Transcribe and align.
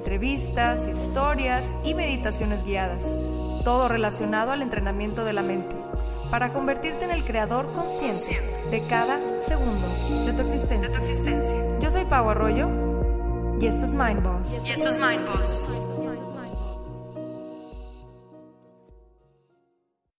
entrevistas, 0.00 0.88
historias 0.88 1.74
y 1.84 1.92
meditaciones 1.92 2.64
guiadas, 2.64 3.02
todo 3.64 3.86
relacionado 3.86 4.50
al 4.50 4.62
entrenamiento 4.62 5.26
de 5.26 5.34
la 5.34 5.42
mente, 5.42 5.76
para 6.30 6.54
convertirte 6.54 7.04
en 7.04 7.10
el 7.10 7.22
creador 7.22 7.70
consciente 7.74 8.38
de 8.70 8.80
cada 8.88 9.38
segundo 9.38 9.86
de 10.24 10.32
tu 10.32 10.40
existencia. 10.40 11.78
Yo 11.80 11.90
soy 11.90 12.06
Pau 12.06 12.30
Arroyo 12.30 12.70
y 13.60 13.66
esto 13.66 13.84
es 13.84 13.94
Mind 13.94 14.22
Boss. 14.22 14.66
Y 14.66 14.70
esto 14.70 14.88
es 14.88 14.98
Mind 14.98 15.26
Boss. 15.26 15.70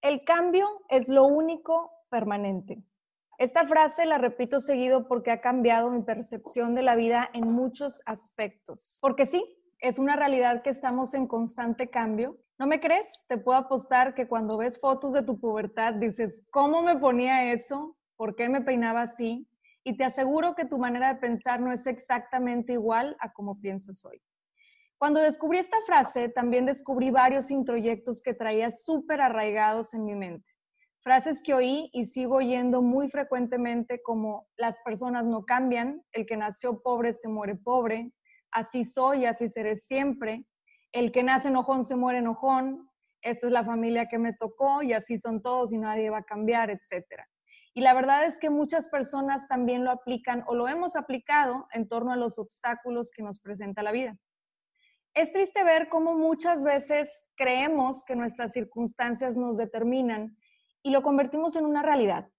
El 0.03 0.23
cambio 0.23 0.67
es 0.89 1.09
lo 1.09 1.25
único 1.25 1.89
permanente. 2.11 2.83
Esta 3.39 3.65
frase 3.65 4.05
la 4.05 4.19
repito 4.19 4.59
seguido 4.59 5.07
porque 5.07 5.31
ha 5.31 5.41
cambiado 5.41 5.89
mi 5.89 6.03
percepción 6.03 6.75
de 6.75 6.83
la 6.83 6.95
vida 6.95 7.27
en 7.33 7.51
muchos 7.51 8.03
aspectos. 8.05 8.99
Porque 9.01 9.25
sí, 9.25 9.43
es 9.81 9.97
una 9.97 10.15
realidad 10.15 10.61
que 10.61 10.69
estamos 10.69 11.15
en 11.15 11.27
constante 11.27 11.89
cambio. 11.89 12.37
¿No 12.59 12.67
me 12.67 12.79
crees? 12.79 13.25
Te 13.27 13.39
puedo 13.39 13.57
apostar 13.57 14.13
que 14.13 14.27
cuando 14.27 14.57
ves 14.57 14.79
fotos 14.79 15.11
de 15.13 15.23
tu 15.23 15.39
pubertad 15.39 15.95
dices, 15.95 16.45
¿cómo 16.51 16.83
me 16.83 16.99
ponía 16.99 17.51
eso? 17.51 17.97
¿Por 18.15 18.35
qué 18.35 18.47
me 18.47 18.61
peinaba 18.61 19.01
así? 19.01 19.47
Y 19.83 19.97
te 19.97 20.03
aseguro 20.03 20.53
que 20.53 20.65
tu 20.65 20.77
manera 20.77 21.11
de 21.11 21.19
pensar 21.19 21.59
no 21.59 21.71
es 21.71 21.87
exactamente 21.87 22.73
igual 22.73 23.17
a 23.19 23.33
como 23.33 23.59
piensas 23.59 24.05
hoy. 24.05 24.21
Cuando 24.99 25.19
descubrí 25.19 25.57
esta 25.57 25.77
frase, 25.87 26.29
también 26.29 26.67
descubrí 26.67 27.09
varios 27.09 27.49
introyectos 27.49 28.21
que 28.21 28.35
traía 28.35 28.69
súper 28.69 29.19
arraigados 29.19 29.95
en 29.95 30.05
mi 30.05 30.13
mente. 30.13 30.53
Frases 30.99 31.41
que 31.43 31.55
oí 31.55 31.89
y 31.91 32.05
sigo 32.05 32.35
oyendo 32.35 32.83
muy 32.83 33.09
frecuentemente 33.09 34.03
como 34.03 34.47
las 34.57 34.79
personas 34.81 35.25
no 35.25 35.43
cambian, 35.43 36.03
el 36.11 36.27
que 36.27 36.37
nació 36.37 36.83
pobre 36.83 37.13
se 37.13 37.27
muere 37.27 37.55
pobre, 37.55 38.11
así 38.51 38.85
soy, 38.85 39.25
así 39.25 39.47
seré 39.47 39.75
siempre. 39.75 40.45
El 40.91 41.11
que 41.11 41.23
nace 41.23 41.47
enojón 41.47 41.85
se 41.85 41.95
muere 41.95 42.19
enojón, 42.19 42.89
esta 43.21 43.47
es 43.47 43.53
la 43.53 43.63
familia 43.63 44.07
que 44.07 44.17
me 44.17 44.33
tocó 44.33 44.81
y 44.81 44.93
así 44.93 45.19
son 45.19 45.41
todos 45.41 45.71
y 45.73 45.77
nadie 45.77 46.09
va 46.09 46.19
a 46.19 46.23
cambiar, 46.23 46.69
etc. 46.69 47.05
Y 47.73 47.81
la 47.81 47.93
verdad 47.93 48.25
es 48.25 48.39
que 48.39 48.49
muchas 48.49 48.89
personas 48.89 49.47
también 49.47 49.85
lo 49.85 49.91
aplican 49.91 50.43
o 50.47 50.55
lo 50.55 50.67
hemos 50.67 50.95
aplicado 50.95 51.67
en 51.71 51.87
torno 51.87 52.11
a 52.11 52.17
los 52.17 52.39
obstáculos 52.39 53.11
que 53.15 53.23
nos 53.23 53.39
presenta 53.39 53.83
la 53.83 53.91
vida. 53.91 54.17
Es 55.13 55.31
triste 55.31 55.63
ver 55.63 55.89
cómo 55.89 56.17
muchas 56.17 56.63
veces 56.63 57.25
creemos 57.35 58.05
que 58.05 58.15
nuestras 58.15 58.53
circunstancias 58.53 59.37
nos 59.37 59.57
determinan 59.57 60.37
y 60.83 60.91
lo 60.91 61.03
convertimos 61.03 61.55
en 61.55 61.65
una 61.65 61.81
realidad. 61.81 62.29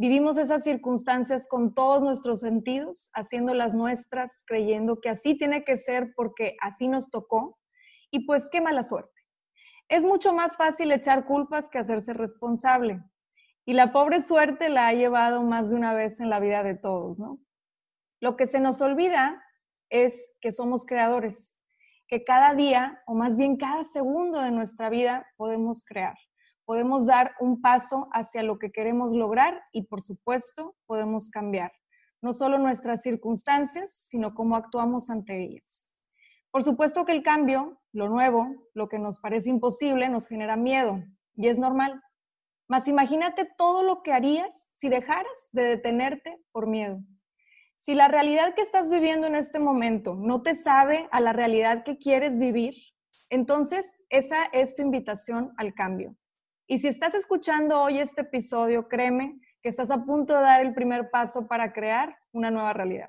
Vivimos 0.00 0.38
esas 0.38 0.62
circunstancias 0.62 1.48
con 1.48 1.74
todos 1.74 2.00
nuestros 2.00 2.38
sentidos, 2.38 3.10
haciéndolas 3.14 3.74
nuestras, 3.74 4.44
creyendo 4.46 5.00
que 5.00 5.08
así 5.08 5.36
tiene 5.36 5.64
que 5.64 5.76
ser 5.76 6.12
porque 6.14 6.56
así 6.60 6.86
nos 6.86 7.10
tocó. 7.10 7.58
Y 8.12 8.24
pues 8.24 8.48
qué 8.48 8.60
mala 8.60 8.84
suerte. 8.84 9.20
Es 9.88 10.04
mucho 10.04 10.32
más 10.32 10.56
fácil 10.56 10.92
echar 10.92 11.24
culpas 11.24 11.68
que 11.68 11.78
hacerse 11.78 12.12
responsable. 12.12 13.02
Y 13.66 13.72
la 13.72 13.90
pobre 13.90 14.22
suerte 14.22 14.68
la 14.68 14.86
ha 14.86 14.92
llevado 14.92 15.42
más 15.42 15.70
de 15.70 15.74
una 15.74 15.92
vez 15.94 16.20
en 16.20 16.30
la 16.30 16.38
vida 16.38 16.62
de 16.62 16.76
todos, 16.76 17.18
¿no? 17.18 17.40
Lo 18.20 18.36
que 18.36 18.46
se 18.46 18.60
nos 18.60 18.80
olvida 18.80 19.42
es 19.90 20.32
que 20.40 20.52
somos 20.52 20.86
creadores, 20.86 21.58
que 22.06 22.22
cada 22.22 22.54
día, 22.54 23.02
o 23.08 23.14
más 23.14 23.36
bien 23.36 23.56
cada 23.56 23.82
segundo 23.82 24.40
de 24.40 24.52
nuestra 24.52 24.90
vida, 24.90 25.26
podemos 25.36 25.84
crear 25.84 26.14
podemos 26.68 27.06
dar 27.06 27.34
un 27.40 27.62
paso 27.62 28.08
hacia 28.12 28.42
lo 28.42 28.58
que 28.58 28.70
queremos 28.70 29.14
lograr 29.14 29.62
y, 29.72 29.84
por 29.84 30.02
supuesto, 30.02 30.76
podemos 30.84 31.30
cambiar 31.30 31.72
no 32.20 32.34
solo 32.34 32.58
nuestras 32.58 33.00
circunstancias, 33.00 33.90
sino 34.06 34.34
cómo 34.34 34.54
actuamos 34.54 35.08
ante 35.08 35.42
ellas. 35.42 35.90
Por 36.50 36.62
supuesto 36.62 37.06
que 37.06 37.12
el 37.12 37.22
cambio, 37.22 37.80
lo 37.92 38.10
nuevo, 38.10 38.48
lo 38.74 38.86
que 38.90 38.98
nos 38.98 39.18
parece 39.18 39.48
imposible, 39.48 40.10
nos 40.10 40.28
genera 40.28 40.56
miedo 40.56 41.02
y 41.36 41.48
es 41.48 41.58
normal. 41.58 42.02
Mas 42.68 42.86
imagínate 42.86 43.48
todo 43.56 43.82
lo 43.82 44.02
que 44.02 44.12
harías 44.12 44.70
si 44.74 44.90
dejaras 44.90 45.48
de 45.52 45.62
detenerte 45.62 46.38
por 46.52 46.66
miedo. 46.66 46.98
Si 47.76 47.94
la 47.94 48.08
realidad 48.08 48.54
que 48.54 48.60
estás 48.60 48.90
viviendo 48.90 49.26
en 49.26 49.36
este 49.36 49.58
momento 49.58 50.16
no 50.16 50.42
te 50.42 50.54
sabe 50.54 51.08
a 51.12 51.22
la 51.22 51.32
realidad 51.32 51.82
que 51.82 51.96
quieres 51.96 52.38
vivir, 52.38 52.74
entonces 53.30 54.02
esa 54.10 54.44
es 54.52 54.74
tu 54.74 54.82
invitación 54.82 55.54
al 55.56 55.72
cambio. 55.72 56.14
Y 56.70 56.80
si 56.80 56.88
estás 56.88 57.14
escuchando 57.14 57.80
hoy 57.80 57.98
este 57.98 58.20
episodio, 58.20 58.88
créeme 58.88 59.40
que 59.62 59.70
estás 59.70 59.90
a 59.90 60.04
punto 60.04 60.34
de 60.34 60.42
dar 60.42 60.60
el 60.60 60.74
primer 60.74 61.08
paso 61.10 61.48
para 61.48 61.72
crear 61.72 62.18
una 62.30 62.50
nueva 62.50 62.74
realidad. 62.74 63.08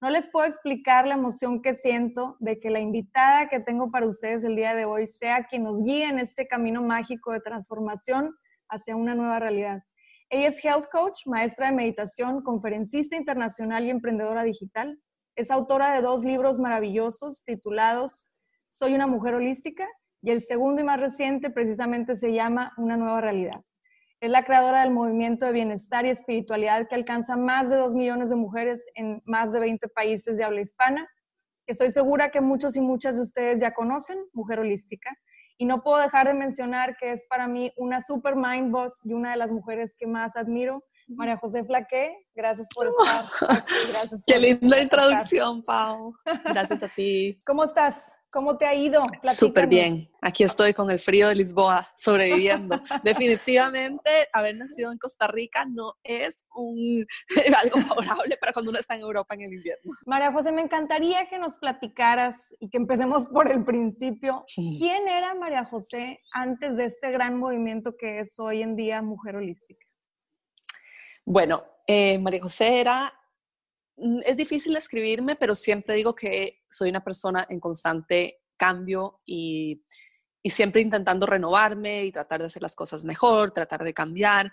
No 0.00 0.08
les 0.08 0.26
puedo 0.26 0.46
explicar 0.46 1.06
la 1.06 1.12
emoción 1.12 1.60
que 1.60 1.74
siento 1.74 2.38
de 2.40 2.58
que 2.58 2.70
la 2.70 2.80
invitada 2.80 3.50
que 3.50 3.60
tengo 3.60 3.90
para 3.90 4.06
ustedes 4.06 4.42
el 4.42 4.56
día 4.56 4.74
de 4.74 4.86
hoy 4.86 5.06
sea 5.06 5.44
quien 5.44 5.64
nos 5.64 5.82
guíe 5.82 6.08
en 6.08 6.18
este 6.18 6.48
camino 6.48 6.80
mágico 6.80 7.32
de 7.32 7.40
transformación 7.40 8.34
hacia 8.70 8.96
una 8.96 9.14
nueva 9.14 9.38
realidad. 9.38 9.82
Ella 10.30 10.48
es 10.48 10.64
health 10.64 10.86
coach, 10.90 11.26
maestra 11.26 11.66
de 11.66 11.76
meditación, 11.76 12.42
conferencista 12.42 13.16
internacional 13.16 13.84
y 13.84 13.90
emprendedora 13.90 14.44
digital. 14.44 14.98
Es 15.36 15.50
autora 15.50 15.92
de 15.94 16.00
dos 16.00 16.24
libros 16.24 16.58
maravillosos 16.58 17.44
titulados 17.44 18.32
Soy 18.66 18.94
una 18.94 19.06
mujer 19.06 19.34
holística 19.34 19.86
y 20.22 20.30
el 20.30 20.42
segundo 20.42 20.80
y 20.80 20.84
más 20.84 21.00
reciente 21.00 21.50
precisamente 21.50 22.16
se 22.16 22.32
llama 22.32 22.72
Una 22.76 22.96
nueva 22.96 23.20
realidad. 23.20 23.60
Es 24.20 24.30
la 24.30 24.44
creadora 24.44 24.80
del 24.80 24.90
movimiento 24.90 25.46
de 25.46 25.52
bienestar 25.52 26.04
y 26.04 26.10
espiritualidad 26.10 26.88
que 26.88 26.96
alcanza 26.96 27.36
más 27.36 27.70
de 27.70 27.76
dos 27.76 27.94
millones 27.94 28.30
de 28.30 28.36
mujeres 28.36 28.84
en 28.94 29.22
más 29.26 29.52
de 29.52 29.60
20 29.60 29.88
países 29.88 30.36
de 30.36 30.44
habla 30.44 30.60
hispana, 30.60 31.08
que 31.66 31.72
estoy 31.72 31.92
segura 31.92 32.30
que 32.30 32.40
muchos 32.40 32.76
y 32.76 32.80
muchas 32.80 33.16
de 33.16 33.22
ustedes 33.22 33.60
ya 33.60 33.74
conocen, 33.74 34.18
Mujer 34.32 34.58
Holística. 34.60 35.16
Y 35.56 35.66
no 35.66 35.82
puedo 35.82 35.98
dejar 35.98 36.26
de 36.26 36.34
mencionar 36.34 36.96
que 36.96 37.12
es 37.12 37.24
para 37.28 37.46
mí 37.46 37.72
una 37.76 38.00
super 38.00 38.34
mind 38.36 38.72
boss 38.72 39.04
y 39.04 39.12
una 39.12 39.32
de 39.32 39.36
las 39.36 39.52
mujeres 39.52 39.94
que 39.96 40.06
más 40.06 40.36
admiro, 40.36 40.84
María 41.08 41.36
José 41.36 41.64
Flaque. 41.64 42.16
Gracias 42.34 42.68
por 42.74 42.88
estar 42.88 43.24
aquí. 43.50 43.74
Gracias 43.88 44.24
Qué 44.26 44.38
linda 44.38 44.80
introducción, 44.80 45.62
Pau. 45.62 46.14
Gracias 46.44 46.82
a 46.82 46.88
ti. 46.88 47.40
¿Cómo 47.44 47.64
estás? 47.64 48.17
¿Cómo 48.30 48.58
te 48.58 48.66
ha 48.66 48.74
ido? 48.74 49.02
Súper 49.22 49.66
bien. 49.66 50.06
Aquí 50.20 50.44
estoy 50.44 50.74
con 50.74 50.90
el 50.90 51.00
frío 51.00 51.28
de 51.28 51.34
Lisboa, 51.34 51.88
sobreviviendo. 51.96 52.78
Definitivamente, 53.02 54.10
haber 54.34 54.56
nacido 54.56 54.92
en 54.92 54.98
Costa 54.98 55.28
Rica 55.28 55.64
no 55.64 55.94
es 56.02 56.44
un, 56.54 57.06
algo 57.62 57.80
favorable 57.80 58.36
para 58.38 58.52
cuando 58.52 58.70
uno 58.70 58.78
está 58.78 58.96
en 58.96 59.00
Europa 59.00 59.34
en 59.34 59.42
el 59.42 59.52
invierno. 59.54 59.92
María 60.04 60.30
José, 60.30 60.52
me 60.52 60.60
encantaría 60.60 61.28
que 61.28 61.38
nos 61.38 61.56
platicaras 61.56 62.54
y 62.60 62.68
que 62.68 62.76
empecemos 62.76 63.28
por 63.30 63.50
el 63.50 63.64
principio. 63.64 64.44
¿Quién 64.78 65.08
era 65.08 65.34
María 65.34 65.64
José 65.64 66.20
antes 66.32 66.76
de 66.76 66.84
este 66.84 67.10
gran 67.10 67.38
movimiento 67.38 67.96
que 67.96 68.20
es 68.20 68.38
hoy 68.38 68.62
en 68.62 68.76
día 68.76 69.00
Mujer 69.00 69.36
Holística? 69.36 69.86
Bueno, 71.24 71.64
eh, 71.86 72.18
María 72.18 72.42
José 72.42 72.80
era 72.80 73.17
es 74.24 74.36
difícil 74.36 74.76
escribirme, 74.76 75.36
pero 75.36 75.54
siempre 75.54 75.94
digo 75.94 76.14
que 76.14 76.60
soy 76.68 76.90
una 76.90 77.02
persona 77.02 77.46
en 77.48 77.60
constante 77.60 78.40
cambio 78.56 79.20
y, 79.24 79.84
siempre 80.44 80.80
intentando 80.80 81.26
renovarme 81.26 82.06
y 82.06 82.12
tratar 82.12 82.40
de 82.40 82.46
hacer 82.46 82.62
las 82.62 82.74
cosas 82.74 83.04
mejor, 83.04 83.52
tratar 83.52 83.84
de 83.84 83.92
cambiar. 83.92 84.50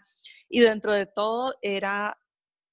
Y 0.50 0.60
dentro 0.60 0.94
de 0.94 1.06
todo 1.06 1.56
era 1.62 2.18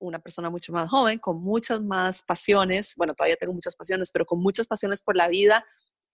una 0.00 0.18
persona 0.18 0.50
mucho 0.50 0.72
más 0.72 0.90
joven, 0.90 1.20
con 1.20 1.40
muchas 1.40 1.80
más 1.82 2.24
pasiones, 2.24 2.94
bueno, 2.96 3.14
todavía 3.14 3.36
tengo 3.36 3.52
muchas 3.52 3.76
pasiones, 3.76 4.10
pero 4.10 4.26
con 4.26 4.40
muchas 4.40 4.66
pasiones 4.66 5.02
por 5.02 5.14
la 5.14 5.28
vida 5.28 5.64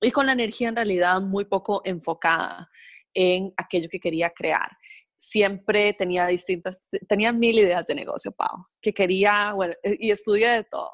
y 0.03 0.11
con 0.11 0.27
la 0.27 0.33
energía 0.33 0.69
en 0.69 0.77
realidad 0.77 1.23
muy 1.23 1.47
poco 1.47 1.81
enfocada 1.87 2.69
en 3.15 3.55
aquello 3.57 3.89
que 3.91 4.01
quería 4.01 4.29
crear 4.29 4.69
siempre 5.19 5.93
tenía 5.95 6.27
distintas, 6.29 6.89
tenía 7.09 7.33
mil 7.33 7.59
ideas 7.59 7.89
de 7.89 7.95
negocio, 7.97 8.31
Pau, 8.31 8.67
que 8.81 8.95
quería, 8.95 9.53
bueno, 9.53 9.75
eh, 9.83 9.97
y 9.99 10.13
estudié 10.13 10.49
de 10.51 10.65
todo. 10.65 10.91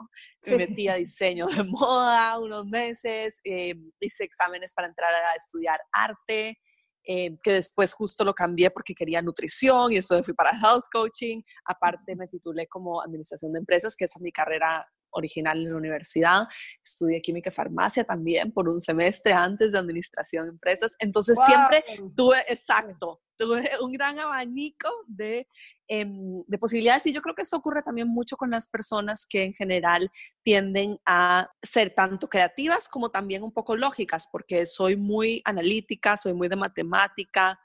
Me 0.47 0.57
metí 0.57 0.89
a 0.89 0.95
diseño 0.95 1.47
de 1.47 1.63
moda 1.69 2.39
unos 2.39 2.67
meses, 2.67 3.41
eh, 3.45 3.75
hice 4.01 4.25
exámenes 4.25 4.73
para 4.73 4.89
entrar 4.89 5.13
a 5.13 5.35
estudiar 5.37 5.79
arte, 5.93 6.59
eh, 7.07 7.37
que 7.43 7.53
después 7.53 7.93
justo 7.93 8.25
lo 8.25 8.33
cambié 8.33 8.71
porque 8.71 8.95
quería 8.95 9.21
nutrición 9.21 9.93
y 9.93 9.97
después 9.97 10.25
fui 10.25 10.33
para 10.33 10.53
health 10.53 10.87
coaching. 10.91 11.43
Aparte 11.67 12.17
me 12.17 12.27
titulé 12.27 12.67
como 12.67 13.03
administración 13.03 13.53
de 13.53 13.59
empresas, 13.59 13.95
que 13.95 14.07
esa 14.07 14.19
es 14.19 14.23
mi 14.23 14.33
carrera 14.33 14.87
original 15.11 15.59
en 15.59 15.71
la 15.71 15.77
universidad. 15.77 16.45
Estudié 16.83 17.21
química 17.21 17.51
y 17.51 17.53
farmacia 17.53 18.05
también 18.05 18.53
por 18.53 18.71
un 18.71 18.81
semestre 18.81 19.35
antes 19.35 19.73
de 19.73 19.79
administración 19.79 20.45
de 20.45 20.51
empresas. 20.53 20.97
Entonces 20.99 21.39
siempre 21.47 21.85
tuve, 22.17 22.39
exacto, 22.49 23.21
tuve 23.37 23.69
un 23.83 23.93
gran 23.93 24.19
abanico 24.19 24.89
de, 25.07 25.47
em, 25.89 26.43
de 26.47 26.59
posibilidades 26.59 27.07
y 27.07 27.13
yo 27.13 27.23
creo 27.23 27.35
que 27.35 27.43
eso 27.43 27.57
ocurre 27.57 27.83
también 27.83 28.09
mucho 28.09 28.37
con 28.37 28.51
las 28.51 28.67
personas 28.67 29.27
que 29.27 29.45
en 29.45 29.55
general 29.55 30.11
tienden 30.43 30.99
a 31.07 31.51
ser 31.63 31.95
tanto 31.95 32.29
creativas 32.29 32.89
como 32.89 33.11
también 33.11 33.43
un 33.43 33.53
poco 33.53 33.77
lógicas, 33.77 34.29
porque 34.31 34.67
soy 34.67 34.97
muy 34.97 35.43
analítica, 35.45 36.17
soy 36.17 36.35
muy 36.35 36.49
de 36.49 36.57
matemática, 36.57 37.59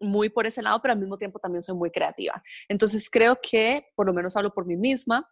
muy 0.00 0.28
por 0.28 0.46
ese 0.46 0.62
lado, 0.62 0.80
pero 0.82 0.92
al 0.92 1.00
mismo 1.00 1.16
tiempo 1.16 1.38
también 1.38 1.62
soy 1.62 1.74
muy 1.74 1.90
creativa. 1.90 2.42
Entonces 2.68 3.08
creo 3.10 3.38
que, 3.40 3.88
por 3.94 4.06
lo 4.06 4.12
menos 4.12 4.36
hablo 4.36 4.52
por 4.52 4.66
mí 4.66 4.76
misma, 4.76 5.28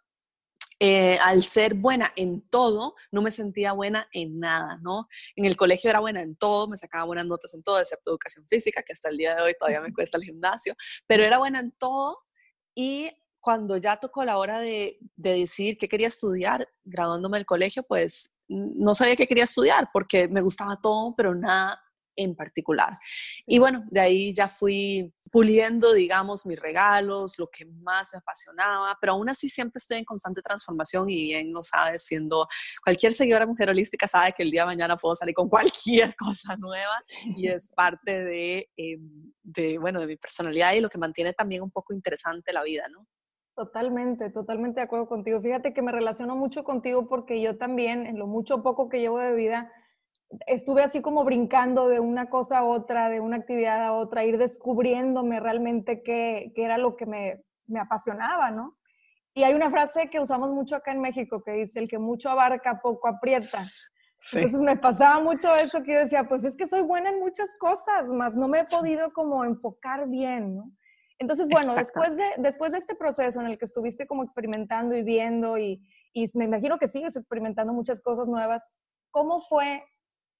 eh, 0.80 1.18
al 1.22 1.42
ser 1.42 1.74
buena 1.74 2.12
en 2.16 2.42
todo, 2.48 2.94
no 3.10 3.22
me 3.22 3.30
sentía 3.30 3.72
buena 3.72 4.08
en 4.12 4.38
nada, 4.38 4.78
¿no? 4.82 5.08
En 5.36 5.44
el 5.44 5.56
colegio 5.56 5.90
era 5.90 6.00
buena 6.00 6.20
en 6.20 6.36
todo, 6.36 6.68
me 6.68 6.76
sacaba 6.76 7.04
buenas 7.04 7.26
notas 7.26 7.54
en 7.54 7.62
todo, 7.62 7.78
excepto 7.78 8.10
educación 8.10 8.46
física, 8.48 8.82
que 8.82 8.92
hasta 8.92 9.08
el 9.08 9.16
día 9.16 9.34
de 9.34 9.42
hoy 9.42 9.54
todavía 9.58 9.80
me 9.80 9.92
cuesta 9.92 10.18
el 10.18 10.24
gimnasio, 10.24 10.74
pero 11.06 11.22
era 11.22 11.38
buena 11.38 11.60
en 11.60 11.72
todo 11.72 12.18
y 12.74 13.10
cuando 13.40 13.76
ya 13.76 13.98
tocó 13.98 14.24
la 14.24 14.38
hora 14.38 14.58
de, 14.58 14.98
de 15.16 15.32
decidir 15.34 15.76
qué 15.76 15.88
quería 15.88 16.08
estudiar, 16.08 16.66
graduándome 16.82 17.36
del 17.36 17.46
colegio, 17.46 17.82
pues 17.82 18.34
no 18.48 18.94
sabía 18.94 19.16
qué 19.16 19.26
quería 19.26 19.44
estudiar 19.44 19.90
porque 19.92 20.28
me 20.28 20.40
gustaba 20.40 20.80
todo, 20.82 21.14
pero 21.14 21.34
nada 21.34 21.83
en 22.16 22.34
particular. 22.34 22.98
Y 23.46 23.58
bueno, 23.58 23.84
de 23.90 24.00
ahí 24.00 24.34
ya 24.34 24.48
fui 24.48 25.12
puliendo, 25.30 25.92
digamos, 25.92 26.46
mis 26.46 26.60
regalos, 26.60 27.38
lo 27.38 27.48
que 27.48 27.64
más 27.64 28.10
me 28.12 28.18
apasionaba, 28.18 28.96
pero 29.00 29.14
aún 29.14 29.28
así 29.28 29.48
siempre 29.48 29.78
estoy 29.78 29.98
en 29.98 30.04
constante 30.04 30.40
transformación 30.40 31.08
y 31.08 31.24
bien 31.24 31.52
lo 31.52 31.64
sabes, 31.64 32.06
siendo 32.06 32.46
cualquier 32.84 33.12
seguidora 33.12 33.44
mujer 33.44 33.68
holística 33.68 34.06
sabe 34.06 34.32
que 34.32 34.44
el 34.44 34.52
día 34.52 34.62
de 34.62 34.66
mañana 34.66 34.96
puedo 34.96 35.16
salir 35.16 35.34
con 35.34 35.48
cualquier 35.48 36.14
cosa 36.14 36.56
nueva 36.56 36.94
y 37.36 37.48
es 37.48 37.70
parte 37.70 38.22
de, 38.22 38.68
em, 38.76 39.32
de, 39.42 39.78
bueno, 39.78 40.00
de 40.00 40.06
mi 40.06 40.16
personalidad 40.16 40.72
y 40.74 40.80
lo 40.80 40.88
que 40.88 40.98
mantiene 40.98 41.32
también 41.32 41.62
un 41.62 41.70
poco 41.70 41.92
interesante 41.94 42.52
la 42.52 42.62
vida, 42.62 42.84
¿no? 42.92 43.06
Totalmente, 43.56 44.30
totalmente 44.30 44.80
de 44.80 44.84
acuerdo 44.84 45.08
contigo. 45.08 45.40
Fíjate 45.40 45.72
que 45.72 45.82
me 45.82 45.92
relaciono 45.92 46.34
mucho 46.34 46.64
contigo 46.64 47.08
porque 47.08 47.40
yo 47.40 47.56
también, 47.56 48.06
en 48.06 48.18
lo 48.18 48.26
mucho 48.26 48.56
o 48.56 48.62
poco 48.64 48.88
que 48.88 48.98
llevo 48.98 49.18
de 49.18 49.32
vida, 49.32 49.72
estuve 50.46 50.82
así 50.82 51.00
como 51.02 51.24
brincando 51.24 51.88
de 51.88 52.00
una 52.00 52.28
cosa 52.28 52.58
a 52.58 52.64
otra, 52.64 53.08
de 53.08 53.20
una 53.20 53.36
actividad 53.36 53.84
a 53.84 53.92
otra, 53.92 54.24
ir 54.24 54.38
descubriéndome 54.38 55.40
realmente 55.40 56.02
qué, 56.02 56.52
era 56.56 56.78
lo 56.78 56.96
que 56.96 57.06
me, 57.06 57.44
apasionaba, 57.78 58.50
¿no? 58.50 58.76
Y 59.34 59.42
hay 59.42 59.54
una 59.54 59.70
frase 59.70 60.10
que 60.10 60.20
usamos 60.20 60.52
mucho 60.52 60.76
acá 60.76 60.92
en 60.92 61.00
México 61.00 61.42
que 61.42 61.52
dice, 61.52 61.80
el 61.80 61.88
que 61.88 61.98
mucho 61.98 62.30
abarca, 62.30 62.80
poco 62.80 63.08
aprieta. 63.08 63.66
Entonces 64.32 64.60
me 64.60 64.76
pasaba 64.76 65.20
mucho 65.20 65.54
eso 65.56 65.82
que 65.82 65.94
yo 65.94 65.98
decía, 65.98 66.24
pues 66.28 66.44
es 66.44 66.56
que 66.56 66.66
soy 66.66 66.82
buena 66.82 67.10
en 67.10 67.18
muchas 67.18 67.48
cosas, 67.58 68.08
más 68.12 68.36
no 68.36 68.46
me 68.48 68.60
he 68.60 68.64
podido 68.64 69.12
como 69.12 69.44
enfocar 69.44 70.08
bien, 70.08 70.56
¿no? 70.56 70.70
Entonces, 71.18 71.48
bueno, 71.48 71.74
después 71.74 72.16
de, 72.16 72.24
después 72.38 72.72
de 72.72 72.78
este 72.78 72.94
proceso 72.94 73.40
en 73.40 73.46
el 73.46 73.56
que 73.56 73.64
estuviste 73.64 74.06
como 74.06 74.24
experimentando 74.24 74.96
y 74.96 75.02
viendo 75.02 75.58
y, 75.58 75.80
y 76.12 76.26
me 76.34 76.44
imagino 76.44 76.78
que 76.78 76.88
sigues 76.88 77.16
experimentando 77.16 77.72
muchas 77.72 78.00
cosas 78.00 78.26
nuevas, 78.26 78.74
¿cómo 79.10 79.40
fue 79.40 79.84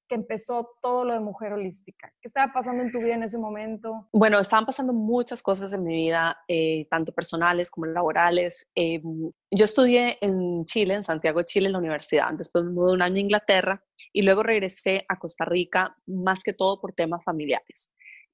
que 0.09 0.15
empezó 0.15 0.77
todo 0.81 1.05
lo 1.05 1.15
de 1.15 1.21
mujer 1.21 1.53
holística? 1.53 2.13
¿Qué 2.21 2.29
estaba 2.29 2.53
pasando 2.53 2.83
en 2.83 2.93
tu 2.93 2.99
vida 3.01 3.15
en 3.15 3.23
ese 3.23 3.39
momento? 3.39 4.09
Bueno, 4.13 4.39
estaban 4.39 4.67
pasando 4.67 4.93
muchas 4.93 5.43
cosas 5.43 5.73
en 5.73 5.85
mi 5.85 5.95
vida, 5.95 6.39
eh, 6.49 6.87
tanto 6.91 7.13
personales 7.13 7.71
como 7.71 7.87
laborales. 7.87 8.71
Eh, 8.75 9.03
yo 9.51 9.65
estudié 9.65 10.19
en 10.21 10.65
Chile, 10.65 10.95
en 10.95 11.05
Santiago 11.05 11.39
de 11.39 11.45
Chile, 11.45 11.67
en 11.67 11.73
la 11.73 11.79
universidad. 11.79 12.33
Después 12.33 12.65
me 12.65 12.73
mudé 12.73 12.93
un 12.93 13.03
año 13.03 13.17
a 13.17 13.21
Inglaterra 13.21 13.85
y 14.13 14.23
luego 14.23 14.43
regresé 14.43 15.05
a 15.09 15.19
Costa 15.19 15.45
Rica, 15.45 15.97
más 16.07 16.43
que 16.43 16.53
todo 16.53 16.81
por 16.81 16.93
temas 16.93 17.23
familiares. 17.25 17.93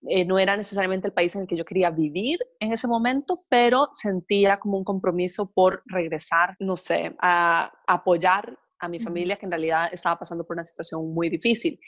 Eh, 0.09 0.25
no 0.25 0.39
era 0.39 0.57
necesariamente 0.57 1.09
el 1.09 1.13
país 1.13 1.35
en 1.35 1.43
el 1.43 1.47
que 1.47 1.57
yo 1.57 1.65
quería 1.65 1.91
vivir 1.91 2.39
en 2.59 2.73
ese 2.73 2.89
momento, 2.89 3.45
pero 3.51 3.89
sentía 3.93 4.59
como 4.59 4.79
un 4.79 4.85
compromiso 4.85 5.51
por 5.51 5.83
regresar, 5.85 6.57
no 6.59 6.77
sé, 6.77 7.15
a 7.21 7.71
apoyar 7.87 8.59
a 8.81 8.89
mi 8.89 8.99
familia 8.99 9.37
que 9.37 9.47
en 9.47 9.53
realidad 9.53 9.89
estaba 9.93 10.19
pasando 10.19 10.45
por 10.45 10.57
una 10.57 10.65
situación 10.65 11.13
muy 11.13 11.29
difícil. 11.29 11.79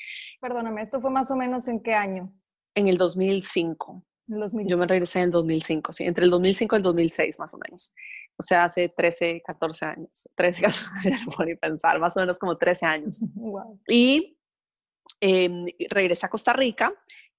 Perdóname, 0.40 0.82
¿esto 0.82 1.00
fue 1.00 1.10
más 1.10 1.30
o 1.30 1.36
menos 1.36 1.68
en 1.68 1.82
qué 1.82 1.94
año? 1.94 2.32
En 2.74 2.88
el 2.88 2.96
2005. 2.98 4.04
Yo 4.26 4.78
me 4.78 4.86
regresé 4.86 5.18
en 5.18 5.26
el 5.26 5.30
2005, 5.30 5.92
sí, 5.92 6.04
entre 6.04 6.24
el 6.24 6.30
2005 6.30 6.76
y 6.76 6.78
el 6.78 6.82
2006 6.82 7.38
más 7.38 7.52
o 7.54 7.58
menos. 7.58 7.92
O 8.38 8.42
sea, 8.42 8.64
hace 8.64 8.88
13, 8.88 9.42
14 9.44 9.84
años, 9.84 10.28
13, 10.36 10.62
14 10.62 11.08
años, 11.08 11.36
por 11.36 11.58
pensar, 11.58 11.98
más 11.98 12.16
o 12.16 12.20
menos 12.20 12.38
como 12.38 12.56
13 12.56 12.86
años. 12.86 13.20
Y 13.88 14.38
em, 15.20 15.66
regresé 15.90 16.26
a 16.26 16.30
Costa 16.30 16.52
Rica 16.52 16.92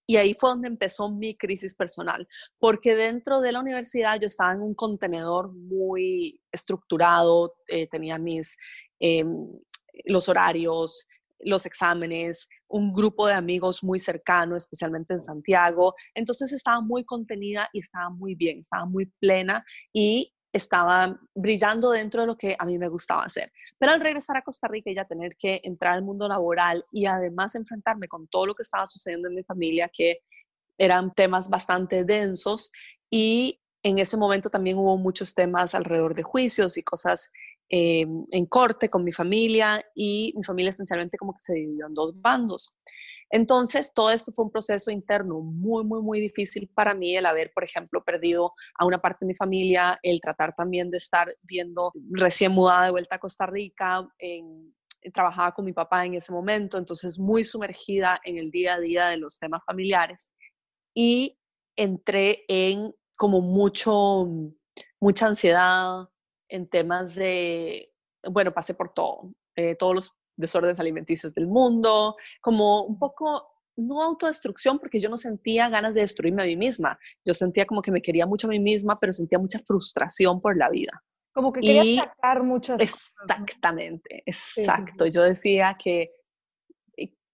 y 0.05 0.17
ahí 0.17 0.35
fue 0.37 0.49
donde 0.49 0.67
empezó 0.67 1.09
mi 1.09 1.35
crisis 1.35 1.73
personal, 1.75 2.27
porque 2.59 2.95
dentro 2.95 3.39
de 3.39 3.53
la 3.53 3.61
universidad 3.61 4.19
yo 4.19 4.27
estaba 4.27 4.53
en 4.53 4.61
un 4.61 4.75
contenedor 4.75 5.53
muy 5.53 6.41
estructurado, 6.51 7.55
eh, 7.67 7.87
tenía 7.87 8.17
mis 8.17 8.57
Em, 9.05 9.49
los 10.05 10.29
horarios, 10.29 11.05
los 11.39 11.65
exámenes, 11.65 12.47
un 12.69 12.93
grupo 12.93 13.27
de 13.27 13.33
amigos 13.33 13.83
muy 13.83 13.99
cercano, 13.99 14.55
especialmente 14.55 15.11
en 15.13 15.19
Santiago. 15.19 15.93
Entonces 16.15 16.53
estaba 16.53 16.79
muy 16.79 17.03
contenida 17.03 17.67
y 17.73 17.79
estaba 17.79 18.09
muy 18.09 18.33
bien, 18.35 18.59
estaba 18.59 18.85
muy 18.85 19.07
plena 19.19 19.65
y 19.91 20.33
estaba 20.53 21.19
brillando 21.35 21.91
dentro 21.91 22.21
de 22.21 22.27
lo 22.27 22.37
que 22.37 22.55
a 22.57 22.65
mí 22.65 22.77
me 22.77 22.87
gustaba 22.87 23.23
hacer. 23.23 23.51
Pero 23.77 23.91
al 23.91 23.99
regresar 23.99 24.37
a 24.37 24.41
Costa 24.41 24.69
Rica 24.69 24.89
y 24.89 24.95
ya 24.95 25.03
tener 25.03 25.35
que 25.35 25.59
entrar 25.65 25.95
al 25.95 26.03
mundo 26.03 26.29
laboral 26.29 26.85
y 26.89 27.05
además 27.05 27.55
enfrentarme 27.55 28.07
con 28.07 28.27
todo 28.29 28.45
lo 28.45 28.55
que 28.55 28.63
estaba 28.63 28.85
sucediendo 28.85 29.27
en 29.27 29.35
mi 29.35 29.43
familia, 29.43 29.91
que 29.91 30.19
eran 30.77 31.13
temas 31.13 31.49
bastante 31.49 32.05
densos 32.05 32.71
y 33.09 33.59
en 33.83 33.99
ese 33.99 34.15
momento 34.15 34.49
también 34.49 34.77
hubo 34.77 34.97
muchos 34.97 35.35
temas 35.35 35.75
alrededor 35.75 36.15
de 36.15 36.23
juicios 36.23 36.77
y 36.77 36.83
cosas 36.83 37.31
eh, 37.75 38.05
en 38.31 38.45
corte 38.45 38.87
con 38.87 39.03
mi 39.03 39.11
familia 39.11 39.83
y 39.95 40.31
mi 40.37 40.43
familia 40.43 40.69
esencialmente 40.69 41.17
como 41.17 41.33
que 41.33 41.39
se 41.39 41.55
dividió 41.55 41.87
en 41.87 41.95
dos 41.95 42.13
bandos. 42.21 42.77
Entonces, 43.31 43.91
todo 43.95 44.11
esto 44.11 44.31
fue 44.31 44.45
un 44.45 44.51
proceso 44.51 44.91
interno 44.91 45.39
muy, 45.39 45.83
muy, 45.83 45.99
muy 46.03 46.19
difícil 46.19 46.69
para 46.75 46.93
mí, 46.93 47.17
el 47.17 47.25
haber, 47.25 47.51
por 47.51 47.63
ejemplo, 47.63 48.03
perdido 48.03 48.53
a 48.77 48.85
una 48.85 49.01
parte 49.01 49.25
de 49.25 49.29
mi 49.29 49.33
familia, 49.33 49.97
el 50.03 50.21
tratar 50.21 50.53
también 50.55 50.91
de 50.91 50.97
estar 50.97 51.35
viendo 51.41 51.91
recién 52.11 52.51
mudada 52.51 52.85
de 52.85 52.91
vuelta 52.91 53.15
a 53.15 53.19
Costa 53.19 53.47
Rica, 53.47 54.07
en, 54.19 54.75
trabajaba 55.11 55.51
con 55.51 55.65
mi 55.65 55.73
papá 55.73 56.05
en 56.05 56.13
ese 56.13 56.31
momento, 56.31 56.77
entonces 56.77 57.17
muy 57.17 57.43
sumergida 57.43 58.21
en 58.23 58.37
el 58.37 58.51
día 58.51 58.75
a 58.75 58.79
día 58.79 59.07
de 59.07 59.17
los 59.17 59.39
temas 59.39 59.63
familiares 59.65 60.31
y 60.93 61.39
entré 61.75 62.45
en 62.47 62.93
como 63.17 63.41
mucho, 63.41 64.27
mucha 64.99 65.25
ansiedad, 65.25 66.07
en 66.53 66.67
temas 66.67 67.15
de, 67.15 67.91
bueno, 68.29 68.53
pasé 68.53 68.75
por 68.75 68.93
todo, 68.93 69.33
eh, 69.55 69.75
todos 69.75 69.95
los 69.95 70.11
desórdenes 70.37 70.79
alimenticios 70.79 71.33
del 71.33 71.47
mundo, 71.47 72.15
como 72.41 72.83
un 72.83 72.99
poco, 72.99 73.59
no 73.75 74.03
autodestrucción, 74.03 74.77
porque 74.77 74.99
yo 74.99 75.09
no 75.09 75.17
sentía 75.17 75.67
ganas 75.69 75.95
de 75.95 76.01
destruirme 76.01 76.43
a 76.43 76.45
mí 76.45 76.55
misma, 76.55 76.99
yo 77.25 77.33
sentía 77.33 77.65
como 77.65 77.81
que 77.81 77.91
me 77.91 78.03
quería 78.03 78.27
mucho 78.27 78.45
a 78.45 78.51
mí 78.51 78.59
misma, 78.59 78.99
pero 78.99 79.11
sentía 79.11 79.39
mucha 79.39 79.59
frustración 79.65 80.39
por 80.41 80.55
la 80.55 80.69
vida. 80.69 81.03
Como 81.33 81.51
que 81.51 81.61
quería 81.61 82.05
sacar 82.05 82.43
muchas 82.43 82.79
Exactamente, 82.79 84.21
exacto. 84.27 85.07
Yo 85.07 85.23
decía 85.23 85.75
que, 85.83 86.11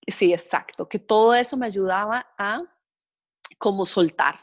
sí, 0.07 0.31
exacto, 0.31 0.87
que 0.87 0.99
todo 0.99 1.35
eso 1.35 1.57
me 1.57 1.65
ayudaba 1.65 2.25
a 2.37 2.61
como 3.57 3.85
soltar, 3.85 4.35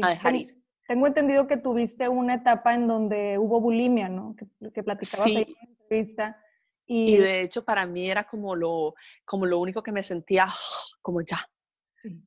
a 0.00 0.08
dejar 0.08 0.36
ir. 0.36 0.65
Tengo 0.88 1.06
entendido 1.06 1.46
que 1.46 1.56
tuviste 1.56 2.08
una 2.08 2.34
etapa 2.34 2.74
en 2.74 2.86
donde 2.86 3.38
hubo 3.38 3.60
bulimia, 3.60 4.08
¿no? 4.08 4.36
Que, 4.36 4.70
que 4.72 4.82
platicabas 4.82 5.26
ahí 5.26 5.36
en 5.36 5.54
la 5.54 5.72
entrevista. 5.80 6.42
Y... 6.88 7.16
de 7.16 7.42
hecho 7.42 7.64
para 7.64 7.84
mí 7.84 8.08
era 8.08 8.24
como 8.24 8.54
lo, 8.54 8.94
como 9.24 9.44
lo 9.44 9.58
único 9.58 9.82
que 9.82 9.90
me 9.90 10.04
sentía 10.04 10.46
como 11.02 11.20
ya. 11.22 11.48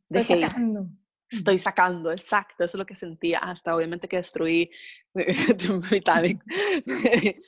estoy 0.10 0.40
sacando. 0.42 0.88
Estoy 1.32 1.60
sacando, 1.60 2.12
exacto, 2.12 2.64
eso 2.64 2.76
es 2.76 2.80
lo 2.80 2.88
que 2.88 2.96
sentía, 2.96 3.38
hasta 3.38 3.76
obviamente 3.76 4.08
que 4.08 4.18
destruí 4.18 4.72
Titanic. 5.90 6.44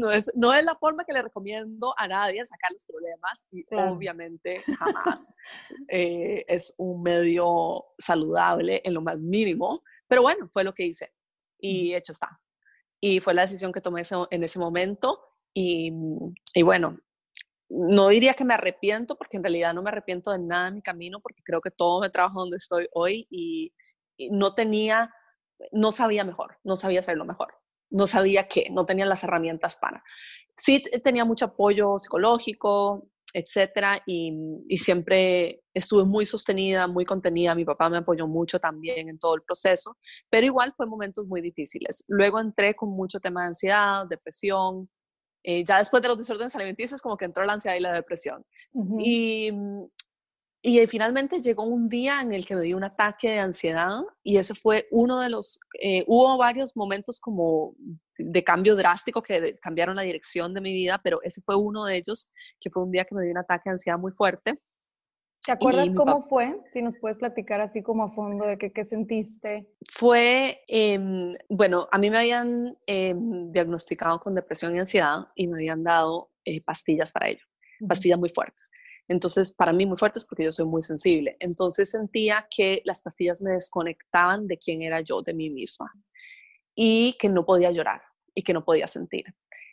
no, 0.00 0.10
es, 0.10 0.32
no 0.34 0.52
es 0.52 0.64
la 0.64 0.74
forma 0.74 1.04
que 1.04 1.12
le 1.12 1.22
recomiendo 1.22 1.94
a 1.96 2.08
nadie 2.08 2.44
sacar 2.44 2.72
los 2.72 2.84
problemas 2.84 3.46
y 3.52 3.64
obviamente 3.70 4.64
jamás 4.76 5.32
eh, 5.86 6.44
es 6.48 6.74
un 6.78 7.00
medio 7.04 7.84
saludable 7.96 8.82
en 8.84 8.94
lo 8.94 9.02
más 9.02 9.20
mínimo, 9.20 9.84
pero 10.12 10.20
bueno, 10.20 10.46
fue 10.52 10.62
lo 10.62 10.74
que 10.74 10.84
hice 10.84 11.10
y 11.58 11.94
hecho 11.94 12.12
está. 12.12 12.38
Y 13.00 13.20
fue 13.20 13.32
la 13.32 13.40
decisión 13.40 13.72
que 13.72 13.80
tomé 13.80 14.02
en 14.30 14.42
ese 14.42 14.58
momento 14.58 15.24
y, 15.54 15.90
y 16.52 16.60
bueno, 16.60 16.98
no 17.70 18.08
diría 18.08 18.34
que 18.34 18.44
me 18.44 18.52
arrepiento, 18.52 19.16
porque 19.16 19.38
en 19.38 19.42
realidad 19.42 19.72
no 19.72 19.82
me 19.82 19.88
arrepiento 19.88 20.30
de 20.30 20.38
nada 20.38 20.68
en 20.68 20.74
mi 20.74 20.82
camino, 20.82 21.20
porque 21.22 21.40
creo 21.42 21.62
que 21.62 21.70
todo 21.70 22.02
me 22.02 22.10
trabajo 22.10 22.40
donde 22.40 22.58
estoy 22.58 22.88
hoy 22.92 23.26
y, 23.30 23.72
no 24.30 24.54
tenía, 24.54 25.14
no 25.70 25.92
sabía 25.92 26.24
mejor, 26.24 26.58
no 26.62 26.76
sabía 26.76 27.00
hacerlo 27.00 27.24
mejor, 27.24 27.54
no 27.88 28.06
sabía 28.06 28.48
qué, 28.48 28.68
no 28.70 28.84
tenía 28.84 29.06
las 29.06 29.24
herramientas 29.24 29.78
para. 29.78 30.04
sí 30.58 30.82
tenía 31.02 31.24
mucho 31.24 31.46
apoyo 31.46 31.98
psicológico, 31.98 33.08
etcétera, 33.32 34.02
y, 34.06 34.32
y, 34.68 34.76
siempre 34.76 35.62
estuve 35.74 36.04
muy 36.04 36.26
sostenida, 36.26 36.86
muy 36.86 37.04
contenida. 37.04 37.54
Mi 37.54 37.64
papá 37.64 37.88
me 37.88 37.98
apoyó 37.98 38.26
mucho 38.26 38.58
también 38.58 39.08
en 39.08 39.18
todo 39.18 39.34
el 39.34 39.42
proceso, 39.42 39.96
pero 40.30 40.46
igual 40.46 40.72
fue 40.76 40.86
momentos 40.86 41.26
muy 41.26 41.40
difíciles. 41.40 42.04
Luego 42.08 42.40
entré 42.40 42.74
con 42.74 42.90
mucho 42.90 43.20
tema 43.20 43.42
de 43.42 43.48
ansiedad, 43.48 44.06
depresión. 44.08 44.88
Eh, 45.44 45.64
ya 45.64 45.78
después 45.78 46.02
de 46.02 46.08
los 46.08 46.18
desórdenes 46.18 46.54
alimenticios, 46.54 47.02
como 47.02 47.16
que 47.16 47.24
entró 47.24 47.44
la 47.44 47.54
ansiedad 47.54 47.76
y 47.76 47.80
la 47.80 47.92
depresión. 47.92 48.44
Y 48.98 49.50
y 50.64 50.86
finalmente 50.86 51.40
llegó 51.40 51.64
un 51.64 51.88
día 51.88 52.20
en 52.20 52.32
el 52.32 52.46
que 52.46 52.54
me 52.54 52.62
dio 52.62 52.76
un 52.76 52.84
ataque 52.84 53.30
de 53.30 53.40
ansiedad 53.40 54.02
y 54.22 54.36
ese 54.36 54.54
fue 54.54 54.86
uno 54.92 55.18
de 55.18 55.28
los, 55.28 55.58
eh, 55.80 56.04
hubo 56.06 56.38
varios 56.38 56.76
momentos 56.76 57.18
como 57.18 57.74
de 58.18 58.44
cambio 58.44 58.76
drástico 58.76 59.22
que 59.22 59.54
cambiaron 59.60 59.96
la 59.96 60.02
dirección 60.02 60.54
de 60.54 60.60
mi 60.60 60.72
vida, 60.72 61.00
pero 61.02 61.20
ese 61.22 61.40
fue 61.42 61.56
uno 61.56 61.84
de 61.84 61.96
ellos, 61.96 62.28
que 62.60 62.70
fue 62.70 62.82
un 62.82 62.90
día 62.90 63.04
que 63.04 63.14
me 63.14 63.22
dio 63.22 63.32
un 63.32 63.38
ataque 63.38 63.62
de 63.66 63.72
ansiedad 63.72 63.98
muy 63.98 64.12
fuerte. 64.12 64.60
¿Te 65.44 65.50
acuerdas 65.50 65.92
cómo 65.96 66.22
fue? 66.22 66.56
Si 66.72 66.80
nos 66.82 66.96
puedes 66.98 67.18
platicar 67.18 67.60
así 67.60 67.82
como 67.82 68.04
a 68.04 68.10
fondo 68.10 68.46
de 68.46 68.56
qué, 68.58 68.72
qué 68.72 68.84
sentiste. 68.84 69.66
Fue, 69.90 70.62
em, 70.68 71.32
bueno, 71.48 71.88
a 71.90 71.98
mí 71.98 72.10
me 72.10 72.18
habían 72.18 72.78
em, 72.86 73.50
diagnosticado 73.50 74.20
con 74.20 74.36
depresión 74.36 74.76
y 74.76 74.78
ansiedad 74.78 75.26
y 75.34 75.48
me 75.48 75.56
habían 75.56 75.82
dado 75.82 76.30
eh, 76.44 76.60
pastillas 76.62 77.10
para 77.10 77.28
ello, 77.28 77.44
pastillas 77.88 78.20
muy 78.20 78.28
fuertes. 78.28 78.70
Entonces, 79.08 79.52
para 79.52 79.72
mí 79.72 79.84
muy 79.84 79.96
fuertes 79.96 80.24
porque 80.24 80.44
yo 80.44 80.52
soy 80.52 80.66
muy 80.66 80.82
sensible. 80.82 81.36
Entonces 81.40 81.90
sentía 81.90 82.46
que 82.48 82.80
las 82.84 83.02
pastillas 83.02 83.42
me 83.42 83.52
desconectaban 83.52 84.46
de 84.46 84.58
quién 84.58 84.82
era 84.82 85.00
yo, 85.00 85.22
de 85.22 85.34
mí 85.34 85.50
misma, 85.50 85.92
y 86.74 87.16
que 87.18 87.28
no 87.28 87.44
podía 87.44 87.70
llorar 87.70 88.02
y 88.34 88.42
que 88.42 88.52
no 88.52 88.64
podía 88.64 88.86
sentir. 88.86 89.24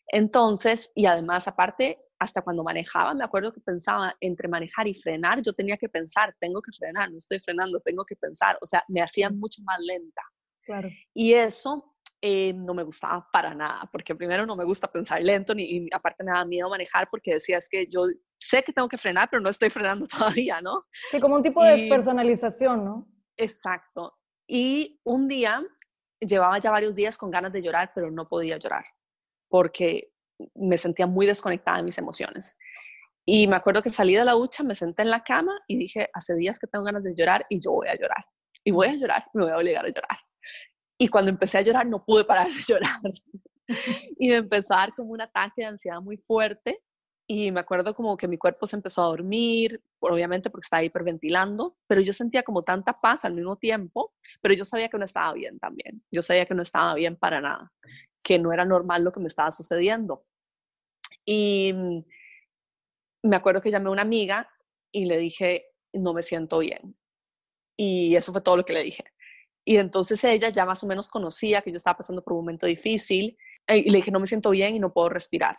Entonces, 0.07 0.91
y 0.95 1.05
además, 1.05 1.47
aparte, 1.47 1.99
hasta 2.19 2.41
cuando 2.41 2.63
manejaba, 2.63 3.13
me 3.13 3.23
acuerdo 3.23 3.53
que 3.53 3.61
pensaba 3.61 4.15
entre 4.19 4.47
manejar 4.47 4.87
y 4.87 4.95
frenar, 4.95 5.41
yo 5.41 5.53
tenía 5.53 5.77
que 5.77 5.87
pensar, 5.87 6.35
tengo 6.39 6.61
que 6.61 6.71
frenar, 6.71 7.11
no 7.11 7.17
estoy 7.17 7.39
frenando, 7.39 7.79
tengo 7.79 8.03
que 8.05 8.15
pensar, 8.15 8.57
o 8.61 8.65
sea, 8.65 8.83
me 8.89 9.01
hacía 9.01 9.29
mucho 9.29 9.61
más 9.63 9.79
lenta. 9.79 10.21
Claro. 10.63 10.89
Y 11.13 11.33
eso 11.33 11.95
eh, 12.21 12.53
no 12.53 12.73
me 12.73 12.83
gustaba 12.83 13.25
para 13.31 13.55
nada, 13.55 13.87
porque 13.91 14.13
primero 14.13 14.45
no 14.45 14.57
me 14.57 14.65
gusta 14.65 14.91
pensar 14.91 15.21
lento, 15.21 15.55
ni, 15.55 15.63
y 15.63 15.87
aparte 15.93 16.23
me 16.23 16.31
daba 16.31 16.43
miedo 16.43 16.69
manejar 16.69 17.07
porque 17.09 17.35
decía, 17.35 17.57
es 17.57 17.69
que 17.69 17.87
yo 17.87 18.03
sé 18.37 18.61
que 18.63 18.73
tengo 18.73 18.89
que 18.89 18.97
frenar, 18.97 19.29
pero 19.29 19.41
no 19.41 19.49
estoy 19.49 19.69
frenando 19.69 20.05
todavía, 20.45 20.59
¿no? 20.61 20.85
Sí, 21.11 21.19
como 21.19 21.35
un 21.35 21.43
tipo 21.43 21.63
de 21.63 21.77
despersonalización, 21.77 22.83
¿no? 22.83 23.07
Exacto. 23.37 24.17
Y 24.45 24.99
un 25.05 25.29
día, 25.29 25.63
llevaba 26.19 26.59
ya 26.59 26.71
varios 26.71 26.95
días 26.95 27.17
con 27.17 27.31
ganas 27.31 27.51
de 27.53 27.61
llorar, 27.61 27.91
pero 27.93 28.11
no 28.11 28.27
podía 28.27 28.57
llorar, 28.57 28.85
porque 29.49 30.11
me 30.55 30.77
sentía 30.77 31.07
muy 31.07 31.25
desconectada 31.25 31.77
de 31.77 31.83
mis 31.83 31.97
emociones. 31.97 32.55
Y 33.25 33.47
me 33.47 33.55
acuerdo 33.55 33.81
que 33.81 33.89
salí 33.89 34.15
de 34.15 34.25
la 34.25 34.33
ducha, 34.33 34.63
me 34.63 34.75
senté 34.75 35.03
en 35.03 35.11
la 35.11 35.23
cama 35.23 35.59
y 35.67 35.77
dije, 35.77 36.09
hace 36.13 36.35
días 36.35 36.57
que 36.57 36.67
tengo 36.67 36.85
ganas 36.85 37.03
de 37.03 37.13
llorar 37.13 37.45
y 37.49 37.59
yo 37.59 37.71
voy 37.71 37.87
a 37.87 37.95
llorar. 37.95 38.23
Y 38.63 38.71
voy 38.71 38.87
a 38.87 38.95
llorar, 38.95 39.25
me 39.33 39.43
voy 39.43 39.51
a 39.51 39.57
obligar 39.57 39.85
a 39.85 39.89
llorar. 39.89 40.17
Y 40.97 41.07
cuando 41.07 41.31
empecé 41.31 41.59
a 41.59 41.61
llorar, 41.61 41.85
no 41.85 42.03
pude 42.03 42.25
parar 42.25 42.47
de 42.47 42.61
llorar. 42.67 42.99
y 44.17 44.29
me 44.29 44.35
empezó 44.35 44.73
a 44.73 44.77
dar 44.77 44.95
como 44.95 45.11
un 45.11 45.21
ataque 45.21 45.61
de 45.61 45.65
ansiedad 45.65 46.01
muy 46.01 46.17
fuerte. 46.17 46.81
Y 47.31 47.51
me 47.51 47.59
acuerdo 47.59 47.93
como 47.93 48.17
que 48.17 48.27
mi 48.27 48.39
cuerpo 48.39 48.65
se 48.65 48.75
empezó 48.75 49.03
a 49.03 49.05
dormir, 49.05 49.83
obviamente 49.99 50.49
porque 50.49 50.65
estaba 50.65 50.83
hiperventilando, 50.83 51.77
pero 51.85 52.01
yo 52.01 52.11
sentía 52.11 52.41
como 52.41 52.63
tanta 52.63 52.99
paz 52.99 53.23
al 53.23 53.35
mismo 53.35 53.55
tiempo, 53.55 54.15
pero 54.41 54.55
yo 54.55 54.65
sabía 54.65 54.89
que 54.89 54.97
no 54.97 55.05
estaba 55.05 55.33
bien 55.33 55.59
también. 55.59 56.03
Yo 56.09 56.23
sabía 56.23 56.47
que 56.47 56.55
no 56.55 56.63
estaba 56.63 56.95
bien 56.95 57.15
para 57.17 57.39
nada, 57.39 57.71
que 58.23 58.39
no 58.39 58.51
era 58.51 58.65
normal 58.65 59.03
lo 59.03 59.11
que 59.11 59.19
me 59.19 59.27
estaba 59.27 59.51
sucediendo. 59.51 60.25
Y 61.23 61.71
me 63.21 63.35
acuerdo 63.35 63.61
que 63.61 63.69
llamé 63.69 63.89
a 63.89 63.91
una 63.91 64.01
amiga 64.01 64.49
y 64.91 65.05
le 65.05 65.19
dije, 65.19 65.67
no 65.93 66.15
me 66.15 66.23
siento 66.23 66.57
bien. 66.57 66.97
Y 67.77 68.15
eso 68.15 68.31
fue 68.31 68.41
todo 68.41 68.57
lo 68.57 68.65
que 68.65 68.73
le 68.73 68.81
dije. 68.81 69.03
Y 69.63 69.77
entonces 69.77 70.23
ella 70.23 70.49
ya 70.49 70.65
más 70.65 70.83
o 70.83 70.87
menos 70.87 71.07
conocía 71.07 71.61
que 71.61 71.69
yo 71.69 71.77
estaba 71.77 71.97
pasando 71.97 72.23
por 72.23 72.33
un 72.33 72.39
momento 72.39 72.65
difícil 72.65 73.37
eh, 73.67 73.77
y 73.77 73.91
le 73.91 73.97
dije, 73.97 74.09
no 74.09 74.19
me 74.19 74.25
siento 74.25 74.49
bien 74.49 74.75
y 74.75 74.79
no 74.79 74.91
puedo 74.91 75.09
respirar. 75.09 75.57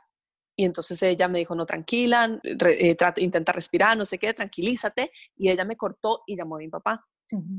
Y 0.61 0.67
entonces 0.67 1.03
ella 1.03 1.27
me 1.27 1.39
dijo, 1.39 1.55
no, 1.55 1.65
tranquila, 1.65 2.39
eh, 2.45 2.97
intenta 3.17 3.51
respirar, 3.51 3.97
no 3.97 4.05
sé 4.05 4.19
qué, 4.19 4.35
tranquilízate. 4.35 5.11
Y 5.39 5.49
ella 5.49 5.65
me 5.65 5.75
cortó 5.75 6.23
y 6.27 6.37
llamó 6.37 6.57
a 6.57 6.59
mi 6.59 6.69
papá. 6.69 7.03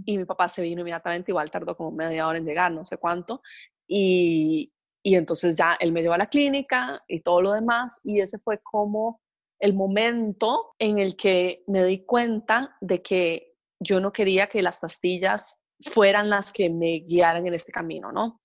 Y 0.05 0.20
mi 0.20 0.25
papá 0.25 0.48
se 0.48 0.62
vino 0.62 0.81
inmediatamente, 0.81 1.31
igual 1.31 1.50
tardó 1.50 1.75
como 1.75 1.89
media 1.89 2.27
hora 2.27 2.38
en 2.38 2.46
llegar, 2.46 2.72
no 2.72 2.86
sé 2.86 2.98
cuánto. 2.98 3.41
Y, 3.88 4.72
y 5.01 5.15
entonces 5.15 5.58
ya 5.58 5.77
él 5.79 5.91
me 5.91 6.03
llevó 6.03 6.13
a 6.13 6.20
la 6.20 6.27
clínica 6.27 7.03
y 7.08 7.22
todo 7.22 7.41
lo 7.41 7.53
demás. 7.53 8.00
Y 8.03 8.20
ese 8.20 8.38
fue 8.38 8.60
como 8.62 9.20
el 9.60 9.74
momento 9.74 10.75
en 10.77 11.00
el 11.00 11.15
que 11.15 11.63
me 11.65 11.84
di 11.84 12.05
cuenta 12.05 12.77
de 12.81 13.01
que 13.01 13.55
yo 13.79 14.00
no 14.00 14.13
quería 14.13 14.46
que 14.46 14.62
las 14.62 14.79
pastillas 14.79 15.58
fueran 15.79 16.29
las 16.29 16.51
que 16.51 16.70
me 16.70 17.00
guiaran 17.00 17.48
en 17.48 17.55
este 17.55 17.72
camino, 17.72 18.12
¿no? 18.12 18.40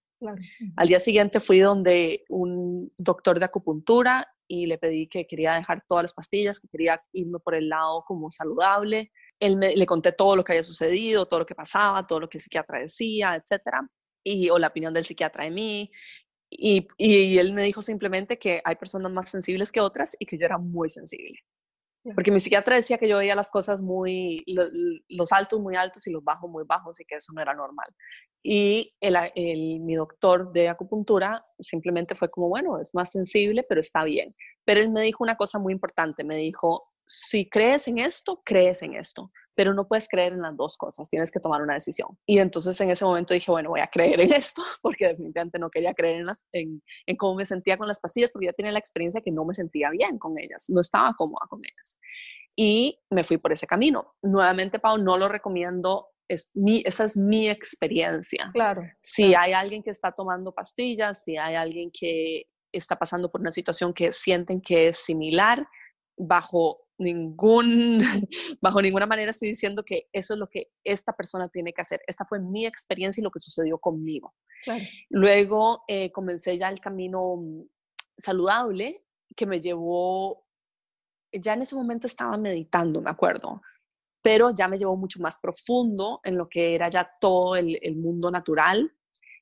Al 0.77 0.89
día 0.89 1.01
siguiente 1.01 1.41
fui 1.41 1.59
donde 1.59 2.25
un 2.29 2.93
doctor 2.97 3.39
de 3.39 3.45
acupuntura 3.45 4.27
y 4.49 4.67
le 4.67 4.79
pedí 4.79 5.09
que 5.09 5.27
quería 5.27 5.55
dejar 5.55 5.85
todas 5.89 6.05
las 6.05 6.13
pastillas, 6.13 6.61
que 6.61 6.69
quería 6.69 7.03
irme 7.13 7.39
por 7.41 7.55
el 7.55 7.69
lado 7.69 8.05
como 8.07 8.31
saludable. 8.31 9.13
Él 9.41 9.57
me, 9.57 9.77
le 9.77 9.87
conté 9.87 10.13
todo 10.13 10.37
lo 10.37 10.45
que 10.45 10.53
había 10.53 10.63
sucedido, 10.63 11.27
todo 11.27 11.41
lo 11.41 11.47
que 11.47 11.55
pasaba, 11.55 12.07
todo 12.07 12.21
lo 12.21 12.29
que 12.29 12.39
el 12.39 12.43
psiquiatra 12.43 12.81
decía, 12.81 13.35
etcétera, 13.35 13.89
y, 14.25 14.49
o 14.51 14.59
la 14.59 14.69
opinión 14.69 14.95
del 14.95 15.05
psiquiatra 15.05 15.45
de 15.45 15.51
mí. 15.51 15.91
Y, 16.49 16.87
y 16.97 17.39
él 17.39 17.53
me 17.53 17.65
dijo 17.65 17.83
simplemente 17.83 18.39
que 18.39 18.61
hay 18.65 18.77
personas 18.77 19.13
más 19.13 19.31
sensibles 19.31 19.73
que 19.73 19.81
otras 19.81 20.17
y 20.19 20.27
que 20.27 20.39
yo 20.39 20.47
era 20.47 20.59
muy 20.59 20.89
sensible. 20.89 21.41
Porque 22.15 22.31
mi 22.31 22.41
psiquiatra 22.41 22.77
decía 22.77 22.99
que 22.99 23.09
yo 23.09 23.19
veía 23.19 23.35
las 23.35 23.51
cosas 23.51 23.83
muy, 23.83 24.45
los, 25.09 25.33
altos 25.33 25.61
muy 25.61 25.77
altos 25.77 26.07
y 26.07 26.13
los 26.13 26.23
bajos 26.23 26.51
muy 26.51 26.65
bajos 26.65 27.01
y 27.01 27.05
que 27.05 27.17
eso 27.17 27.33
no 27.33 27.43
era 27.43 27.55
normal. 27.55 27.89
Y 28.43 28.95
el, 29.01 29.81
mi 29.81 29.95
doctor 29.95 30.53
de 30.53 30.69
acupuntura 30.69 31.45
simplemente 31.59 32.15
fue 32.15 32.31
como, 32.31 32.49
bueno, 32.49 32.79
es 32.79 32.95
más 32.95 33.11
sensible, 33.11 33.65
pero 33.69 33.81
está 33.81 34.05
bien. 34.05 34.35
Pero 34.65 34.81
él 34.81 34.91
me 34.91 35.03
dijo 35.03 35.25
una 35.25 35.37
cosa 35.37 35.59
muy 35.59 35.73
importante, 35.73 36.25
me 36.25 36.37
dijo, 36.37 36.93
si 37.07 37.49
crees 37.49 37.89
en 37.89 37.99
esto, 37.99 38.43
crees 38.45 38.83
en 38.83 38.95
esto 38.95 39.31
pero 39.57 39.75
no 39.75 39.89
puedes 39.89 40.09
creer 40.09 40.35
en 40.35 40.43
las 40.43 40.57
dos 40.57 40.77
cosas, 40.77 41.09
tienes 41.09 41.33
que 41.33 41.41
tomar 41.41 41.63
una 41.63 41.75
decisión. 41.75 42.09
Y 42.27 42.39
entonces 42.39 42.81
en 42.81 42.91
ese 42.91 43.05
momento 43.05 43.35
dije, 43.35 43.51
bueno, 43.51 43.71
voy 43.71 43.81
a 43.81 43.89
creer 43.89 44.21
en 44.21 44.33
esto, 44.35 44.63
porque 44.83 45.09
definitivamente 45.09 45.59
no 45.59 45.71
quería 45.71 45.95
creer 45.95 46.21
en, 46.21 46.27
las, 46.27 46.45
en, 46.53 46.83
en 47.07 47.17
cómo 47.17 47.37
me 47.37 47.47
sentía 47.47 47.77
con 47.77 47.89
las 47.89 47.99
pastillas, 47.99 48.31
porque 48.31 48.47
ya 48.47 48.53
tenía 48.53 48.71
la 48.71 48.79
experiencia 48.79 49.21
que 49.23 49.33
no 49.33 49.45
me 49.45 49.55
sentía 49.55 49.91
bien 49.91 50.19
con 50.19 50.39
ellas, 50.39 50.67
no 50.69 50.81
estaba 50.81 51.15
cómoda 51.17 51.47
con 51.49 51.61
ellas. 51.65 51.99
Y 52.55 53.01
me 53.11 53.25
fui 53.25 53.39
por 53.39 53.53
ese 53.53 53.67
camino. 53.67 54.15
Nuevamente, 54.23 54.79
Pau, 54.79 54.99
no 54.99 55.17
lo 55.19 55.29
recomiendo 55.29 56.09
es 56.29 56.51
mi, 56.55 56.83
esa 56.85 57.05
es 57.05 57.17
mi 57.17 57.49
experiencia. 57.49 58.51
Claro. 58.53 58.83
Si 59.01 59.35
hay 59.35 59.53
alguien 59.53 59.83
que 59.83 59.91
está 59.91 60.13
tomando 60.13 60.53
pastillas, 60.53 61.23
si 61.23 61.37
hay 61.37 61.55
alguien 61.55 61.91
que 61.93 62.47
está 62.73 62.97
pasando 62.97 63.31
por 63.31 63.41
una 63.41 63.51
situación 63.51 63.95
que 63.95 64.13
sienten 64.13 64.61
que 64.61 64.89
es 64.89 64.99
similar, 64.99 65.67
bajo 66.17 66.86
ningún, 66.99 67.99
bajo 68.61 68.81
ninguna 68.81 69.07
manera 69.07 69.31
estoy 69.31 69.49
diciendo 69.49 69.85
que 69.85 70.09
eso 70.13 70.35
es 70.35 70.41
lo 70.41 70.49
que 70.49 70.71
esta 70.85 71.13
persona 71.13 71.49
tiene 71.49 71.73
que 71.73 71.83
hacer. 71.83 72.01
Esta 72.07 72.25
fue 72.25 72.41
mi 72.41 72.67
experiencia 72.67 73.21
y 73.21 73.25
lo 73.25 73.31
que 73.31 73.39
sucedió 73.39 73.79
conmigo. 73.79 74.35
Luego 75.11 75.85
eh, 75.87 76.11
comencé 76.11 76.59
ya 76.59 76.69
el 76.69 76.81
camino 76.81 77.41
saludable 78.19 79.05
que 79.37 79.47
me 79.47 79.61
llevó, 79.61 80.45
ya 81.33 81.55
en 81.55 81.63
ese 81.63 81.77
momento 81.77 82.07
estaba 82.07 82.37
meditando, 82.37 83.01
me 83.01 83.11
acuerdo, 83.11 83.61
pero 84.23 84.51
ya 84.51 84.67
me 84.67 84.79
llevó 84.79 84.97
mucho 84.97 85.21
más 85.21 85.37
profundo 85.37 86.21
en 86.25 86.37
lo 86.37 86.49
que 86.49 86.75
era 86.75 86.89
ya 86.89 87.09
todo 87.21 87.55
el, 87.55 87.79
el 87.83 87.97
mundo 87.97 88.31
natural 88.31 88.93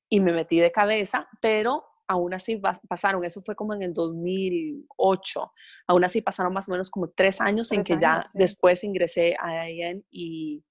y 0.08 0.20
me 0.20 0.32
metí 0.32 0.58
de 0.58 0.72
cabeza, 0.72 1.28
pero 1.40 1.84
aún 2.06 2.34
así 2.34 2.60
pasaron, 2.88 3.24
eso 3.24 3.42
fue 3.42 3.54
como 3.54 3.74
en 3.74 3.82
el 3.82 3.94
2008, 3.94 5.52
aún 5.86 6.04
así 6.04 6.20
pasaron 6.22 6.52
más 6.52 6.68
o 6.68 6.72
menos 6.72 6.90
como 6.90 7.08
tres 7.08 7.40
años 7.40 7.72
en 7.72 7.82
que 7.82 7.98
ya 7.98 8.22
después 8.34 8.84
ingresé 8.84 9.34
a 9.38 9.70
IAN 9.70 10.04
y, 10.10 10.62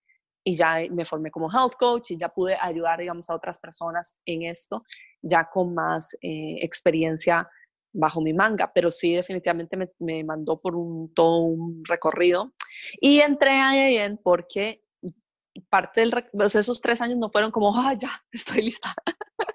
y 0.43 0.55
ya 0.55 0.79
me 0.91 1.05
formé 1.05 1.31
como 1.31 1.51
health 1.51 1.73
coach 1.79 2.11
y 2.11 2.17
ya 2.17 2.29
pude 2.29 2.55
ayudar, 2.59 2.99
digamos, 2.99 3.29
a 3.29 3.35
otras 3.35 3.57
personas 3.59 4.19
en 4.25 4.43
esto, 4.43 4.83
ya 5.21 5.49
con 5.49 5.73
más 5.73 6.13
eh, 6.21 6.57
experiencia 6.61 7.49
bajo 7.93 8.21
mi 8.21 8.33
manga, 8.33 8.71
pero 8.73 8.91
sí 8.91 9.13
definitivamente 9.13 9.77
me, 9.77 9.89
me, 9.99 10.23
mandó 10.23 10.59
por 10.59 10.75
un, 10.75 11.13
todo 11.13 11.39
un 11.39 11.83
recorrido. 11.85 12.53
Y 12.99 13.19
entré 13.19 13.51
a 13.51 13.89
IAN 13.89 14.19
porque 14.23 14.82
parte 15.69 16.01
del, 16.01 16.11
esos 16.43 16.81
tres 16.81 17.01
años 17.01 17.17
no 17.17 17.29
fueron 17.29 17.51
como, 17.51 17.75
ah, 17.77 17.93
ya, 17.93 18.11
estoy 18.31 18.63
lista. 18.63 18.93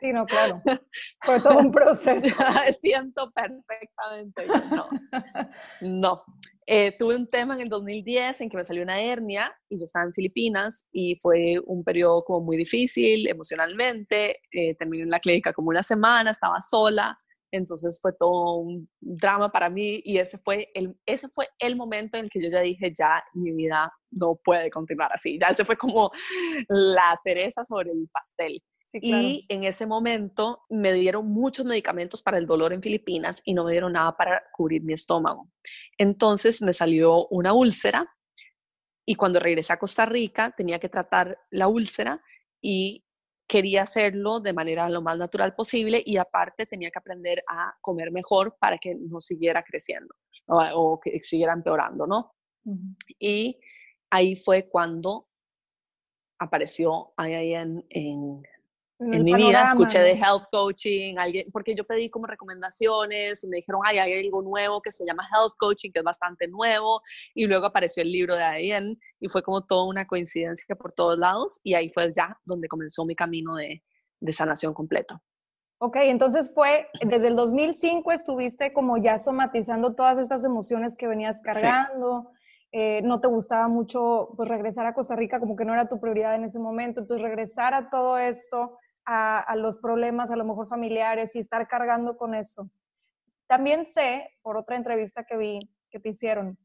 Sí, 0.00 0.12
no, 0.12 0.26
claro. 0.26 0.62
Fue 1.24 1.40
todo 1.40 1.58
un 1.58 1.72
proceso. 1.72 2.34
Siento 2.78 3.30
perfectamente. 3.32 4.46
No, 4.70 4.88
no. 5.80 6.24
Eh, 6.66 6.94
tuve 6.98 7.16
un 7.16 7.26
tema 7.26 7.54
en 7.54 7.62
el 7.62 7.68
2010 7.70 8.42
en 8.42 8.50
que 8.50 8.56
me 8.58 8.64
salió 8.64 8.82
una 8.82 9.00
hernia 9.00 9.50
y 9.70 9.78
yo 9.78 9.84
estaba 9.84 10.04
en 10.04 10.12
Filipinas 10.12 10.86
y 10.92 11.16
fue 11.18 11.56
un 11.64 11.82
periodo 11.82 12.22
como 12.24 12.44
muy 12.44 12.56
difícil 12.58 13.26
emocionalmente. 13.26 14.40
Eh, 14.52 14.74
terminé 14.74 15.04
en 15.04 15.10
la 15.10 15.18
clínica 15.18 15.52
como 15.52 15.70
una 15.70 15.82
semana, 15.82 16.30
estaba 16.30 16.60
sola, 16.60 17.18
Entonces 17.50 17.98
fue 18.02 18.12
todo 18.12 18.56
un 18.56 18.88
drama 19.00 19.50
para 19.50 19.70
mí 19.70 20.02
y 20.04 20.18
ese 20.18 20.38
fue 20.38 20.68
el, 20.74 20.94
ese 21.06 21.28
fue 21.28 21.48
el 21.58 21.74
momento 21.74 22.18
en 22.18 22.24
el 22.24 22.30
que 22.30 22.42
yo 22.42 22.50
ya 22.50 22.60
dije, 22.60 22.92
ya 22.94 23.24
mi 23.32 23.52
vida 23.52 23.90
no 24.10 24.36
puede 24.36 24.70
continuar 24.70 25.10
así. 25.12 25.38
Ya 25.40 25.48
ese 25.48 25.64
fue 25.64 25.76
como 25.76 26.10
la 26.68 27.16
cereza 27.22 27.64
sobre 27.64 27.90
el 27.90 28.08
pastel. 28.12 28.62
Y 28.94 29.44
en 29.50 29.64
ese 29.64 29.86
momento 29.86 30.62
me 30.70 30.94
dieron 30.94 31.28
muchos 31.28 31.66
medicamentos 31.66 32.22
para 32.22 32.38
el 32.38 32.46
dolor 32.46 32.72
en 32.72 32.82
Filipinas 32.82 33.42
y 33.44 33.52
no 33.52 33.64
me 33.64 33.72
dieron 33.72 33.92
nada 33.92 34.16
para 34.16 34.42
cubrir 34.52 34.82
mi 34.82 34.94
estómago. 34.94 35.50
Entonces 35.98 36.62
me 36.62 36.72
salió 36.72 37.26
una 37.28 37.52
úlcera 37.52 38.10
y 39.06 39.14
cuando 39.14 39.40
regresé 39.40 39.74
a 39.74 39.78
Costa 39.78 40.06
Rica 40.06 40.54
tenía 40.56 40.78
que 40.78 40.88
tratar 40.88 41.38
la 41.50 41.68
úlcera 41.68 42.22
y 42.62 43.04
quería 43.46 43.82
hacerlo 43.82 44.40
de 44.40 44.52
manera 44.52 44.88
lo 44.88 45.02
más 45.02 45.16
natural 45.18 45.54
posible 45.54 46.02
y 46.04 46.18
aparte 46.18 46.66
tenía 46.66 46.90
que 46.90 46.98
aprender 46.98 47.42
a 47.48 47.74
comer 47.80 48.10
mejor 48.10 48.56
para 48.60 48.78
que 48.78 48.94
no 48.94 49.20
siguiera 49.20 49.62
creciendo 49.62 50.14
o, 50.46 51.00
que 51.00 51.18
siguiera 51.18 51.52
empeorando, 51.52 52.06
¿no? 52.06 52.34
Y 53.18 53.58
ahí 54.10 54.36
fue 54.36 54.68
cuando 54.68 55.28
apareció 56.38 57.12
ahí 57.16 57.54
en 57.54 57.84
en, 59.00 59.24
mi 59.24 59.34
vida 59.34 59.62
escuché 59.62 60.00
de 60.00 60.12
health 60.12 60.46
coaching, 60.50 61.16
alguien, 61.18 61.48
porque 61.52 61.74
yo 61.74 61.84
pedí 61.84 62.10
como 62.10 62.26
recomendaciones 62.26 63.44
y 63.44 63.48
me 63.48 63.58
dijeron, 63.58 63.80
ay, 63.84 63.98
hay 63.98 64.24
algo 64.24 64.42
nuevo 64.42 64.80
que 64.82 64.90
se 64.90 65.04
llama 65.06 65.22
health 65.32 65.54
coaching, 65.56 65.90
que 65.92 66.00
es 66.00 66.04
bastante 66.04 66.48
nuevo, 66.48 67.00
y 67.32 67.46
luego 67.46 67.66
apareció 67.66 68.02
el 68.02 68.10
libro 68.10 68.34
de 68.34 68.42
Ayen 68.42 68.98
y 69.20 69.28
fue 69.28 69.42
como 69.42 69.60
toda 69.60 69.86
una 69.86 70.04
coincidencia 70.06 70.74
por 70.74 70.92
todos 70.92 71.16
lados 71.16 71.60
y 71.62 71.74
ahí 71.74 71.88
fue 71.88 72.12
ya 72.12 72.36
donde 72.44 72.66
comenzó 72.66 73.04
mi 73.04 73.14
camino 73.14 73.54
de, 73.54 73.84
de 74.20 74.32
sanación 74.32 74.74
completo. 74.74 75.22
Ok, 75.80 75.96
entonces 76.00 76.52
fue 76.52 76.88
desde 77.06 77.28
el 77.28 77.36
2005 77.36 78.10
estuviste 78.10 78.72
como 78.72 78.96
ya 78.96 79.16
somatizando 79.16 79.94
todas 79.94 80.18
estas 80.18 80.44
emociones 80.44 80.96
que 80.96 81.06
venías 81.06 81.40
cargando. 81.40 82.32
Eh, 82.70 83.00
no 83.02 83.20
te 83.20 83.28
gustaba 83.28 83.66
mucho 83.66 84.34
pues 84.36 84.48
regresar 84.48 84.86
a 84.86 84.92
Costa 84.92 85.16
Rica, 85.16 85.40
como 85.40 85.56
que 85.56 85.64
no 85.64 85.72
era 85.72 85.88
tu 85.88 85.98
prioridad 86.00 86.34
en 86.34 86.44
ese 86.44 86.58
momento, 86.58 87.00
entonces 87.00 87.22
regresar 87.22 87.72
a 87.72 87.88
todo 87.88 88.18
esto 88.18 88.76
a, 89.06 89.56
los 89.56 89.78
problemas 89.78 90.30
a 90.30 90.36
lo 90.36 90.44
mejor 90.44 90.68
familiares 90.68 91.34
y 91.34 91.38
estar 91.38 91.66
cargando 91.66 92.18
con 92.18 92.34
eso. 92.34 92.68
También 93.46 93.86
sé, 93.86 94.28
por 94.42 94.58
otra 94.58 94.76
entrevista 94.76 95.24
que 95.24 95.38
vi, 95.38 95.74
que 95.90 95.98
te 95.98 96.10
hicieron, 96.10 96.58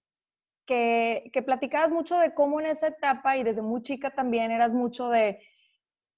que, 0.65 1.29
que 1.31 1.41
platicabas 1.41 1.89
mucho 1.89 2.17
de 2.17 2.33
cómo 2.33 2.60
en 2.60 2.65
esa 2.65 2.88
etapa 2.88 3.38
y 3.38 3.43
desde 3.43 3.62
muy 3.62 3.81
chica 3.81 4.12
también 4.12 4.51
eras 4.51 4.74
mucho 4.74 5.07
de, 5.07 5.39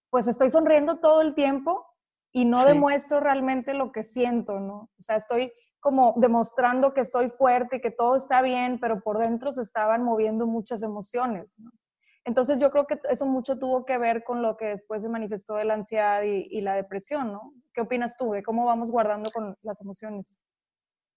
pues 0.09 0.27
estoy 0.27 0.49
sonriendo 0.49 0.99
todo 0.99 1.21
el 1.21 1.35
tiempo 1.35 1.85
y 2.31 2.45
no 2.45 2.65
demuestro 2.65 3.19
realmente 3.19 3.75
lo 3.75 3.91
que 3.91 4.01
siento, 4.01 4.59
¿no? 4.59 4.89
O 4.97 5.01
sea, 5.01 5.17
estoy 5.17 5.53
como 5.85 6.15
demostrando 6.17 6.95
que 6.95 7.01
estoy 7.01 7.29
fuerte, 7.29 7.79
que 7.79 7.91
todo 7.91 8.15
está 8.15 8.41
bien, 8.41 8.79
pero 8.79 9.01
por 9.01 9.19
dentro 9.19 9.51
se 9.51 9.61
estaban 9.61 10.01
moviendo 10.01 10.47
muchas 10.47 10.81
emociones. 10.81 11.61
Entonces 12.23 12.59
yo 12.59 12.71
creo 12.71 12.87
que 12.87 12.99
eso 13.07 13.27
mucho 13.27 13.59
tuvo 13.59 13.85
que 13.85 13.99
ver 13.99 14.23
con 14.23 14.41
lo 14.41 14.57
que 14.57 14.65
después 14.65 15.03
se 15.03 15.09
manifestó 15.09 15.53
de 15.53 15.65
la 15.65 15.75
ansiedad 15.75 16.23
y, 16.23 16.59
la 16.61 16.73
depresión, 16.73 17.31
¿no? 17.31 17.53
¿Qué 17.71 17.81
opinas 17.81 18.17
tú 18.17 18.31
de 18.31 18.41
cómo 18.41 18.65
vamos 18.65 18.89
guardando 18.89 19.29
con 19.31 19.55
las 19.61 19.79
emociones? 19.79 20.41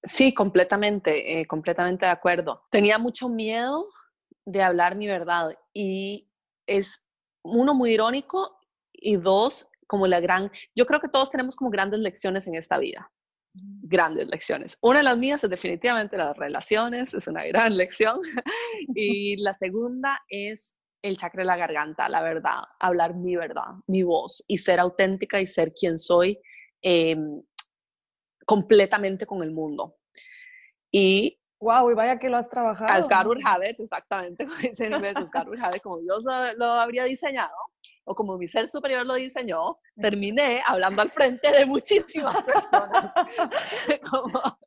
Sí, 0.03 0.35
completamente, 0.35 1.41
eh, 1.41 1.47
completamente 1.47 2.05
de 2.05 2.13
acuerdo. 2.13 2.61
Tenía 2.71 2.99
mucho 2.99 3.31
miedo 3.31 3.89
de 4.45 4.63
hablar 4.63 4.97
mi 4.97 5.07
verdad 5.07 5.57
y 5.73 6.29
es 6.67 7.07
uno 7.43 7.73
muy 7.73 7.93
irónico 7.93 8.59
y 8.93 9.17
dos 9.17 9.71
como 9.87 10.07
la 10.07 10.21
gran, 10.21 10.53
yo 10.75 10.85
creo 10.85 11.01
que 11.01 11.09
todos 11.09 11.31
tenemos 11.31 11.57
como 11.57 11.71
grandes 11.71 12.01
lecciones 12.01 12.47
en 12.47 12.55
esta 12.55 12.77
vida, 12.77 13.11
grandes 13.55 14.29
lecciones. 14.29 14.79
Una 14.83 14.99
de 14.99 15.05
las 15.05 15.19
mías 15.19 15.43
es 15.45 15.51
definitivamente 15.51 16.17
las 16.17 16.37
relaciones, 16.37 17.15
es 17.15 17.27
una 17.27 17.45
gran 17.45 17.77
lección 17.77 18.21
y 18.95 19.37
la 19.37 19.55
segunda 19.55 20.21
es 20.29 20.75
el 21.03 21.17
chakra 21.17 21.43
de 21.43 21.47
la 21.47 21.57
garganta, 21.57 22.09
la 22.09 22.23
verdad, 22.23 22.61
hablar 22.81 23.15
mi 23.15 23.37
verdad, 23.37 23.69
mi 23.87 24.03
voz 24.03 24.43
y 24.47 24.59
ser 24.59 24.81
auténtica 24.81 25.41
y 25.41 25.47
ser 25.47 25.73
quien 25.73 25.97
soy 25.97 26.41
em, 26.83 27.43
completamente 28.45 29.27
con 29.27 29.43
el 29.43 29.53
mundo. 29.53 29.97
Y 30.91 31.38
Wow, 31.61 31.91
y 31.91 31.95
vaya 31.95 32.19
que 32.19 32.29
lo 32.29 32.37
has 32.37 32.49
trabajado. 32.49 33.03
God 33.09 33.27
would 33.27 33.43
have 33.45 33.67
exactamente, 33.67 34.47
como 34.47 34.57
dice 34.59 34.87
en 34.87 34.95
inglés, 34.95 35.15
would 35.47 35.61
have 35.61 35.81
como 35.81 35.99
Dios 35.99 36.25
lo, 36.57 36.67
habría 36.67 37.05
diseñado, 37.05 37.55
o 38.05 38.15
como 38.15 38.39
mi 38.39 38.47
ser 38.47 38.69
superior 38.69 39.05
lo 39.05 39.15
diseñó, 39.15 39.79
terminé 40.01 40.63
hablando 40.67 41.03
al 41.03 41.11
frente 41.11 41.51
de 41.51 41.67
muchísimas 41.67 42.43
personas. 42.45 43.13
como, 44.11 44.59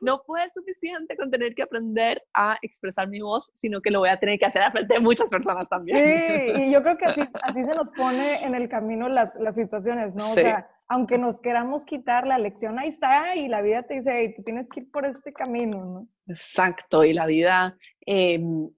no 0.00 0.22
fue 0.26 0.48
suficiente 0.50 1.16
con 1.16 1.30
tener 1.30 1.54
que 1.54 1.62
aprender 1.62 2.22
a 2.34 2.58
expresar 2.62 3.08
mi 3.08 3.20
voz, 3.20 3.50
sino 3.54 3.80
que 3.80 3.90
lo 3.90 4.00
voy 4.00 4.10
a 4.10 4.18
tener 4.18 4.38
que 4.38 4.46
hacer 4.46 4.62
a 4.62 4.70
frente 4.70 4.94
de 4.94 5.00
muchas 5.00 5.30
personas 5.30 5.68
también. 5.68 5.98
Sí, 5.98 6.62
y 6.62 6.72
yo 6.72 6.82
creo 6.82 6.96
que 6.96 7.06
así, 7.06 7.22
así 7.42 7.64
se 7.64 7.74
nos 7.74 7.90
pone 7.90 8.44
en 8.44 8.54
el 8.54 8.68
camino 8.68 9.08
las, 9.08 9.34
las 9.36 9.54
situaciones, 9.54 10.14
¿no? 10.14 10.30
O 10.30 10.34
sea, 10.34 10.68
aunque 10.88 11.18
nos 11.18 11.40
queramos 11.40 11.84
quitar 11.84 12.26
la 12.26 12.38
lección, 12.38 12.78
ahí 12.78 12.88
está, 12.88 13.34
y 13.36 13.48
la 13.48 13.62
vida 13.62 13.82
te 13.82 13.94
dice, 13.94 14.12
hey, 14.14 14.34
tú 14.36 14.42
tienes 14.42 14.68
que 14.68 14.80
ir 14.80 14.90
por 14.90 15.06
este 15.06 15.32
camino, 15.32 15.84
¿no? 15.84 16.08
Exacto, 16.26 17.04
y 17.04 17.14
la 17.14 17.26
vida, 17.26 17.76
em, 18.06 18.70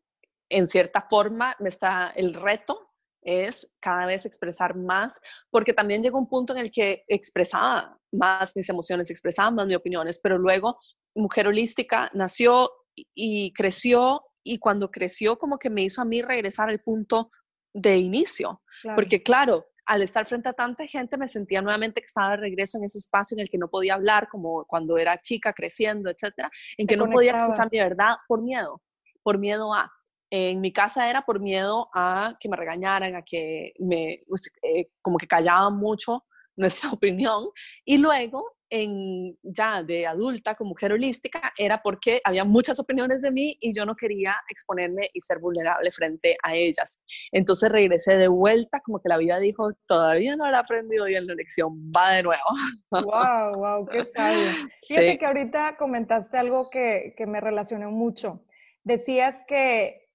en 0.48 0.66
cierta 0.68 1.06
forma, 1.08 1.56
me 1.58 1.68
está 1.68 2.10
el 2.14 2.34
reto 2.34 2.86
es 3.26 3.70
cada 3.80 4.06
vez 4.06 4.24
expresar 4.24 4.76
más, 4.76 5.20
porque 5.50 5.74
también 5.74 6.02
llegó 6.02 6.16
un 6.16 6.28
punto 6.28 6.52
en 6.54 6.60
el 6.60 6.70
que 6.70 7.04
expresaba 7.08 7.98
más 8.12 8.54
mis 8.54 8.68
emociones, 8.68 9.10
expresaba 9.10 9.50
más 9.50 9.66
mis 9.66 9.76
opiniones, 9.76 10.20
pero 10.22 10.38
luego 10.38 10.78
Mujer 11.14 11.48
Holística 11.48 12.08
nació 12.14 12.70
y 13.14 13.52
creció 13.52 14.22
y 14.44 14.58
cuando 14.58 14.90
creció 14.90 15.38
como 15.38 15.58
que 15.58 15.70
me 15.70 15.82
hizo 15.82 16.00
a 16.00 16.04
mí 16.04 16.22
regresar 16.22 16.68
al 16.68 16.80
punto 16.80 17.30
de 17.74 17.96
inicio, 17.98 18.62
porque 18.94 19.22
claro, 19.22 19.66
al 19.86 20.02
estar 20.02 20.26
frente 20.26 20.48
a 20.48 20.52
tanta 20.52 20.86
gente 20.86 21.16
me 21.16 21.28
sentía 21.28 21.62
nuevamente 21.62 22.00
que 22.00 22.06
estaba 22.06 22.30
de 22.32 22.38
regreso 22.38 22.78
en 22.78 22.84
ese 22.84 22.98
espacio 22.98 23.36
en 23.36 23.40
el 23.40 23.50
que 23.50 23.58
no 23.58 23.68
podía 23.68 23.94
hablar 23.94 24.28
como 24.28 24.64
cuando 24.66 24.98
era 24.98 25.18
chica 25.18 25.52
creciendo, 25.52 26.10
etcétera, 26.10 26.50
en 26.76 26.86
que 26.86 26.96
no 26.96 27.08
podía 27.08 27.32
expresar 27.32 27.68
mi 27.70 27.78
verdad 27.78 28.14
por 28.26 28.42
miedo, 28.42 28.82
por 29.22 29.38
miedo 29.38 29.72
a 29.72 29.90
en 30.30 30.60
mi 30.60 30.72
casa 30.72 31.08
era 31.08 31.24
por 31.24 31.40
miedo 31.40 31.88
a 31.94 32.36
que 32.40 32.48
me 32.48 32.56
regañaran, 32.56 33.14
a 33.14 33.22
que 33.22 33.74
me, 33.78 34.22
pues, 34.26 34.50
eh, 34.62 34.88
como 35.00 35.18
que 35.18 35.26
callaban 35.26 35.76
mucho 35.76 36.24
nuestra 36.56 36.90
opinión. 36.90 37.48
Y 37.84 37.98
luego, 37.98 38.55
en, 38.70 39.36
ya 39.42 39.82
de 39.82 40.06
adulta, 40.06 40.54
como 40.54 40.70
mujer 40.70 40.92
holística, 40.92 41.52
era 41.56 41.82
porque 41.82 42.20
había 42.24 42.44
muchas 42.44 42.78
opiniones 42.78 43.22
de 43.22 43.30
mí 43.30 43.56
y 43.60 43.74
yo 43.74 43.86
no 43.86 43.94
quería 43.94 44.36
exponerme 44.48 45.08
y 45.12 45.20
ser 45.20 45.38
vulnerable 45.38 45.90
frente 45.90 46.36
a 46.42 46.54
ellas. 46.54 47.00
Entonces 47.32 47.70
regresé 47.70 48.16
de 48.16 48.28
vuelta, 48.28 48.80
como 48.80 49.00
que 49.00 49.08
la 49.08 49.18
vida 49.18 49.38
dijo, 49.38 49.72
todavía 49.86 50.36
no 50.36 50.50
la 50.50 50.58
he 50.58 50.60
aprendido 50.60 51.06
bien 51.06 51.26
la 51.26 51.34
lección, 51.34 51.92
va 51.96 52.12
de 52.12 52.22
nuevo. 52.22 52.42
¡Wow, 52.90 53.54
wow! 53.54 53.86
¡Qué 53.86 54.04
sabio! 54.04 54.46
Fíjate 54.88 55.18
que 55.18 55.26
ahorita 55.26 55.76
comentaste 55.78 56.38
algo 56.38 56.70
que, 56.70 57.14
que 57.16 57.26
me 57.26 57.40
relacionó 57.40 57.90
mucho. 57.90 58.44
Decías 58.84 59.44
que 59.46 60.06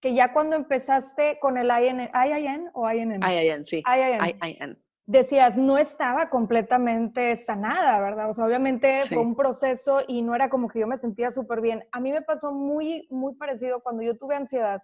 que 0.00 0.14
ya 0.14 0.32
cuando 0.32 0.56
empezaste 0.56 1.38
con 1.40 1.56
el 1.56 1.68
IN, 1.68 2.00
IIN 2.00 2.70
o 2.74 2.90
INN? 2.90 3.20
IIN, 3.22 3.64
sí. 3.64 3.82
IIN. 3.86 4.78
Decías, 5.08 5.56
no 5.56 5.78
estaba 5.78 6.30
completamente 6.30 7.36
sanada, 7.36 8.00
¿verdad? 8.00 8.28
O 8.28 8.32
sea, 8.32 8.44
obviamente 8.44 9.02
fue 9.06 9.18
un 9.18 9.36
proceso 9.36 10.00
y 10.06 10.20
no 10.22 10.34
era 10.34 10.50
como 10.50 10.68
que 10.68 10.80
yo 10.80 10.88
me 10.88 10.96
sentía 10.96 11.30
súper 11.30 11.60
bien. 11.60 11.84
A 11.92 12.00
mí 12.00 12.10
me 12.10 12.22
pasó 12.22 12.52
muy, 12.52 13.06
muy 13.08 13.36
parecido 13.36 13.80
cuando 13.80 14.02
yo 14.02 14.18
tuve 14.18 14.34
ansiedad 14.34 14.82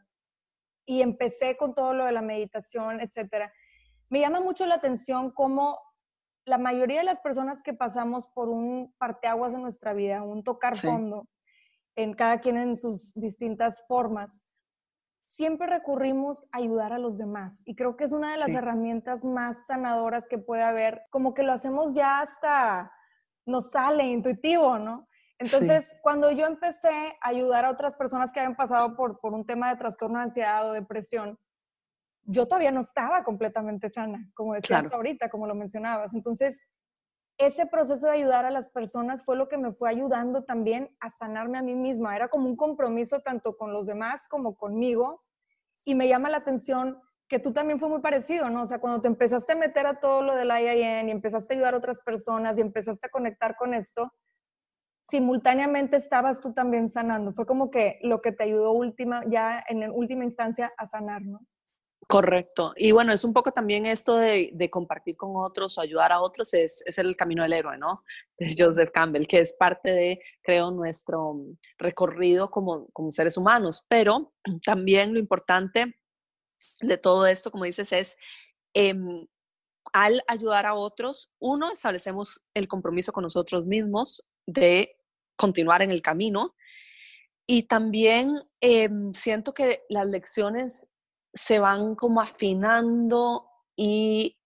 y 0.86 1.02
empecé 1.02 1.56
con 1.56 1.74
todo 1.74 1.92
lo 1.92 2.04
de 2.04 2.12
la 2.12 2.22
meditación, 2.22 3.00
etcétera. 3.00 3.52
Me 4.10 4.20
llama 4.20 4.40
mucho 4.40 4.64
la 4.64 4.76
atención 4.76 5.32
cómo 5.32 5.80
la 6.44 6.58
mayoría 6.58 6.98
de 6.98 7.04
las 7.04 7.20
personas 7.20 7.62
que 7.62 7.74
pasamos 7.74 8.28
por 8.28 8.48
un 8.48 8.94
parteaguas 8.98 9.54
en 9.54 9.62
nuestra 9.62 9.92
vida, 9.92 10.22
un 10.22 10.42
tocar 10.42 10.76
fondo, 10.76 11.28
en 11.96 12.14
cada 12.14 12.40
quien 12.40 12.56
en 12.56 12.76
sus 12.76 13.12
distintas 13.14 13.84
formas, 13.86 14.51
siempre 15.36 15.66
recurrimos 15.66 16.46
a 16.52 16.58
ayudar 16.58 16.92
a 16.92 16.98
los 16.98 17.16
demás 17.16 17.62
y 17.66 17.74
creo 17.74 17.96
que 17.96 18.04
es 18.04 18.12
una 18.12 18.32
de 18.32 18.38
las 18.38 18.50
herramientas 18.50 19.24
más 19.24 19.66
sanadoras 19.66 20.28
que 20.28 20.38
puede 20.38 20.62
haber, 20.62 21.02
como 21.10 21.32
que 21.32 21.42
lo 21.42 21.52
hacemos 21.52 21.94
ya 21.94 22.20
hasta 22.20 22.92
nos 23.46 23.70
sale 23.70 24.04
intuitivo, 24.04 24.78
¿no? 24.78 25.08
Entonces, 25.38 25.96
cuando 26.02 26.30
yo 26.30 26.46
empecé 26.46 27.16
a 27.20 27.28
ayudar 27.28 27.64
a 27.64 27.70
otras 27.70 27.96
personas 27.96 28.30
que 28.30 28.38
habían 28.38 28.54
pasado 28.54 28.94
por, 28.94 29.18
por 29.18 29.32
un 29.32 29.44
tema 29.44 29.70
de 29.70 29.76
trastorno 29.76 30.18
de 30.18 30.24
ansiedad 30.24 30.68
o 30.68 30.72
depresión, 30.72 31.36
yo 32.24 32.46
todavía 32.46 32.70
no 32.70 32.82
estaba 32.82 33.24
completamente 33.24 33.90
sana, 33.90 34.30
como 34.34 34.54
decías 34.54 34.92
ahorita, 34.92 35.28
como 35.28 35.48
lo 35.48 35.56
mencionabas. 35.56 36.14
Entonces, 36.14 36.68
ese 37.38 37.66
proceso 37.66 38.06
de 38.06 38.12
ayudar 38.12 38.44
a 38.44 38.50
las 38.50 38.70
personas 38.70 39.24
fue 39.24 39.36
lo 39.36 39.48
que 39.48 39.56
me 39.56 39.72
fue 39.72 39.90
ayudando 39.90 40.44
también 40.44 40.94
a 41.00 41.08
sanarme 41.08 41.58
a 41.58 41.62
mí 41.62 41.74
misma. 41.74 42.14
Era 42.14 42.28
como 42.28 42.46
un 42.46 42.56
compromiso 42.56 43.20
tanto 43.20 43.56
con 43.56 43.72
los 43.72 43.86
demás 43.86 44.28
como 44.28 44.54
conmigo. 44.54 45.21
Y 45.84 45.94
me 45.94 46.08
llama 46.08 46.30
la 46.30 46.38
atención 46.38 47.00
que 47.28 47.38
tú 47.38 47.52
también 47.52 47.80
fue 47.80 47.88
muy 47.88 48.00
parecido, 48.00 48.50
¿no? 48.50 48.62
O 48.62 48.66
sea, 48.66 48.78
cuando 48.78 49.00
te 49.00 49.08
empezaste 49.08 49.52
a 49.52 49.56
meter 49.56 49.86
a 49.86 50.00
todo 50.00 50.22
lo 50.22 50.34
del 50.36 50.50
IIN 50.50 51.08
y 51.08 51.12
empezaste 51.12 51.54
a 51.54 51.56
ayudar 51.56 51.74
a 51.74 51.78
otras 51.78 52.02
personas 52.02 52.58
y 52.58 52.60
empezaste 52.60 53.06
a 53.06 53.10
conectar 53.10 53.56
con 53.56 53.72
esto, 53.72 54.12
simultáneamente 55.04 55.96
estabas 55.96 56.40
tú 56.40 56.52
también 56.52 56.88
sanando. 56.88 57.32
Fue 57.32 57.46
como 57.46 57.70
que 57.70 57.98
lo 58.02 58.20
que 58.20 58.32
te 58.32 58.44
ayudó 58.44 58.72
última, 58.72 59.22
ya 59.26 59.64
en 59.68 59.90
última 59.90 60.24
instancia 60.24 60.72
a 60.76 60.86
sanar, 60.86 61.22
¿no? 61.22 61.40
Correcto. 62.08 62.72
Y 62.76 62.92
bueno, 62.92 63.12
es 63.12 63.24
un 63.24 63.32
poco 63.32 63.52
también 63.52 63.86
esto 63.86 64.16
de, 64.16 64.68
compartir 64.70 65.16
con 65.16 65.32
otros 65.36 65.78
o 65.78 65.80
ayudar 65.80 66.12
a 66.12 66.20
otros, 66.20 66.52
es, 66.52 66.82
es, 66.86 66.98
el 66.98 67.16
camino 67.16 67.42
del 67.42 67.52
héroe, 67.52 67.78
¿no? 67.78 68.04
De 68.38 68.54
Joseph 68.58 68.90
Campbell, 68.92 69.26
que 69.26 69.40
es 69.40 69.52
parte 69.54 69.90
de, 69.90 70.20
creo, 70.42 70.70
nuestro 70.70 71.36
recorrido 71.78 72.50
como, 72.50 72.88
como 72.88 73.10
seres 73.10 73.36
humanos. 73.36 73.84
Pero 73.88 74.32
también 74.64 75.14
lo 75.14 75.20
importante 75.20 75.96
de 76.80 76.98
todo 76.98 77.26
esto, 77.26 77.50
como 77.50 77.64
dices, 77.64 77.92
es 77.92 78.16
em, 78.74 79.26
al 79.92 80.22
ayudar 80.26 80.66
a 80.66 80.74
otros, 80.74 81.30
uno, 81.38 81.70
establecemos 81.70 82.42
el 82.54 82.68
compromiso 82.68 83.12
con 83.12 83.22
nosotros 83.22 83.66
mismos 83.66 84.24
de 84.46 84.96
continuar 85.36 85.82
en 85.82 85.90
el 85.90 86.02
camino. 86.02 86.54
Y 87.46 87.64
también 87.64 88.36
em, 88.60 89.12
siento 89.12 89.52
que 89.54 89.82
las 89.88 90.06
lecciones 90.06 90.91
se 91.34 91.58
van 91.58 91.94
como 91.94 92.20
afinando 92.20 93.46
y 93.76 94.38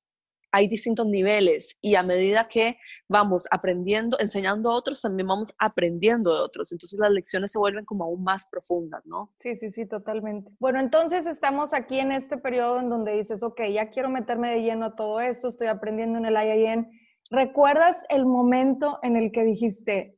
hay 0.53 0.69
distintos 0.69 1.07
niveles 1.07 1.77
y 1.83 1.97
a 1.97 2.03
medida 2.03 2.49
que 2.49 2.79
vamos 3.09 3.47
aprendiendo, 3.51 4.17
enseñando 4.21 4.71
a 4.71 4.75
otros, 4.75 5.03
también 5.03 5.27
vamos 5.27 5.55
aprendiendo 5.59 6.35
de 6.35 6.41
otros. 6.41 6.73
Entonces 6.73 6.99
las 6.99 7.11
lecciones 7.11 7.53
se 7.53 7.59
vuelven 7.59 7.85
como 7.85 8.05
aún 8.05 8.25
más 8.25 8.47
profundas, 8.51 9.05
¿no? 9.05 9.33
Sí, 9.37 9.57
sí, 9.57 9.71
sí, 9.71 9.87
totalmente. 9.87 10.51
Bueno, 10.59 10.81
entonces 10.81 11.27
estamos 11.27 11.75
aquí 11.75 11.99
en 11.99 12.11
este 12.11 12.39
periodo 12.39 12.81
en 12.81 12.89
donde 12.89 13.13
dices, 13.13 13.43
ok, 13.43 13.63
ya 13.71 13.91
quiero 13.91 14.09
meterme 14.09 14.51
de 14.51 14.63
lleno 14.63 14.87
a 14.87 14.97
todo 14.97 15.21
esto, 15.21 15.49
estoy 15.49 15.67
aprendiendo 15.67 16.19
en 16.19 16.25
el 16.25 16.37
IIN. 16.37 16.89
¿Recuerdas 17.31 18.05
el 18.09 18.25
momento 18.25 18.99
en 19.03 19.17
el 19.17 19.33
que 19.33 19.45
dijiste, 19.45 20.17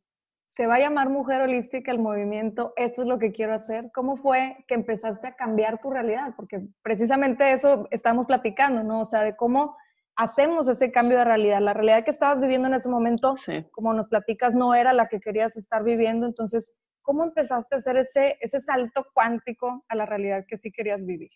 se 0.48 0.66
va 0.66 0.76
a 0.76 0.80
llamar 0.80 1.11
Mujer 1.11 1.42
Holística 1.42 1.92
el 1.92 1.98
movimiento, 1.98 2.72
esto 2.76 3.02
es 3.02 3.08
lo 3.08 3.18
que 3.18 3.32
quiero 3.32 3.54
hacer. 3.54 3.90
¿Cómo 3.94 4.16
fue 4.16 4.64
que 4.66 4.74
empezaste 4.74 5.28
a 5.28 5.37
cambiar 5.37 5.78
tu 5.80 5.90
realidad? 5.90 6.32
Porque 6.37 6.62
precisamente 6.82 7.52
eso 7.52 7.87
estamos 7.90 8.26
platicando, 8.26 8.82
¿no? 8.82 9.00
O 9.00 9.04
sea, 9.04 9.22
de 9.22 9.37
cómo 9.37 9.76
hacemos 10.16 10.66
ese 10.68 10.90
cambio 10.90 11.18
de 11.18 11.24
realidad. 11.24 11.61
La 11.61 11.74
realidad 11.74 12.02
que 12.02 12.11
estabas 12.11 12.40
viviendo 12.40 12.66
en 12.66 12.74
ese 12.74 12.88
momento, 12.88 13.34
como 13.70 13.92
nos 13.92 14.08
platicas, 14.08 14.54
no 14.54 14.74
era 14.74 14.94
la 14.94 15.08
que 15.08 15.20
querías 15.20 15.56
estar 15.56 15.84
viviendo. 15.84 16.26
Entonces, 16.26 16.74
¿cómo 17.02 17.24
empezaste 17.24 17.74
a 17.74 17.78
hacer 17.78 17.98
ese, 17.98 18.38
ese 18.40 18.58
salto 18.58 19.06
cuántico 19.12 19.84
a 19.87 19.94
la 19.96 20.06
realidad 20.06 20.46
que 20.48 20.56
sí 20.56 20.72
querías 20.72 21.04
vivir? 21.04 21.30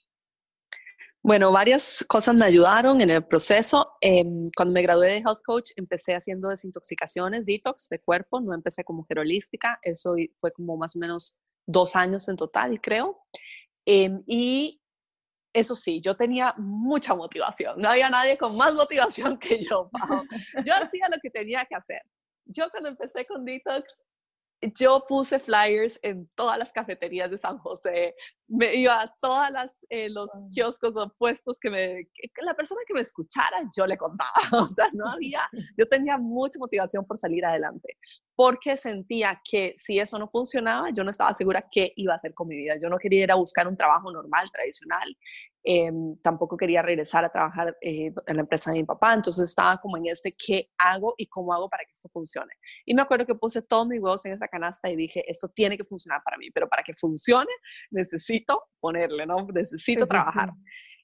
Bueno, 1.25 1.53
varias 1.53 2.05
cosas 2.09 2.35
me 2.35 2.45
ayudaron 2.45 3.01
en 3.01 3.11
el 3.11 3.25
proceso. 3.25 3.93
Em, 4.01 4.51
cuando 4.57 4.75
me 4.75 4.83
gradué 4.83 5.07
de 5.09 5.19
Health 5.19 5.43
Coach, 5.45 5.71
empecé 5.77 6.17
haciendo 6.17 6.49
desintoxicaciones, 6.49 7.45
detox 7.45 7.89
de 7.89 8.01
cuerpo, 8.01 8.41
no 8.41 8.53
empecé 8.55 8.83
como 8.83 9.03
mujer 9.03 9.21
holística, 9.21 9.79
eso 9.83 10.17
fue 10.39 10.51
como 10.51 10.77
más 10.77 10.97
o 10.97 10.99
menos 10.99 11.39
dos 11.65 11.95
años 11.95 12.29
en 12.29 12.35
total, 12.35 12.81
creo. 12.81 13.25
Em, 13.87 14.25
y 14.27 14.83
eso 15.53 15.77
sí, 15.77 16.01
yo 16.01 16.17
tenía 16.17 16.55
mucha 16.59 17.15
motivación, 17.15 17.81
no 17.81 17.91
había 17.91 18.11
nadie 18.11 18.37
con 18.37 18.57
más 18.57 18.75
motivación 18.75 19.39
que 19.39 19.61
yo. 19.61 19.91
Yo 20.65 20.75
hacía 20.75 21.09
lo 21.09 21.19
que 21.23 21.31
tenía 21.31 21.65
que 21.67 21.77
hacer. 21.77 22.03
Yo 22.47 22.69
cuando 22.71 22.89
empecé 22.89 23.27
con 23.27 23.45
detox, 23.45 24.05
yo 24.77 25.05
puse 25.09 25.39
flyers 25.39 25.99
en 26.03 26.29
todas 26.35 26.59
las 26.59 26.73
cafeterías 26.73 27.31
de 27.31 27.39
San 27.39 27.59
José, 27.59 28.15
me 28.49 28.75
iba 28.75 29.01
a 29.01 29.15
todos 29.21 29.79
eh, 29.89 30.09
los 30.09 30.31
kioscos 30.53 30.97
o 30.97 31.09
puestos 31.19 31.59
que, 31.59 31.71
me, 31.71 32.09
que, 32.15 32.31
la 32.43 32.55
persona 32.55 32.81
que 32.87 32.95
me 32.95 33.01
escuchara, 33.01 33.63
yo 33.77 33.87
le 33.87 33.97
contaba. 33.97 34.31
O 34.53 34.67
sea, 34.67 34.89
no 34.93 35.09
había, 35.09 35.49
yo 35.77 35.87
tenía 35.87 36.19
mucha 36.19 36.59
motivación 36.59 37.05
por 37.05 37.19
salir 37.19 37.45
adelante, 37.45 37.97
porque 38.35 38.77
sentía 38.77 39.41
que 39.45 39.75
si 39.77 39.99
eso 39.99 40.19
no 40.19 40.27
funcionaba, 40.29 40.89
yo 40.93 41.05
no 41.05 41.11
estaba 41.11 41.35
segura 41.35 41.69
qué 41.71 41.93
iba 41.97 42.13
a 42.13 42.17
hacer 42.17 42.35
con 42.35 42.49
mi 42.49 42.57
vida. 42.57 42.75
Yo 42.83 42.89
no 42.89 42.99
quería 42.99 43.25
ir 43.25 43.33
a 43.33 43.37
buscar 43.37 43.69
un 43.69 43.77
trabajo 43.77 44.11
normal, 44.11 44.51
tradicional. 44.51 45.17
Em, 45.65 46.17
tampoco 46.23 46.57
quería 46.57 46.83
regresar 46.83 47.25
a 47.25 47.31
trabajar 47.31 47.77
eh, 47.81 48.13
en 48.27 48.37
la 48.37 48.43
empresa 48.43 48.73
de 48.73 48.79
mi 48.79 48.85
papá, 48.85 49.15
entonces 49.15 49.49
estaba 49.49 49.79
como 49.79 49.97
en 49.97 50.07
este, 50.07 50.35
¿qué 50.37 50.69
hago 50.77 51.15
y 51.17 51.29
cómo 51.29 51.53
hago 51.53 51.69
para 51.69 51.85
que 51.85 51.93
esto 51.93 52.09
funcione? 52.13 52.53
Y 52.85 52.95
me 52.95 53.03
acuerdo 53.03 53.27
que 53.27 53.37
puse 53.37 53.63
todos 53.63 53.87
mis 53.87 54.01
huevos 54.01 54.25
en 54.25 54.33
esa 54.33 54.49
canasta 54.49 54.91
y 54.91 54.97
dije, 54.97 55.23
esto 55.29 55.49
tiene 55.49 55.77
que 55.77 55.85
funcionar 55.85 56.21
para 56.25 56.37
mí, 56.37 56.51
pero 56.51 56.69
para 56.69 56.83
que 56.83 56.93
funcione 56.93 57.51
necesito 57.93 58.61
ponerle, 58.81 59.25
¿no? 59.25 59.47
Necesito 59.55 60.05
trabajar. 60.05 60.51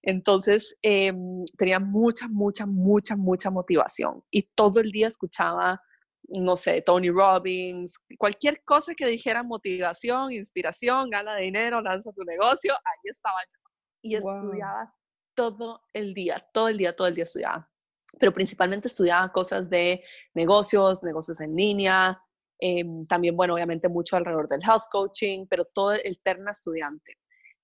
Entonces 0.02 0.76
em, 0.82 1.44
tenía 1.56 1.78
mucha, 1.78 2.26
mucha, 2.26 2.66
mucha, 2.66 3.16
mucha 3.16 3.50
motivación 3.50 4.24
y 4.28 4.42
todo 4.56 4.80
el 4.80 4.90
día 4.90 5.06
escuchaba 5.06 5.80
no 6.28 6.56
sé, 6.56 6.82
Tony 6.82 7.10
Robbins, 7.10 7.98
cualquier 8.18 8.62
cosa 8.64 8.94
que 8.94 9.06
dijera 9.06 9.42
motivación, 9.42 10.32
inspiración, 10.32 11.10
gana 11.10 11.36
dinero, 11.36 11.80
lanza 11.80 12.12
tu 12.12 12.22
negocio, 12.24 12.74
ahí 12.74 13.10
estaba 13.10 13.38
yo 13.50 13.58
y 14.02 14.16
estudiaba 14.16 14.94
todo 15.34 15.82
el 15.92 16.14
día, 16.14 16.44
todo 16.52 16.68
el 16.68 16.76
día, 16.76 16.94
todo 16.94 17.06
el 17.06 17.14
día 17.14 17.24
estudiaba. 17.24 17.70
Pero 18.18 18.32
principalmente 18.32 18.88
estudiaba 18.88 19.30
cosas 19.32 19.70
de 19.70 20.02
negocios, 20.34 21.04
negocios 21.04 21.40
en 21.40 21.54
línea, 21.54 22.20
em, 22.58 23.06
también, 23.06 23.36
bueno, 23.36 23.54
obviamente 23.54 23.88
mucho 23.88 24.16
alrededor 24.16 24.48
del 24.48 24.62
health 24.62 24.84
coaching, 24.90 25.46
pero 25.46 25.64
todo 25.64 25.92
el 25.92 26.18
terna 26.20 26.50
estudiante. 26.50 27.18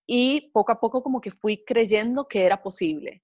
Y 0.07 0.53
poco 0.53 0.70
a 0.72 0.81
poco 0.81 1.03
como 1.03 1.20
que 1.20 1.31
fui 1.31 1.64
creyendo 1.64 2.29
que 2.29 2.44
era 2.44 2.62
posible. 2.62 3.23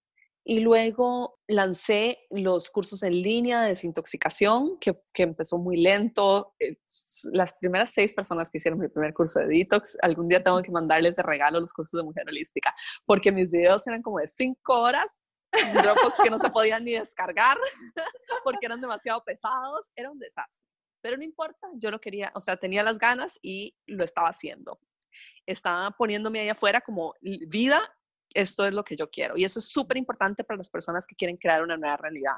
Y 0.51 0.59
luego 0.59 1.39
lancé 1.47 2.27
los 2.29 2.73
cursos 2.73 3.05
en 3.05 3.23
línea 3.23 3.63
de 3.63 3.69
desintoxicación, 3.69 4.81
que, 4.81 5.01
empezó 5.15 5.59
muy 5.59 5.77
lento. 5.77 6.57
Eh, 6.59 6.77
las 7.31 7.55
primeras 7.55 7.93
seis 7.93 8.15
personas 8.15 8.51
que 8.51 8.59
hicieron 8.59 8.81
mi 8.81 8.89
primer 8.89 9.15
curso 9.15 9.39
de 9.39 9.47
detox, 9.47 9.97
algún 10.03 10.27
día 10.27 10.43
tengo 10.43 10.61
que 10.61 10.73
mandarles 10.73 11.15
de 11.15 11.23
regalo 11.23 11.61
los 11.61 11.73
cursos 11.73 11.97
de 11.97 12.03
mujer 12.03 12.25
holística, 12.27 12.75
porque 13.07 13.31
mis 13.31 13.49
videos 13.49 13.87
eran 13.87 14.03
como 14.03 14.19
de 14.19 14.27
cinco 14.27 14.81
horas, 14.81 15.23
Dropbox 15.53 16.21
que 16.21 16.31
no 16.31 16.39
se 16.41 16.51
podían 16.51 16.85
ni 16.85 16.95
descargar, 16.95 17.57
porque 18.45 18.67
eran 18.67 18.81
demasiado 18.81 19.23
pesados, 19.23 19.89
era 19.95 20.11
un 20.11 20.19
desastre. 20.19 20.67
Pero 21.01 21.17
no 21.17 21.23
importa, 21.23 21.69
yo 21.75 21.93
lo 21.93 22.01
quería, 22.01 22.33
o 22.35 22.41
sea, 22.41 22.57
tenía 22.57 22.83
las 22.83 22.99
ganas 22.99 23.39
y 23.41 23.77
lo 23.87 24.03
estaba 24.03 24.31
haciendo. 24.31 24.81
Estaba 25.47 25.93
poniéndome 25.93 26.41
ahí 26.41 26.49
afuera 26.49 26.81
como 26.81 27.15
vida 27.21 27.89
esto 28.35 28.67
es 28.67 28.73
lo 28.73 28.85
que 28.85 28.97
yo 28.97 29.11
quiero. 29.11 29.37
Y 29.37 29.45
eso 29.45 29.59
es 29.59 29.71
súper 29.71 29.97
importante 29.97 30.45
para 30.45 30.59
las 30.59 30.71
personas 30.71 31.07
que 31.07 31.17
quieren 31.17 31.37
crear 31.37 31.63
una 31.63 31.77
nueva 31.77 31.97
realidad. 31.97 32.37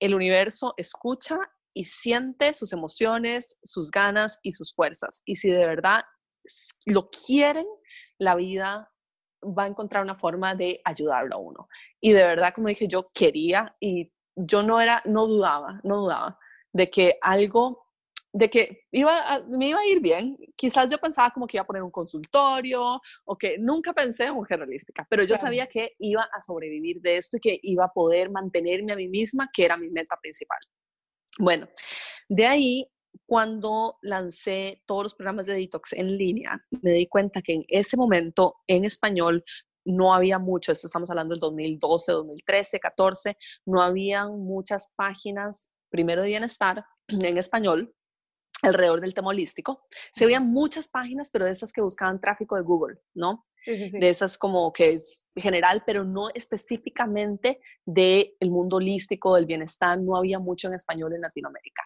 El 0.00 0.14
universo 0.14 0.74
escucha 0.76 1.38
y 1.72 1.84
siente 1.84 2.54
sus 2.54 2.72
emociones, 2.72 3.58
sus 3.62 3.90
ganas 3.90 4.38
y 4.42 4.52
sus 4.52 4.74
fuerzas. 4.74 5.22
Y 5.24 5.36
si 5.36 5.50
de 5.50 5.66
verdad 5.66 6.04
lo 6.86 7.10
quieren, 7.10 7.66
la 8.18 8.34
vida 8.34 8.92
va 9.42 9.64
a 9.64 9.68
encontrar 9.68 10.02
una 10.02 10.16
forma 10.16 10.54
de 10.54 10.80
ayudarlo 10.84 11.36
a 11.36 11.38
uno. 11.38 11.68
Y 12.00 12.12
de 12.12 12.24
verdad, 12.24 12.52
como 12.54 12.68
dije, 12.68 12.88
yo 12.88 13.10
quería 13.12 13.76
y 13.80 14.12
yo 14.34 14.62
no 14.62 14.80
era, 14.80 15.02
no 15.04 15.26
dudaba, 15.26 15.80
no 15.84 15.98
dudaba 15.98 16.38
de 16.72 16.90
que 16.90 17.18
algo 17.22 17.87
de 18.32 18.50
que 18.50 18.82
iba 18.92 19.42
me 19.48 19.68
iba 19.68 19.80
a 19.80 19.86
ir 19.86 20.00
bien. 20.00 20.36
Quizás 20.56 20.90
yo 20.90 20.98
pensaba 20.98 21.30
como 21.30 21.46
que 21.46 21.56
iba 21.56 21.62
a 21.62 21.66
poner 21.66 21.82
un 21.82 21.90
consultorio 21.90 23.00
o 23.24 23.38
que 23.38 23.56
nunca 23.58 23.92
pensé 23.92 24.24
en 24.24 24.34
mujer 24.34 24.60
holística, 24.60 25.06
pero 25.08 25.24
yo 25.24 25.36
sabía 25.36 25.66
que 25.66 25.94
iba 25.98 26.22
a 26.22 26.42
sobrevivir 26.42 27.00
de 27.00 27.16
esto 27.16 27.36
y 27.36 27.40
que 27.40 27.60
iba 27.62 27.86
a 27.86 27.92
poder 27.92 28.30
mantenerme 28.30 28.92
a 28.92 28.96
mí 28.96 29.08
misma, 29.08 29.48
que 29.52 29.64
era 29.64 29.76
mi 29.76 29.90
meta 29.90 30.16
principal. 30.20 30.58
Bueno, 31.38 31.68
de 32.28 32.46
ahí, 32.46 32.90
cuando 33.26 33.96
lancé 34.02 34.82
todos 34.86 35.04
los 35.04 35.14
programas 35.14 35.46
de 35.46 35.54
detox 35.54 35.92
en 35.92 36.16
línea, 36.16 36.60
me 36.82 36.92
di 36.92 37.06
cuenta 37.06 37.42
que 37.42 37.54
en 37.54 37.64
ese 37.68 37.96
momento 37.96 38.56
en 38.66 38.84
español 38.84 39.44
no 39.84 40.12
había 40.12 40.38
mucho, 40.38 40.72
esto 40.72 40.86
estamos 40.86 41.10
hablando 41.10 41.34
del 41.34 41.40
2012, 41.40 42.12
2013, 42.12 42.80
14, 42.80 43.36
no 43.66 43.80
había 43.80 44.26
muchas 44.26 44.88
páginas, 44.96 45.70
primero 45.90 46.22
de 46.22 46.28
bienestar 46.28 46.84
en 47.08 47.38
español, 47.38 47.94
alrededor 48.62 49.00
del 49.00 49.14
tema 49.14 49.28
holístico. 49.28 49.86
Se 50.12 50.26
veían 50.26 50.50
muchas 50.50 50.88
páginas, 50.88 51.30
pero 51.30 51.44
de 51.44 51.52
esas 51.52 51.72
que 51.72 51.80
buscaban 51.80 52.20
tráfico 52.20 52.56
de 52.56 52.62
Google, 52.62 52.98
¿no? 53.14 53.46
De 53.66 54.08
esas 54.08 54.38
como 54.38 54.72
que 54.72 54.92
es 54.92 55.26
general, 55.36 55.82
pero 55.84 56.02
no 56.02 56.30
específicamente 56.32 57.60
del 57.84 58.34
el 58.40 58.50
mundo 58.50 58.76
holístico, 58.76 59.34
del 59.34 59.44
bienestar, 59.44 60.00
no 60.00 60.16
había 60.16 60.38
mucho 60.38 60.68
en 60.68 60.74
español 60.74 61.12
en 61.14 61.20
Latinoamérica. 61.20 61.82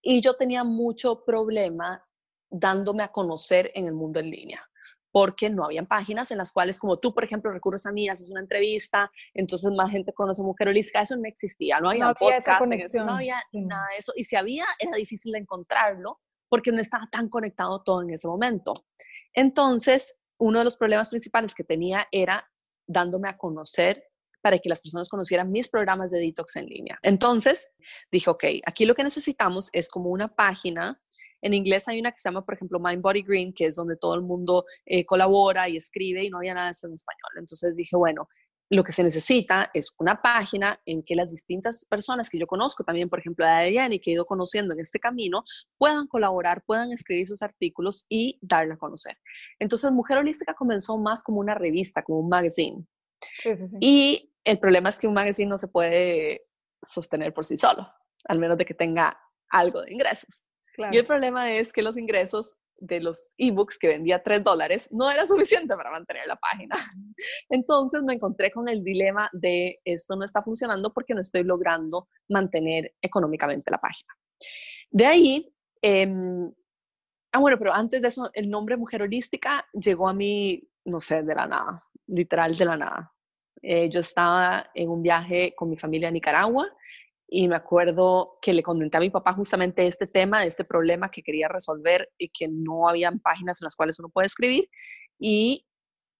Y 0.00 0.20
yo 0.20 0.34
tenía 0.34 0.62
mucho 0.62 1.24
problema 1.24 2.06
dándome 2.48 3.02
a 3.02 3.08
conocer 3.08 3.72
en 3.74 3.86
el 3.88 3.94
mundo 3.94 4.20
en 4.20 4.30
línea 4.30 4.70
porque 5.16 5.48
no 5.48 5.64
habían 5.64 5.86
páginas 5.86 6.30
en 6.30 6.36
las 6.36 6.52
cuales, 6.52 6.78
como 6.78 6.98
tú, 6.98 7.14
por 7.14 7.24
ejemplo, 7.24 7.50
recurres 7.50 7.86
a 7.86 7.90
mí, 7.90 8.06
haces 8.06 8.30
una 8.30 8.42
entrevista, 8.42 9.10
entonces 9.32 9.70
más 9.74 9.90
gente 9.90 10.12
conoce 10.12 10.42
Mujer 10.42 10.68
Holística, 10.68 11.00
eso 11.00 11.16
no 11.16 11.26
existía, 11.26 11.80
no 11.80 11.88
había, 11.88 12.12
podcast, 12.12 12.62
no 12.96 13.14
había 13.14 13.42
nada 13.54 13.86
de 13.92 13.96
eso, 13.96 14.12
y 14.14 14.24
si 14.24 14.36
había, 14.36 14.66
era 14.78 14.94
difícil 14.94 15.32
de 15.32 15.38
encontrarlo, 15.38 16.20
porque 16.50 16.70
no 16.70 16.82
estaba 16.82 17.08
tan 17.10 17.30
conectado 17.30 17.82
todo 17.82 18.02
en 18.02 18.10
ese 18.10 18.28
momento. 18.28 18.74
Entonces, 19.32 20.18
uno 20.36 20.58
de 20.58 20.66
los 20.66 20.76
problemas 20.76 21.08
principales 21.08 21.54
que 21.54 21.64
tenía 21.64 22.06
era 22.12 22.46
dándome 22.86 23.30
a 23.30 23.38
conocer 23.38 24.04
para 24.42 24.58
que 24.58 24.68
las 24.68 24.82
personas 24.82 25.08
conocieran 25.08 25.50
mis 25.50 25.70
programas 25.70 26.10
de 26.10 26.20
detox 26.20 26.56
en 26.56 26.66
línea. 26.66 26.98
Entonces, 27.00 27.70
dije, 28.12 28.28
ok, 28.28 28.44
aquí 28.66 28.84
lo 28.84 28.94
que 28.94 29.02
necesitamos 29.02 29.70
es 29.72 29.88
como 29.88 30.10
una 30.10 30.28
página. 30.28 31.00
En 31.46 31.54
inglés 31.54 31.86
hay 31.86 32.00
una 32.00 32.10
que 32.10 32.18
se 32.18 32.28
llama, 32.28 32.44
por 32.44 32.54
ejemplo, 32.54 32.80
Mind 32.80 33.00
Body 33.00 33.22
Green, 33.22 33.52
que 33.52 33.66
es 33.66 33.76
donde 33.76 33.96
todo 33.96 34.16
el 34.16 34.22
mundo 34.22 34.64
eh, 34.84 35.06
colabora 35.06 35.68
y 35.68 35.76
escribe 35.76 36.24
y 36.24 36.28
no 36.28 36.38
había 36.38 36.54
nada 36.54 36.66
de 36.66 36.72
eso 36.72 36.88
en 36.88 36.94
español. 36.94 37.30
Entonces 37.38 37.76
dije, 37.76 37.94
bueno, 37.94 38.28
lo 38.68 38.82
que 38.82 38.90
se 38.90 39.04
necesita 39.04 39.70
es 39.72 39.94
una 40.00 40.20
página 40.20 40.80
en 40.86 41.04
que 41.04 41.14
las 41.14 41.30
distintas 41.30 41.84
personas 41.84 42.28
que 42.28 42.40
yo 42.40 42.48
conozco, 42.48 42.82
también 42.82 43.08
por 43.08 43.20
ejemplo 43.20 43.46
a 43.46 43.64
y 43.64 44.00
que 44.00 44.10
he 44.10 44.14
ido 44.14 44.26
conociendo 44.26 44.74
en 44.74 44.80
este 44.80 44.98
camino, 44.98 45.44
puedan 45.78 46.08
colaborar, 46.08 46.64
puedan 46.66 46.90
escribir 46.90 47.28
sus 47.28 47.42
artículos 47.42 48.04
y 48.08 48.40
darle 48.42 48.74
a 48.74 48.76
conocer. 48.76 49.16
Entonces 49.60 49.92
Mujer 49.92 50.18
Holística 50.18 50.52
comenzó 50.52 50.98
más 50.98 51.22
como 51.22 51.38
una 51.38 51.54
revista, 51.54 52.02
como 52.02 52.18
un 52.18 52.28
magazine. 52.28 52.84
Sí, 53.40 53.54
sí, 53.54 53.68
sí. 53.68 53.76
Y 53.80 54.34
el 54.42 54.58
problema 54.58 54.88
es 54.88 54.98
que 54.98 55.06
un 55.06 55.14
magazine 55.14 55.48
no 55.48 55.58
se 55.58 55.68
puede 55.68 56.48
sostener 56.82 57.32
por 57.32 57.44
sí 57.44 57.56
solo, 57.56 57.88
al 58.24 58.40
menos 58.40 58.58
de 58.58 58.64
que 58.64 58.74
tenga 58.74 59.16
algo 59.48 59.80
de 59.82 59.92
ingresos. 59.92 60.44
Y 60.92 60.96
el 60.96 61.04
problema 61.04 61.50
es 61.50 61.72
que 61.72 61.82
los 61.82 61.96
ingresos 61.96 62.56
de 62.78 63.00
los 63.00 63.34
ebooks 63.38 63.78
que 63.78 63.88
vendía 63.88 64.22
3 64.22 64.44
dólares 64.44 64.88
no 64.90 65.10
era 65.10 65.26
suficiente 65.26 65.76
para 65.76 65.90
mantener 65.90 66.26
la 66.26 66.36
página. 66.36 66.76
Entonces 67.48 68.02
me 68.02 68.14
encontré 68.14 68.50
con 68.50 68.68
el 68.68 68.84
dilema 68.84 69.30
de 69.32 69.80
esto 69.84 70.16
no 70.16 70.24
está 70.24 70.42
funcionando 70.42 70.92
porque 70.92 71.14
no 71.14 71.20
estoy 71.20 71.44
logrando 71.44 72.08
mantener 72.28 72.94
económicamente 73.00 73.70
la 73.70 73.78
página. 73.78 74.14
De 74.90 75.06
ahí, 75.06 75.54
em, 75.82 76.52
ah 77.32 77.38
bueno, 77.38 77.58
pero 77.58 77.72
antes 77.72 78.02
de 78.02 78.08
eso, 78.08 78.30
el 78.34 78.50
nombre 78.50 78.76
Mujer 78.76 79.02
Holística 79.02 79.66
llegó 79.72 80.08
a 80.08 80.14
mí, 80.14 80.62
no 80.84 81.00
sé, 81.00 81.22
de 81.22 81.34
la 81.34 81.46
nada, 81.46 81.82
literal 82.06 82.56
de 82.56 82.64
la 82.64 82.76
nada. 82.76 83.12
Eh, 83.62 83.88
yo 83.88 84.00
estaba 84.00 84.70
en 84.74 84.90
un 84.90 85.02
viaje 85.02 85.54
con 85.56 85.70
mi 85.70 85.76
familia 85.76 86.08
a 86.08 86.12
Nicaragua 86.12 86.70
y 87.28 87.48
me 87.48 87.56
acuerdo 87.56 88.38
que 88.40 88.52
le 88.52 88.62
comenté 88.62 88.96
a 88.96 89.00
mi 89.00 89.10
papá 89.10 89.32
justamente 89.32 89.86
este 89.86 90.06
tema, 90.06 90.44
este 90.44 90.64
problema 90.64 91.10
que 91.10 91.22
quería 91.22 91.48
resolver 91.48 92.10
y 92.18 92.28
que 92.28 92.48
no 92.48 92.88
habían 92.88 93.18
páginas 93.18 93.60
en 93.60 93.66
las 93.66 93.74
cuales 93.74 93.98
uno 93.98 94.08
puede 94.08 94.26
escribir. 94.26 94.68
Y 95.18 95.66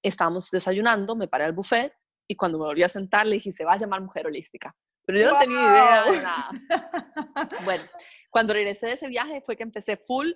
estábamos 0.02 0.50
desayunando, 0.50 1.14
me 1.14 1.28
paré 1.28 1.44
al 1.44 1.52
buffet 1.52 1.92
y 2.28 2.34
cuando 2.34 2.58
me 2.58 2.64
volví 2.66 2.82
a 2.82 2.88
sentar 2.88 3.26
le 3.26 3.36
dije, 3.36 3.52
se 3.52 3.64
va 3.64 3.74
a 3.74 3.78
llamar 3.78 4.00
Mujer 4.00 4.26
Holística. 4.26 4.74
Pero 5.06 5.20
yo 5.20 5.32
no 5.32 5.38
tenía 5.38 5.60
idea 5.60 6.04
de 6.04 6.22
nada. 6.22 6.50
Bueno, 7.64 7.84
cuando 8.30 8.54
regresé 8.54 8.86
de 8.86 8.92
ese 8.94 9.08
viaje 9.08 9.40
fue 9.40 9.56
que 9.56 9.62
empecé 9.62 9.96
full 9.96 10.32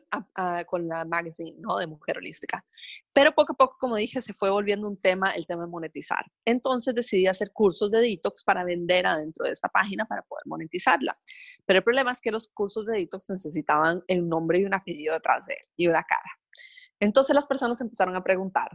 con 0.67 0.89
la 0.89 1.05
magazine, 1.05 1.57
¿no? 1.59 1.77
De 1.77 1.87
mujer 1.87 2.19
holística. 2.19 2.65
Pero 3.13 3.33
poco 3.33 3.53
a 3.55 3.57
poco, 3.57 3.77
como 3.79 3.97
dije, 3.97 4.21
se 4.21 4.33
fue 4.33 4.49
volviendo 4.51 4.87
un 4.87 4.97
tema, 4.97 5.33
el 5.33 5.47
tema 5.47 5.65
de 5.65 5.69
monetizar. 5.69 6.25
Entonces 6.45 6.95
decidí 6.95 7.27
hacer 7.27 7.51
cursos 7.53 7.91
de 7.91 8.01
detox 8.01 8.45
para 8.45 8.65
vender 8.65 9.07
adentro 9.07 9.45
de 9.45 9.53
esta 9.53 9.69
página 9.69 10.07
para 10.07 10.23
poder 10.23 10.45
monetizarla. 10.47 11.19
Pero 11.67 11.79
el 11.79 11.85
problema 11.85 12.13
es 12.13 12.21
que 12.21 12.31
los 12.31 12.49
cursos 12.49 12.87
de 12.87 12.99
detox 12.99 13.29
necesitaban 13.29 14.03
el 14.07 14.29
nombre 14.29 14.61
y 14.61 14.65
un 14.65 14.75
apellido 14.75 15.15
detrás 15.15 15.47
de 15.47 15.55
él 15.55 15.67
y 15.77 15.89
una 15.89 16.05
cara. 16.05 16.31
Entonces 17.01 17.35
las 17.35 17.47
personas 17.47 17.81
empezaron 17.81 18.15
a 18.15 18.23
preguntar, 18.23 18.71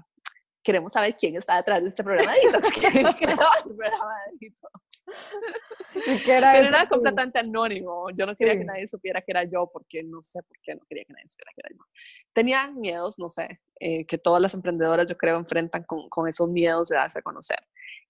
queremos 0.65 0.91
saber 0.91 1.15
quién 1.15 1.37
está 1.37 1.57
detrás 1.57 1.81
de 1.81 1.89
este 1.89 2.03
programa 2.03 2.33
de 2.33 2.39
detox, 2.47 2.71
quién 2.73 2.91
creó 2.91 3.47
el 3.63 3.75
programa 3.75 4.15
de 4.25 4.47
detox. 4.47 6.27
era 6.27 6.53
Pero 6.53 6.67
era 6.67 6.89
completamente 6.89 7.39
anónimo. 7.39 8.09
Yo 8.09 8.25
no 8.25 8.35
quería 8.35 8.57
que 8.57 8.65
nadie 8.65 8.87
supiera 8.87 9.21
que 9.21 9.31
era 9.31 9.43
yo 9.43 9.69
porque 9.71 10.03
no 10.03 10.21
sé 10.23 10.41
por 10.41 10.57
qué 10.63 10.73
no 10.73 10.81
quería 10.89 11.05
que 11.05 11.13
nadie 11.13 11.27
supiera 11.27 11.51
que 11.55 11.61
era 11.63 11.69
yo. 11.77 11.85
Tenía 12.33 12.71
miedos, 12.71 13.19
no 13.19 13.29
sé, 13.29 13.61
eh, 13.79 14.05
que 14.05 14.17
todas 14.17 14.41
las 14.41 14.55
emprendedoras 14.55 15.07
yo 15.07 15.15
creo 15.15 15.37
enfrentan 15.37 15.83
con, 15.83 16.09
con 16.09 16.27
esos 16.27 16.49
miedos 16.49 16.89
de 16.89 16.95
darse 16.95 17.19
a 17.19 17.21
conocer. 17.21 17.59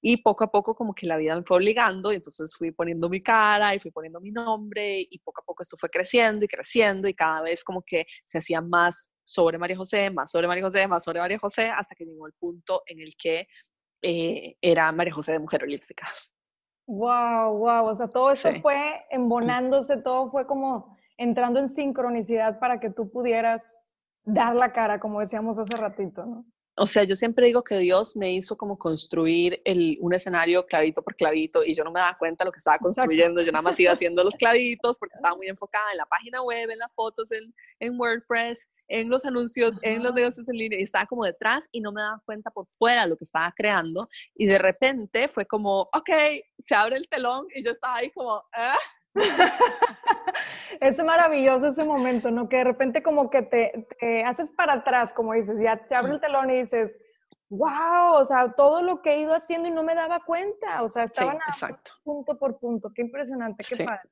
Y 0.07 0.17
poco 0.17 0.43
a 0.43 0.51
poco 0.51 0.75
como 0.75 0.93
que 0.93 1.07
la 1.07 1.17
vida 1.17 1.35
me 1.35 1.41
fue 1.41 1.57
obligando 1.57 2.11
y 2.11 2.17
entonces 2.17 2.55
fui 2.55 2.69
poniendo 2.69 3.09
mi 3.09 3.21
cara 3.21 3.73
y 3.73 3.79
fui 3.79 3.89
poniendo 3.89 4.21
mi 4.21 4.29
nombre 4.29 4.99
y 4.99 5.17
poco 5.17 5.41
a 5.41 5.43
poco 5.43 5.63
esto 5.63 5.77
fue 5.77 5.89
creciendo 5.89 6.45
y 6.45 6.47
creciendo 6.47 7.07
y 7.07 7.15
cada 7.15 7.41
vez 7.41 7.63
como 7.63 7.81
que 7.81 8.05
se 8.23 8.37
hacía 8.37 8.61
más 8.61 9.11
sobre 9.23 9.57
María 9.57 9.75
José, 9.75 10.11
más 10.11 10.29
sobre 10.29 10.47
María 10.47 10.63
José, 10.63 10.87
más 10.87 11.03
sobre 11.03 11.21
María 11.21 11.39
José, 11.39 11.71
hasta 11.75 11.95
que 11.95 12.05
llegó 12.05 12.27
el 12.27 12.33
punto 12.33 12.83
en 12.85 12.99
el 12.99 13.15
que 13.17 13.47
eh, 14.03 14.55
era 14.61 14.91
María 14.91 15.11
José 15.11 15.31
de 15.31 15.39
Mujer 15.39 15.63
Holística. 15.63 16.07
Wow, 16.85 17.57
wow. 17.57 17.87
O 17.87 17.95
sea, 17.95 18.07
todo 18.07 18.29
eso 18.29 18.51
fue 18.61 19.05
embonándose, 19.09 19.97
todo 19.97 20.29
fue 20.29 20.45
como 20.45 20.95
entrando 21.17 21.59
en 21.59 21.67
sincronicidad 21.67 22.59
para 22.59 22.79
que 22.79 22.91
tú 22.91 23.09
pudieras 23.09 23.87
dar 24.23 24.55
la 24.55 24.71
cara, 24.71 24.99
como 24.99 25.19
decíamos 25.19 25.57
hace 25.57 25.75
ratito, 25.77 26.27
¿no? 26.27 26.45
O 26.77 26.87
sea, 26.87 27.03
yo 27.03 27.15
siempre 27.15 27.47
digo 27.47 27.63
que 27.63 27.77
Dios 27.77 28.15
me 28.17 28.33
hizo 28.33 28.57
como 28.57 28.77
construir 28.77 29.61
el, 29.63 29.97
un 30.01 30.13
escenario 30.13 30.65
clavito 30.65 31.01
por 31.01 31.15
clavito 31.15 31.63
y 31.63 31.73
yo 31.73 31.83
no 31.83 31.91
me 31.91 32.01
daba 32.01 32.17
cuenta 32.17 32.43
de 32.43 32.49
lo 32.49 32.51
que 32.51 32.57
estaba 32.57 32.77
construyendo, 32.79 33.41
yo 33.41 33.51
nada 33.51 33.61
más 33.61 33.79
iba 33.79 33.93
haciendo 33.93 34.23
los 34.23 34.35
clavitos 34.39 34.99
porque 34.99 35.15
estaba 35.15 35.35
muy 35.35 35.47
enfocada 35.47 35.91
en 35.91 35.97
la 35.97 36.05
página 36.05 36.41
web, 36.41 36.69
en 36.69 36.79
las 36.79 36.91
fotos, 36.93 37.31
en, 37.31 37.53
en 37.79 37.99
WordPress, 37.99 38.69
en 38.89 39.09
los 39.09 39.25
anuncios, 39.25 39.77
en 39.83 40.03
los 40.03 40.13
negocios 40.13 40.49
en 40.49 40.57
línea 40.57 40.79
y 40.79 40.83
estaba 40.83 41.05
como 41.05 41.23
detrás 41.23 41.69
y 41.71 41.79
no 41.79 41.91
me 41.91 42.01
daba 42.01 42.21
cuenta 42.25 42.51
por 42.51 42.65
fuera 42.65 43.05
lo 43.05 43.15
que 43.15 43.23
estaba 43.23 43.53
creando 43.55 44.09
y 44.35 44.45
de 44.45 44.57
repente 44.57 45.27
fue 45.27 45.45
como, 45.45 45.81
ok, 45.81 46.09
se 46.57 46.75
abre 46.75 46.97
el 46.97 47.07
telón 47.07 47.47
y 47.55 47.63
yo 47.63 47.71
estaba 47.71 47.97
ahí 47.97 48.11
como, 48.11 48.43
¿ah? 48.53 48.77
es 50.81 51.03
maravilloso 51.03 51.67
ese 51.67 51.83
momento, 51.83 52.31
¿no? 52.31 52.49
Que 52.49 52.57
de 52.57 52.63
repente 52.65 53.01
como 53.01 53.29
que 53.29 53.41
te, 53.41 54.23
haces 54.23 54.51
para 54.53 54.73
atrás, 54.73 55.13
como 55.13 55.33
dices, 55.33 55.57
ya 55.61 55.77
te 55.85 55.95
abre 55.95 56.13
el 56.13 56.19
telón 56.19 56.49
y 56.49 56.61
dices, 56.61 56.95
wow, 57.49 58.13
o 58.13 58.25
sea, 58.25 58.53
todo 58.53 58.81
lo 58.81 59.01
que 59.01 59.13
he 59.13 59.19
ido 59.19 59.33
haciendo 59.33 59.69
y 59.69 59.71
no 59.71 59.83
me 59.83 59.95
daba 59.95 60.19
cuenta, 60.19 60.83
o 60.83 60.89
sea, 60.89 61.03
estaban 61.03 61.37
punto 62.03 62.37
por 62.37 62.59
punto, 62.59 62.91
qué 62.93 63.01
impresionante, 63.01 63.63
qué 63.67 63.83
padre. 63.83 64.09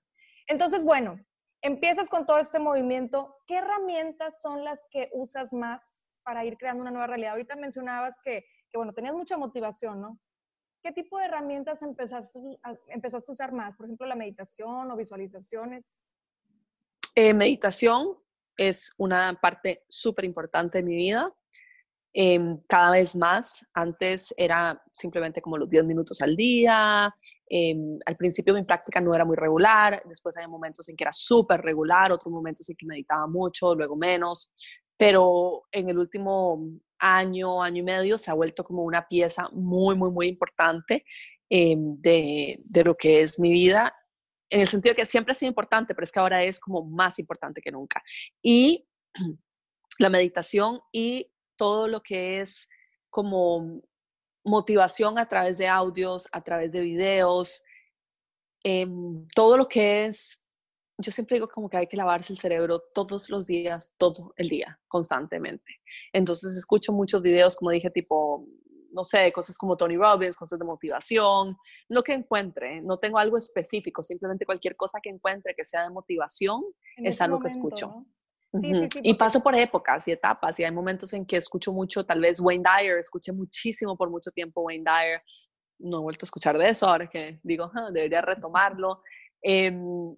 Entonces, 0.47 0.83
bueno, 0.83 1.19
empiezas 1.61 2.09
con 2.09 2.25
todo 2.25 2.37
este 2.37 2.59
movimiento, 2.59 3.37
¿qué 3.47 3.57
herramientas 3.57 4.41
son 4.41 4.63
las 4.63 4.87
que 4.89 5.09
usas 5.13 5.53
más 5.53 6.05
para 6.23 6.45
ir 6.45 6.57
creando 6.57 6.81
una 6.81 6.91
nueva 6.91 7.07
realidad? 7.07 7.31
Ahorita 7.31 7.55
mencionabas 7.55 8.19
que, 8.23 8.45
que 8.69 8.77
bueno, 8.77 8.93
tenías 8.93 9.13
mucha 9.13 9.37
motivación, 9.37 10.01
¿no? 10.01 10.19
¿Qué 10.83 10.91
tipo 10.91 11.17
de 11.17 11.25
herramientas 11.25 11.81
empezaste 11.81 12.39
a, 12.61 12.75
empezaste 12.89 13.31
a 13.31 13.33
usar 13.33 13.53
más? 13.53 13.75
Por 13.77 13.85
ejemplo, 13.85 14.05
la 14.05 14.15
meditación 14.15 14.91
o 14.91 14.97
visualizaciones. 14.97 16.03
Eh, 17.15 17.33
meditación 17.33 18.17
es 18.57 18.91
una 18.97 19.39
parte 19.41 19.85
súper 19.87 20.25
importante 20.25 20.79
de 20.79 20.83
mi 20.83 20.97
vida. 20.97 21.33
Em, 22.11 22.59
cada 22.67 22.91
vez 22.91 23.15
más, 23.15 23.65
antes 23.73 24.33
era 24.35 24.83
simplemente 24.91 25.41
como 25.41 25.57
los 25.57 25.69
10 25.69 25.85
minutos 25.85 26.21
al 26.21 26.35
día. 26.35 27.15
Em, 27.47 27.97
al 28.05 28.17
principio 28.17 28.53
mi 28.53 28.63
práctica 28.63 28.99
no 28.99 29.15
era 29.15 29.23
muy 29.23 29.37
regular, 29.37 30.03
después 30.05 30.35
había 30.35 30.49
momentos 30.49 30.89
en 30.89 30.97
que 30.97 31.05
era 31.05 31.13
súper 31.13 31.61
regular, 31.61 32.11
otros 32.11 32.31
momentos 32.31 32.69
en 32.69 32.75
que 32.75 32.85
meditaba 32.85 33.25
mucho, 33.27 33.73
luego 33.73 33.95
menos, 33.95 34.53
pero 34.97 35.63
en 35.71 35.89
el 35.89 35.97
último 35.97 36.59
año, 37.03 37.61
año 37.61 37.81
y 37.81 37.83
medio, 37.83 38.17
se 38.17 38.31
ha 38.31 38.33
vuelto 38.33 38.63
como 38.63 38.83
una 38.83 39.07
pieza 39.07 39.49
muy, 39.51 39.95
muy, 39.95 40.09
muy 40.09 40.27
importante 40.27 41.05
em, 41.49 41.99
de, 41.99 42.59
de 42.63 42.83
lo 42.83 42.95
que 42.95 43.21
es 43.21 43.39
mi 43.39 43.51
vida, 43.51 43.93
en 44.49 44.61
el 44.61 44.67
sentido 44.67 44.93
que 44.93 45.05
siempre 45.05 45.31
ha 45.31 45.35
sido 45.35 45.49
importante, 45.49 45.95
pero 45.95 46.03
es 46.03 46.11
que 46.11 46.19
ahora 46.19 46.43
es 46.43 46.59
como 46.59 46.83
más 46.85 47.17
importante 47.17 47.59
que 47.59 47.71
nunca. 47.71 48.03
Y 48.41 48.87
la 49.99 50.09
meditación 50.09 50.79
y 50.91 51.31
todo 51.57 51.87
lo 51.87 52.01
que 52.01 52.39
es 52.39 52.69
como 53.09 53.81
motivación 54.45 55.17
a 55.17 55.27
través 55.27 55.57
de 55.57 55.67
audios, 55.67 56.27
a 56.31 56.41
través 56.43 56.71
de 56.71 56.81
videos, 56.81 57.63
em, 58.63 59.27
todo 59.29 59.57
lo 59.57 59.67
que 59.67 60.05
es 60.05 60.42
yo 60.97 61.11
siempre 61.11 61.37
digo 61.37 61.47
como 61.47 61.69
que 61.69 61.77
hay 61.77 61.87
que 61.87 61.97
lavarse 61.97 62.33
el 62.33 62.39
cerebro 62.39 62.83
todos 62.93 63.29
los 63.29 63.47
días, 63.47 63.93
todo 63.97 64.33
el 64.37 64.47
día, 64.47 64.79
constantemente. 64.87 65.81
Entonces 66.11 66.55
escucho 66.57 66.93
muchos 66.93 67.21
videos, 67.21 67.55
como 67.55 67.71
dije, 67.71 67.89
tipo, 67.89 68.47
no 68.91 69.03
sé, 69.03 69.31
cosas 69.31 69.57
como 69.57 69.75
Tony 69.75 69.97
Robbins, 69.97 70.37
cosas 70.37 70.59
de 70.59 70.65
motivación, 70.65 71.57
lo 71.89 72.03
que 72.03 72.13
encuentre, 72.13 72.81
no 72.81 72.99
tengo 72.99 73.17
algo 73.17 73.37
específico, 73.37 74.03
simplemente 74.03 74.45
cualquier 74.45 74.75
cosa 74.75 74.99
que 75.01 75.09
encuentre 75.09 75.55
que 75.55 75.65
sea 75.65 75.83
de 75.83 75.89
motivación 75.89 76.63
es 76.97 77.19
algo 77.21 77.39
que 77.39 77.47
escucho. 77.47 78.05
Sí, 78.61 78.75
sí, 78.75 78.87
sí, 78.91 78.99
Y 79.01 79.15
paso 79.15 79.41
por 79.41 79.55
épocas 79.55 80.07
y 80.07 80.11
etapas, 80.11 80.59
y 80.59 80.63
hay 80.63 80.71
momentos 80.71 81.11
en 81.13 81.25
que 81.25 81.37
escucho 81.37 81.73
mucho, 81.73 82.05
tal 82.05 82.21
vez 82.21 82.39
Wayne 82.39 82.63
Dyer, 82.63 82.99
escuché 82.99 83.31
muchísimo 83.31 83.97
por 83.97 84.11
mucho 84.11 84.29
tiempo 84.29 84.61
Wayne 84.61 84.83
Dyer, 84.83 85.23
no 85.79 85.99
he 85.99 86.01
vuelto 86.03 86.25
a 86.25 86.27
escuchar 86.27 86.57
de 86.59 86.69
eso, 86.69 86.87
ahora 86.87 87.07
que 87.07 87.39
digo, 87.41 87.71
debería 87.91 88.21
retomarlo. 88.51 89.01
Em, 89.41 90.15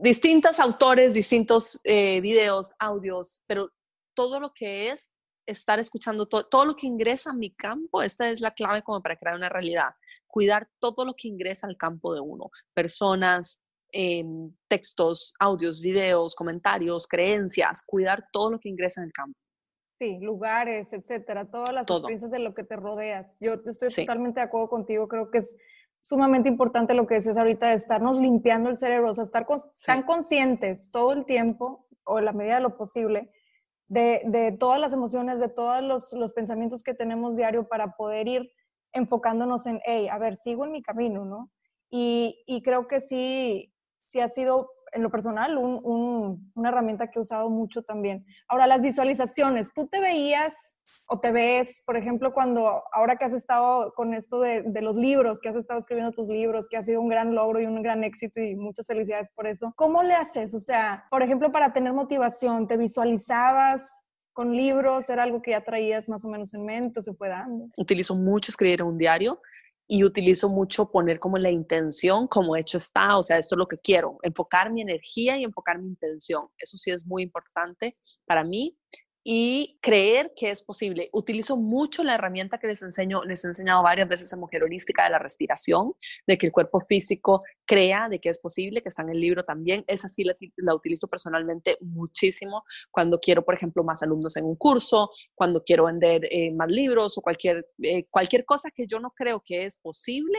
distintos 0.00 0.60
autores, 0.60 1.14
distintos 1.14 1.80
eh, 1.84 2.20
videos, 2.20 2.74
audios, 2.78 3.42
pero 3.46 3.70
todo 4.14 4.40
lo 4.40 4.52
que 4.52 4.90
es 4.90 5.12
estar 5.46 5.78
escuchando, 5.78 6.26
todo, 6.26 6.64
lo 6.64 6.74
que 6.74 6.86
ingresa 6.86 7.30
a 7.30 7.34
mi 7.34 7.50
campo, 7.54 8.02
esta 8.02 8.28
es 8.30 8.40
la 8.40 8.52
clave 8.52 8.82
como 8.82 9.00
para 9.00 9.16
crear 9.16 9.36
una 9.36 9.48
realidad. 9.48 9.90
Cuidar 10.26 10.68
todo 10.80 11.04
lo 11.04 11.14
que 11.14 11.28
ingresa 11.28 11.66
al 11.66 11.76
campo 11.76 12.12
de 12.14 12.20
uno, 12.20 12.50
personas, 12.74 13.60
em, 13.92 14.52
textos, 14.68 15.32
audios, 15.38 15.80
videos, 15.80 16.34
comentarios, 16.34 17.06
creencias, 17.06 17.82
cuidar 17.86 18.26
todo 18.32 18.50
lo 18.50 18.60
que 18.60 18.68
ingresa 18.68 19.00
en 19.00 19.06
el 19.06 19.12
campo. 19.12 19.38
Sí, 19.98 20.18
lugares, 20.20 20.92
etcétera, 20.92 21.50
todas 21.50 21.72
las 21.72 21.88
experiencias 21.88 22.30
de 22.30 22.40
lo 22.40 22.54
que 22.54 22.64
te 22.64 22.76
rodeas. 22.76 23.38
Yo 23.40 23.54
estoy 23.64 23.88
totalmente 23.88 24.40
de 24.40 24.46
acuerdo 24.46 24.68
contigo, 24.68 25.08
creo 25.08 25.30
que 25.30 25.38
es 25.38 25.56
sumamente 26.06 26.48
importante 26.48 26.94
lo 26.94 27.06
que 27.06 27.14
decías 27.14 27.36
ahorita 27.36 27.66
de 27.66 27.74
estarnos 27.74 28.18
limpiando 28.18 28.70
el 28.70 28.76
cerebro, 28.76 29.10
o 29.10 29.14
sea, 29.14 29.24
estar 29.24 29.44
tan 29.84 30.04
conscientes 30.04 30.90
todo 30.92 31.12
el 31.12 31.24
tiempo, 31.24 31.88
o 32.04 32.20
en 32.20 32.26
la 32.26 32.32
medida 32.32 32.56
de 32.56 32.60
lo 32.60 32.76
posible, 32.76 33.32
de, 33.88 34.22
de 34.26 34.52
todas 34.52 34.80
las 34.80 34.92
emociones, 34.92 35.40
de 35.40 35.48
todos 35.48 35.82
los, 35.82 36.12
los, 36.12 36.32
pensamientos 36.32 36.84
que 36.84 36.94
tenemos 36.94 37.36
diario 37.36 37.66
para 37.66 37.96
poder 37.96 38.28
ir 38.28 38.50
enfocándonos 38.92 39.66
en, 39.66 39.80
hey, 39.84 40.08
a 40.08 40.18
ver, 40.18 40.36
sigo 40.36 40.64
en 40.64 40.72
mi 40.72 40.82
camino, 40.82 41.24
¿no? 41.24 41.50
Y, 41.90 42.42
y 42.46 42.62
creo 42.62 42.86
que 42.86 43.00
sí, 43.00 43.74
sí 44.04 44.20
ha 44.20 44.28
sido 44.28 44.70
en 44.92 45.02
lo 45.02 45.10
personal, 45.10 45.56
una 45.58 46.68
herramienta 46.68 47.08
que 47.10 47.18
he 47.18 47.22
usado 47.22 47.50
mucho 47.50 47.82
también. 47.82 48.24
Ahora, 48.48 48.66
las 48.66 48.82
visualizaciones, 48.82 49.72
¿tú 49.74 49.86
te 49.86 50.00
veías 50.00 50.78
o 51.08 51.20
te 51.20 51.32
ves, 51.32 51.82
por 51.84 51.96
ejemplo, 51.96 52.32
cuando 52.32 52.82
ahora 52.92 53.16
que 53.16 53.24
has 53.24 53.32
estado 53.32 53.92
con 53.94 54.14
esto 54.14 54.40
de, 54.40 54.64
los 54.80 54.96
libros, 54.96 55.40
que 55.40 55.48
has 55.48 55.56
estado 55.56 55.78
escribiendo 55.78 56.12
tus 56.12 56.28
libros, 56.28 56.68
que 56.68 56.76
ha 56.76 56.82
sido 56.82 57.00
un 57.00 57.08
gran 57.08 57.34
logro 57.34 57.60
y 57.60 57.66
un 57.66 57.82
gran 57.82 58.04
éxito 58.04 58.40
y 58.40 58.56
muchas 58.56 58.86
felicidades 58.86 59.28
por 59.34 59.46
eso, 59.46 59.72
¿cómo 59.76 60.02
le 60.02 60.14
haces? 60.14 60.54
O 60.54 60.60
sea, 60.60 61.04
por 61.10 61.22
ejemplo, 61.22 61.52
para 61.52 61.72
tener 61.72 61.92
motivación, 61.92 62.66
¿te 62.66 62.76
visualizabas? 62.76 64.06
con 64.32 64.54
libros, 64.54 65.08
era 65.08 65.22
algo 65.22 65.40
que 65.40 65.52
ya 65.52 65.62
traías 65.62 66.10
más 66.10 66.22
o 66.22 66.28
menos 66.28 66.52
en 66.52 66.62
mente, 66.62 67.00
o 67.00 67.02
se 67.02 67.14
fue 67.14 67.30
dando. 67.30 67.70
Utilizo 67.78 68.14
mucho 68.14 68.50
escribir 68.50 68.82
un 68.82 68.98
diario 68.98 69.40
y 69.88 70.04
utilizo 70.04 70.48
mucho 70.48 70.90
poner 70.90 71.20
como 71.20 71.38
la 71.38 71.50
intención, 71.50 72.26
como 72.26 72.56
hecho 72.56 72.78
está, 72.78 73.18
o 73.18 73.22
sea, 73.22 73.38
esto 73.38 73.54
es 73.54 73.58
lo 73.58 73.68
que 73.68 73.78
quiero, 73.78 74.18
enfocar 74.22 74.72
mi 74.72 74.82
energía 74.82 75.38
y 75.38 75.44
enfocar 75.44 75.78
mi 75.78 75.88
intención. 75.88 76.48
Eso 76.58 76.76
sí 76.76 76.90
es 76.90 77.06
muy 77.06 77.22
importante 77.22 77.96
para 78.26 78.42
mí 78.42 78.76
y 79.28 79.76
creer 79.82 80.32
que 80.36 80.50
es 80.50 80.62
posible. 80.62 81.10
Utilizo 81.12 81.56
mucho 81.56 82.04
la 82.04 82.14
herramienta 82.14 82.58
que 82.58 82.68
les 82.68 82.80
enseño, 82.82 83.24
les 83.24 83.44
he 83.44 83.48
enseñado 83.48 83.82
varias 83.82 84.08
veces 84.08 84.32
en 84.32 84.38
Mujer 84.38 84.62
Holística 84.62 85.02
de 85.02 85.10
la 85.10 85.18
respiración, 85.18 85.94
de 86.28 86.38
que 86.38 86.46
el 86.46 86.52
cuerpo 86.52 86.78
físico 86.78 87.42
crea 87.64 88.08
de 88.08 88.20
que 88.20 88.28
es 88.28 88.38
posible, 88.38 88.82
que 88.82 88.88
está 88.88 89.02
en 89.02 89.08
el 89.08 89.18
libro 89.18 89.42
también. 89.42 89.82
Esa 89.88 90.08
sí 90.08 90.22
la, 90.22 90.74
utilizo 90.76 91.08
personalmente 91.08 91.76
muchísimo 91.80 92.62
cuando 92.92 93.18
quiero, 93.18 93.44
por 93.44 93.56
ejemplo, 93.56 93.82
más 93.82 94.00
alumnos 94.04 94.36
en 94.36 94.44
un 94.44 94.54
curso, 94.54 95.10
cuando 95.34 95.64
quiero 95.64 95.86
vender 95.86 96.28
eh, 96.30 96.52
más 96.52 96.68
libros 96.70 97.18
o 97.18 97.20
cualquier, 97.20 97.66
eh, 97.82 98.06
cualquier 98.08 98.44
cosa 98.44 98.70
que 98.70 98.86
yo 98.86 99.00
no 99.00 99.10
creo 99.10 99.42
que 99.44 99.64
es 99.64 99.76
posible, 99.76 100.38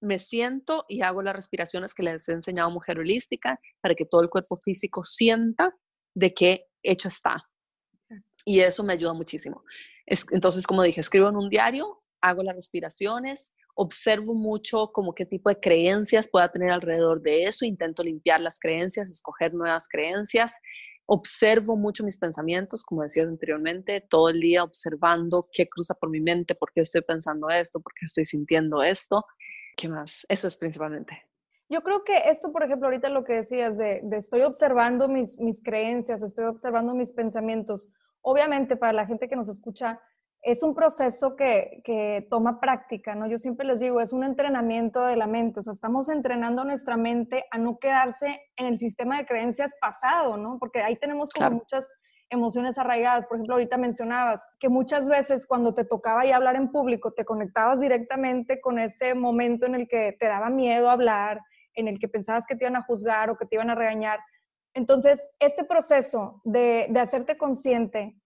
me 0.00 0.18
siento 0.18 0.84
y 0.88 1.02
hago 1.02 1.22
las 1.22 1.36
respiraciones 1.36 1.94
que 1.94 2.02
les 2.02 2.28
he 2.28 2.32
enseñado 2.32 2.68
Mujer 2.68 2.98
Holística 2.98 3.60
para 3.80 3.94
que 3.94 4.06
todo 4.06 4.22
el 4.22 4.28
cuerpo 4.28 4.56
físico 4.56 5.04
sienta 5.04 5.72
de 6.14 6.34
que 6.34 6.64
hecho 6.82 7.06
está, 7.06 7.44
y 8.48 8.60
eso 8.60 8.82
me 8.82 8.94
ayuda 8.94 9.12
muchísimo. 9.12 9.62
entonces, 10.06 10.66
como 10.66 10.82
dije, 10.82 11.02
escribo 11.02 11.28
en 11.28 11.36
un 11.36 11.50
diario, 11.50 12.02
hago 12.22 12.42
las 12.42 12.56
respiraciones, 12.56 13.54
observo 13.74 14.32
mucho 14.32 14.90
como 14.90 15.14
qué 15.14 15.26
tipo 15.26 15.50
de 15.50 15.60
creencias 15.60 16.30
pueda 16.30 16.50
tener 16.50 16.70
alrededor 16.70 17.20
de 17.20 17.44
eso, 17.44 17.66
intento 17.66 18.02
limpiar 18.02 18.40
las 18.40 18.58
creencias, 18.58 19.10
escoger 19.10 19.52
nuevas 19.52 19.86
creencias, 19.86 20.56
observo 21.04 21.76
mucho 21.76 22.04
mis 22.04 22.16
pensamientos, 22.16 22.84
como 22.84 23.02
decías 23.02 23.28
anteriormente, 23.28 24.00
todo 24.00 24.30
el 24.30 24.40
día 24.40 24.64
observando 24.64 25.50
qué 25.52 25.68
cruza 25.68 25.92
por 25.92 26.08
mi 26.08 26.20
mente, 26.20 26.54
por 26.54 26.72
qué 26.72 26.80
estoy 26.80 27.02
pensando 27.02 27.50
esto, 27.50 27.80
por 27.80 27.92
qué 27.92 28.06
estoy 28.06 28.24
sintiendo 28.24 28.82
esto. 28.82 29.26
¿Qué 29.76 29.90
más? 29.90 30.24
Eso 30.30 30.48
es 30.48 30.56
principalmente. 30.56 31.22
Yo 31.68 31.82
creo 31.82 32.02
que 32.02 32.16
esto, 32.30 32.50
por 32.50 32.62
ejemplo, 32.62 32.86
ahorita 32.86 33.10
lo 33.10 33.24
que 33.24 33.34
decías 33.34 33.76
de, 33.76 34.00
de 34.02 34.16
estoy 34.16 34.40
observando 34.40 35.06
mis, 35.06 35.38
mis 35.38 35.62
creencias, 35.62 36.22
estoy 36.22 36.46
observando 36.46 36.94
mis 36.94 37.12
pensamientos 37.12 37.90
obviamente 38.28 38.76
para 38.76 38.92
la 38.92 39.06
gente 39.06 39.26
que 39.26 39.36
nos 39.36 39.48
escucha, 39.48 40.00
es 40.42 40.62
un 40.62 40.74
proceso 40.74 41.34
que, 41.34 41.80
que, 41.84 42.26
toma 42.30 42.60
práctica, 42.60 43.14
¿no? 43.14 43.26
Yo 43.26 43.38
siempre 43.38 43.66
les 43.66 43.80
digo, 43.80 44.00
es 44.00 44.12
un 44.12 44.22
entrenamiento 44.22 45.04
de 45.04 45.16
la 45.16 45.26
mente, 45.26 45.60
o 45.60 45.62
sea, 45.62 45.72
estamos 45.72 46.08
entrenando 46.08 46.62
nuestra 46.64 46.96
mente 46.96 47.44
a 47.50 47.58
no 47.58 47.78
quedarse 47.78 48.40
en 48.56 48.66
el 48.66 48.78
sistema 48.78 49.18
de 49.18 49.26
creencias 49.26 49.72
pasado, 49.80 50.36
¿no? 50.36 50.58
Porque 50.58 50.80
ahí 50.80 50.96
tenemos 50.96 51.30
como 51.30 51.50
muchas 51.50 51.84
emociones 52.30 52.78
arraigadas. 52.78 53.26
Por 53.26 53.38
ejemplo, 53.38 53.54
ahorita 53.54 53.78
mencionabas 53.78 54.40
que 54.60 54.68
muchas 54.68 55.08
veces 55.08 55.46
cuando 55.46 55.74
te 55.74 55.84
tocaba 55.84 56.24
ya 56.24 56.36
hablar 56.36 56.56
en 56.56 56.70
público, 56.70 57.12
te 57.12 57.24
conectabas 57.24 57.80
directamente 57.80 58.60
con 58.60 58.78
ese 58.78 59.14
momento 59.14 59.66
en 59.66 59.74
el 59.74 59.88
que 59.88 60.16
te 60.18 60.26
daba 60.26 60.50
miedo 60.50 60.90
hablar, 60.90 61.40
en 61.74 61.88
el 61.88 61.98
que 61.98 62.08
pensabas 62.08 62.46
que 62.46 62.56
te 62.56 62.64
iban 62.64 62.76
a 62.76 62.82
juzgar 62.82 63.30
o 63.30 63.36
que 63.36 63.46
te 63.46 63.56
iban 63.56 63.70
a 63.70 63.74
regañar. 63.74 64.20
Entonces, 64.74 65.30
este 65.40 65.64
proceso 65.64 66.40
de, 66.44 66.86
de, 66.90 67.00
hacerte 67.00 67.36
consciente 67.36 68.16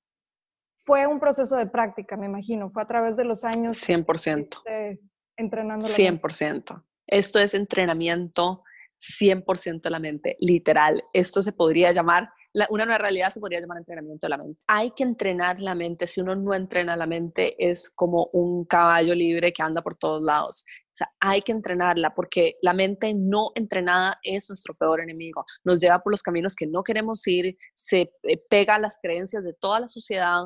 fue 0.76 1.06
un 1.06 1.20
proceso 1.20 1.56
de 1.56 1.66
práctica, 1.66 2.16
me 2.16 2.26
imagino, 2.26 2.68
fue 2.68 2.82
a 2.82 2.86
través 2.86 3.16
de 3.16 3.24
los 3.24 3.44
años. 3.44 3.78
100%. 3.78 4.62
Este, 4.64 5.00
entrenando. 5.36 5.86
100%. 5.86 6.84
Esto 7.06 7.38
es 7.38 7.54
entrenamiento 7.54 8.64
100% 9.02 9.82
de 9.82 9.90
la 9.90 9.98
mente, 9.98 10.36
literal. 10.40 11.02
Esto 11.12 11.42
se 11.42 11.52
podría 11.52 11.92
llamar, 11.92 12.30
una 12.70 12.84
nueva 12.84 12.98
realidad 12.98 13.30
se 13.30 13.40
podría 13.40 13.60
llamar 13.60 13.78
entrenamiento 13.78 14.26
de 14.26 14.30
la 14.30 14.38
mente. 14.38 14.60
Hay 14.66 14.92
que 14.92 15.02
entrenar 15.02 15.58
la 15.58 15.74
mente. 15.74 16.06
Si 16.06 16.20
uno 16.20 16.36
no 16.36 16.54
entrena 16.54 16.96
la 16.96 17.06
mente, 17.06 17.54
es 17.58 17.90
como 17.90 18.28
un 18.32 18.64
caballo 18.64 19.14
libre 19.14 19.52
que 19.52 19.62
anda 19.62 19.82
por 19.82 19.96
todos 19.96 20.22
lados. 20.22 20.64
O 20.92 20.94
sea, 20.94 21.10
hay 21.20 21.40
que 21.40 21.52
entrenarla 21.52 22.14
porque 22.14 22.56
la 22.60 22.74
mente 22.74 23.14
no 23.14 23.50
entrenada 23.54 24.18
es 24.22 24.50
nuestro 24.50 24.74
peor 24.74 25.00
enemigo. 25.00 25.46
Nos 25.64 25.80
lleva 25.80 26.02
por 26.02 26.12
los 26.12 26.22
caminos 26.22 26.54
que 26.54 26.66
no 26.66 26.82
queremos 26.82 27.26
ir, 27.26 27.56
se 27.72 28.12
eh, 28.24 28.38
pega 28.50 28.74
a 28.74 28.78
las 28.78 28.98
creencias 29.00 29.42
de 29.42 29.54
toda 29.54 29.80
la 29.80 29.88
sociedad 29.88 30.44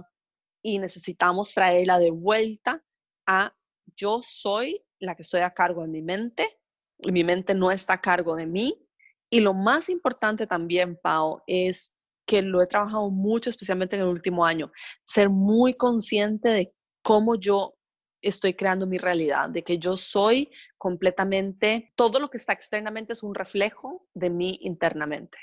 y 0.63 0.79
necesitamos 0.79 1.53
traerla 1.53 1.99
de 1.99 2.13
vuelta 2.13 2.85
a 3.27 3.53
yo 3.97 4.21
soy 4.23 4.85
la 5.01 5.15
que 5.15 5.23
estoy 5.23 5.41
a 5.41 5.51
cargo 5.51 5.83
de 5.83 5.89
mi 5.89 6.03
mente, 6.03 6.59
mi 6.99 7.25
mente 7.25 7.55
no 7.55 7.71
está 7.71 7.95
a 7.95 8.01
cargo 8.01 8.37
de 8.37 8.47
mí. 8.47 8.83
Y 9.31 9.41
lo 9.41 9.55
más 9.55 9.89
importante 9.89 10.47
también, 10.47 10.97
Pau, 11.03 11.43
es 11.47 11.93
que 12.27 12.43
lo 12.43 12.63
he 12.63 12.67
trabajado 12.67 13.11
mucho, 13.11 13.51
especialmente 13.51 13.97
en 13.97 14.03
el 14.03 14.09
último 14.09 14.45
año, 14.45 14.71
ser 15.05 15.29
muy 15.29 15.75
consciente 15.75 16.49
de 16.49 16.75
cómo 17.03 17.37
yo 17.37 17.76
estoy 18.23 18.55
creando 18.55 18.87
mi 18.87 18.99
realidad, 18.99 19.49
de 19.51 19.63
que 19.63 19.79
yo 19.79 19.97
soy 19.97 20.51
completamente, 20.79 21.93
todo 21.97 22.19
lo 22.21 22.29
que 22.29 22.39
está 22.39 22.53
externamente 22.53 23.13
es 23.13 23.23
un 23.23 23.35
reflejo 23.35 24.07
de 24.15 24.31
mí 24.31 24.59
internamente. 24.63 25.39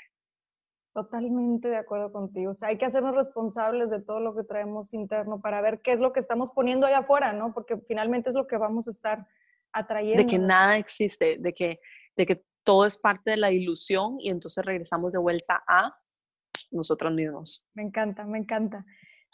Totalmente 0.92 1.68
de 1.68 1.76
acuerdo 1.76 2.12
contigo. 2.12 2.52
O 2.52 2.54
sea, 2.54 2.68
hay 2.68 2.78
que 2.78 2.84
hacernos 2.84 3.16
responsables 3.16 3.90
de 3.90 4.00
todo 4.00 4.20
lo 4.20 4.34
que 4.36 4.44
traemos 4.44 4.94
interno 4.94 5.40
para 5.40 5.60
ver 5.60 5.80
qué 5.82 5.92
es 5.92 5.98
lo 5.98 6.12
que 6.12 6.20
estamos 6.20 6.52
poniendo 6.52 6.86
allá 6.86 6.98
afuera, 6.98 7.32
¿no? 7.32 7.52
Porque 7.52 7.76
finalmente 7.88 8.28
es 8.28 8.36
lo 8.36 8.46
que 8.46 8.56
vamos 8.56 8.86
a 8.86 8.92
estar 8.92 9.26
atrayendo. 9.72 10.22
De 10.22 10.26
que 10.28 10.38
nada 10.38 10.76
existe, 10.76 11.38
de 11.38 11.52
que, 11.52 11.80
de 12.16 12.26
que 12.26 12.44
todo 12.62 12.86
es 12.86 12.96
parte 12.96 13.32
de 13.32 13.36
la 13.36 13.50
ilusión 13.50 14.18
y 14.20 14.30
entonces 14.30 14.64
regresamos 14.64 15.12
de 15.12 15.18
vuelta 15.18 15.64
a 15.66 15.96
nosotros 16.70 17.12
mismos. 17.12 17.66
Me 17.74 17.82
encanta, 17.82 18.24
me 18.24 18.38
encanta. 18.38 18.84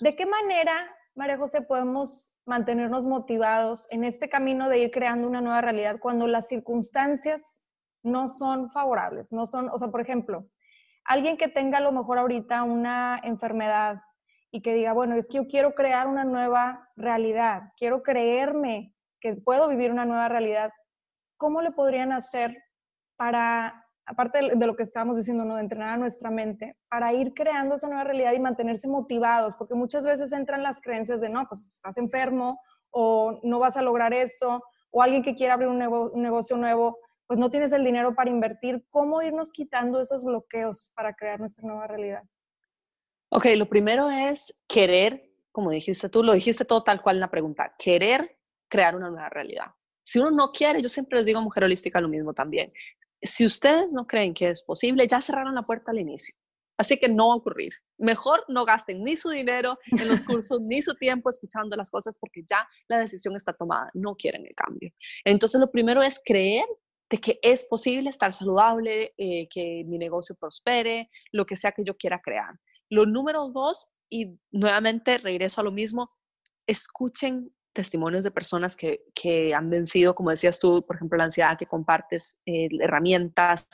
¿De 0.01 0.17
qué 0.17 0.25
manera, 0.25 0.73
María 1.15 1.37
José, 1.37 1.61
podemos 1.61 2.33
mantenernos 2.51 3.05
motivados 3.05 3.87
en 3.93 4.03
este 4.03 4.29
camino 4.29 4.69
de 4.69 4.81
ir 4.81 4.91
creando 4.91 5.29
una 5.29 5.41
nueva 5.41 5.61
realidad 5.61 6.01
cuando 6.01 6.27
las 6.27 6.49
circunstancias 6.49 7.65
no 8.03 8.27
son 8.27 8.71
favorables, 8.71 9.33
no 9.33 9.47
son, 9.47 9.69
o 9.71 9.79
sea, 9.79 9.87
por 9.89 10.01
ejemplo, 10.01 10.49
alguien 11.05 11.37
que 11.37 11.47
tenga 11.47 11.79
a 11.79 11.81
lo 11.81 11.93
mejor 11.93 12.19
ahorita 12.19 12.65
una 12.65 13.21
enfermedad 13.23 14.01
y 14.51 14.63
que 14.63 14.75
diga, 14.75 14.93
bueno, 14.93 15.15
es 15.15 15.29
que 15.29 15.37
yo 15.37 15.47
quiero 15.47 15.77
crear 15.77 16.09
una 16.09 16.25
nueva 16.25 16.89
realidad, 16.97 17.73
quiero 17.79 18.03
creerme 18.03 18.97
que 19.21 19.37
puedo 19.37 19.69
vivir 19.69 19.93
una 19.93 20.05
nueva 20.05 20.29
realidad, 20.29 20.73
¿cómo 21.37 21.63
le 21.63 21.71
podrían 21.71 22.11
hacer 22.11 22.57
para 23.15 23.87
aparte 24.11 24.57
de 24.57 24.67
lo 24.67 24.75
que 24.75 24.83
estábamos 24.83 25.17
diciendo, 25.17 25.45
¿no? 25.45 25.55
de 25.55 25.63
entrenar 25.63 25.91
a 25.91 25.97
nuestra 25.97 26.33
mente, 26.33 26.77
para 26.89 27.13
ir 27.13 27.33
creando 27.33 27.77
esa 27.77 27.87
nueva 27.87 28.03
realidad 28.03 28.33
y 28.33 28.41
mantenerse 28.41 28.89
motivados, 28.89 29.55
porque 29.55 29.77
muchas 29.77 30.05
veces 30.05 30.33
entran 30.33 30.65
las 30.65 30.81
creencias 30.83 31.21
de, 31.21 31.29
no, 31.29 31.47
pues 31.49 31.69
estás 31.73 31.97
enfermo 31.97 32.61
o 32.91 33.39
no 33.45 33.61
vas 33.61 33.77
a 33.77 33.83
lograr 33.83 34.13
esto, 34.13 34.65
o 34.91 35.01
alguien 35.01 35.23
que 35.23 35.37
quiere 35.37 35.53
abrir 35.53 35.69
un, 35.69 35.81
un 35.81 36.23
negocio 36.23 36.57
nuevo, 36.57 36.99
pues 37.29 37.39
no 37.39 37.51
tienes 37.51 37.73
el 37.73 37.85
dinero 37.85 38.17
para 38.17 38.31
invertir. 38.31 38.85
¿Cómo 38.91 39.23
irnos 39.23 39.53
quitando 39.53 40.01
esos 40.01 40.25
bloqueos 40.25 40.91
para 40.97 41.15
crear 41.15 41.39
nuestra 41.39 41.65
nueva 41.65 41.87
realidad? 41.87 42.25
Ok, 43.29 43.47
lo 43.55 43.69
primero 43.69 44.11
es 44.11 44.61
querer, 44.67 45.31
como 45.53 45.71
dijiste 45.71 46.09
tú, 46.09 46.25
lo 46.25 46.33
dijiste 46.33 46.65
todo 46.65 46.83
tal 46.83 47.01
cual 47.01 47.17
en 47.17 47.21
la 47.21 47.31
pregunta, 47.31 47.77
querer 47.79 48.37
crear 48.69 48.97
una 48.97 49.09
nueva 49.09 49.29
realidad. 49.29 49.67
Si 50.03 50.19
uno 50.19 50.33
no 50.33 50.51
quiere, 50.51 50.83
yo 50.83 50.89
siempre 50.89 51.19
les 51.19 51.27
digo 51.27 51.39
a 51.39 51.43
Mujer 51.43 51.63
Holística 51.63 52.01
lo 52.01 52.09
mismo 52.09 52.35
también 52.35 52.73
si 53.23 53.45
ustedes 53.45 53.93
no 53.93 54.07
creen 54.07 54.35
que 54.35 54.51
es 54.51 54.63
posible, 54.63 55.07
ya 55.07 55.21
cerraron 55.21 55.55
la 55.55 55.63
puerta 55.63 55.91
al 55.91 55.99
inicio. 55.99 56.35
Así 56.79 56.97
que 56.97 57.11
no 57.11 57.29
va 57.29 57.35
a 57.35 57.37
ocurrir. 57.37 57.75
Mejor 57.99 58.43
no 58.49 58.65
gasten 58.65 59.05
ni 59.05 59.15
su 59.15 59.29
dinero 59.29 59.79
en 59.91 60.09
los 60.09 60.25
cursos, 60.25 60.61
ni 60.63 60.81
su 60.81 60.95
tiempo 60.95 61.29
escuchando 61.29 61.77
las 61.77 61.91
cosas 61.91 62.17
porque 62.19 62.43
ya 62.49 62.67
la 62.89 62.99
decisión 62.99 63.37
está 63.37 63.53
tomada. 63.53 63.91
No 63.93 64.15
quieren 64.15 64.47
el 64.47 64.55
cambio. 64.55 64.91
Entonces, 65.25 65.61
lo 65.61 65.71
primero 65.71 66.03
es 66.03 66.21
creer 66.25 66.65
de 67.11 67.19
que 67.19 67.39
es 67.43 67.67
posible 67.67 68.09
estar 68.09 68.33
saludable, 68.33 69.13
eh, 69.19 69.47
que 69.49 69.85
mi 69.87 69.99
negocio 69.99 70.35
prospere, 70.37 71.11
lo 71.33 71.45
que 71.45 71.57
sea 71.57 71.73
que 71.73 71.85
yo 71.85 71.97
quiera 71.97 72.21
crear. 72.23 72.59
Lo 72.89 73.05
número 73.05 73.49
dos 73.49 73.89
y 74.09 74.39
nuevamente 74.51 75.19
regreso 75.19 75.61
a 75.61 75.65
lo 75.65 75.73
mismo, 75.73 76.11
escuchen 76.67 77.53
testimonios 77.73 78.25
de 78.25 78.31
personas 78.31 78.77
que, 78.77 79.05
que, 79.15 79.55
han 79.55 79.71
vencido, 79.71 80.15
como 80.15 80.31
decías 80.31 80.59
tú, 80.59 80.85
por 80.87 80.97
ejemplo, 80.97 81.19
la 81.19 81.25
ansiedad, 81.25 81.57
que 81.59 81.67
compartes 81.67 82.39
eh, 82.47 82.69
herramientas, 82.81 83.69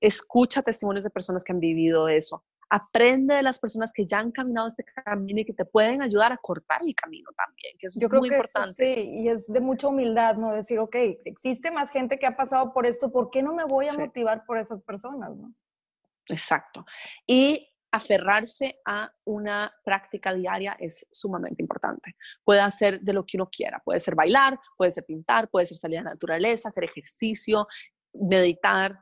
escucha 0.00 0.62
testimonios 0.62 1.04
de 1.04 1.10
personas 1.10 1.44
que 1.44 1.52
han 1.52 1.60
vivido 1.60 2.08
eso, 2.08 2.44
aprende 2.70 3.34
de 3.34 3.42
las 3.42 3.58
personas 3.58 3.92
que 3.92 4.04
ya 4.06 4.18
han 4.18 4.30
caminado 4.30 4.68
este 4.68 4.84
camino 4.84 5.40
y 5.40 5.44
que 5.44 5.54
te 5.54 5.64
pueden 5.64 6.02
ayudar 6.02 6.32
a 6.32 6.36
cortar 6.36 6.80
el 6.84 6.94
camino 6.94 7.30
también, 7.36 7.74
que 7.78 7.86
eso 7.86 7.98
Yo 8.00 8.06
es 8.06 8.10
creo 8.10 8.20
muy 8.20 8.28
que 8.28 8.36
importante. 8.36 8.72
sí, 8.72 9.10
y 9.22 9.28
es 9.28 9.46
de 9.46 9.60
mucha 9.60 9.88
humildad, 9.88 10.36
¿no? 10.36 10.52
Decir, 10.52 10.78
ok, 10.78 10.94
existe 11.24 11.70
más 11.70 11.90
gente 11.90 12.18
que 12.18 12.26
ha 12.26 12.36
pasado 12.36 12.72
por 12.72 12.86
esto, 12.86 13.10
¿por 13.10 13.30
qué 13.30 13.42
no 13.42 13.54
me 13.54 13.64
voy 13.64 13.86
a 13.86 13.92
Sí. 13.92 13.98
motivar 13.98 14.44
por 14.44 14.58
esas 14.58 14.82
personas, 14.82 15.34
no? 15.36 15.54
Exacto. 16.28 16.84
Y 17.26 17.68
aferrarse 17.90 18.80
a 18.84 19.10
una 19.24 19.72
práctica 19.84 20.34
diaria 20.34 20.76
es 20.78 21.06
sumamente 21.10 21.62
importante. 21.62 22.16
Puede 22.44 22.70
ser 22.70 23.00
de 23.00 23.12
lo 23.12 23.24
que 23.24 23.36
uno 23.36 23.48
quiera, 23.50 23.80
puede 23.84 24.00
ser 24.00 24.14
bailar, 24.14 24.58
puede 24.76 24.90
ser 24.90 25.04
pintar, 25.04 25.48
puede 25.48 25.66
ser 25.66 25.78
salir 25.78 25.98
a 25.98 26.02
la 26.02 26.10
naturaleza, 26.10 26.68
hacer 26.68 26.84
ejercicio, 26.84 27.66
meditar, 28.12 28.98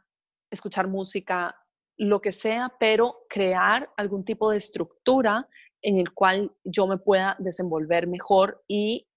escuchar 0.51 0.89
música, 0.89 1.55
lo 1.97 2.21
que 2.21 2.33
sea, 2.33 2.73
pero 2.79 3.25
crear 3.29 3.91
algún 3.97 4.25
tipo 4.25 4.51
de 4.51 4.59
estructura 4.59 5.49
en 5.83 5.99
el 5.99 6.13
cual 6.13 6.53
yo 6.65 6.87
me 6.87 6.99
pueda 6.99 7.37
desenvolver 7.39 8.07
mejor 8.07 8.63
y 8.69 9.09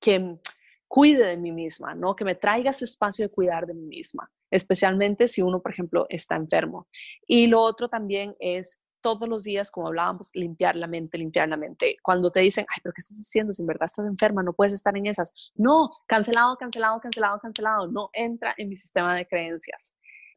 que 0.00 0.38
cuide 0.86 1.26
de 1.26 1.36
mí 1.36 1.52
misma, 1.52 1.94
¿no? 1.94 2.16
Que 2.16 2.24
me 2.24 2.34
traiga 2.34 2.70
ese 2.70 2.84
espacio 2.84 3.26
de 3.26 3.32
cuidar 3.32 3.66
de 3.66 3.74
mí 3.74 3.86
misma, 3.86 4.30
especialmente 4.50 5.28
si 5.28 5.42
uno, 5.42 5.60
por 5.60 5.72
ejemplo, 5.72 6.06
está 6.08 6.36
enfermo. 6.36 6.88
Y 7.26 7.46
lo 7.46 7.60
otro 7.60 7.88
también 7.88 8.34
es 8.38 8.80
todos 9.00 9.28
los 9.28 9.44
días, 9.44 9.70
como 9.70 9.88
hablábamos, 9.88 10.30
limpiar 10.34 10.76
la 10.76 10.86
mente, 10.86 11.18
limpiar 11.18 11.48
la 11.48 11.56
mente. 11.56 11.96
Cuando 12.02 12.30
te 12.30 12.40
dicen, 12.40 12.66
ay, 12.68 12.80
pero 12.82 12.92
¿qué 12.92 13.00
estás 13.00 13.18
haciendo? 13.18 13.52
Si 13.52 13.62
en 13.62 13.66
verdad 13.66 13.86
estás 13.86 14.06
enferma, 14.06 14.42
no 14.42 14.52
puedes 14.52 14.72
estar 14.72 14.96
en 14.96 15.06
esas. 15.06 15.32
No, 15.54 15.90
cancelado, 16.06 16.56
cancelado, 16.56 17.00
cancelado, 17.00 17.38
cancelado. 17.40 17.86
No 17.88 18.10
entra 18.12 18.54
en 18.56 18.68
mi 18.68 18.76
sistema 18.76 19.14
de 19.14 19.26
creencias. 19.26 19.94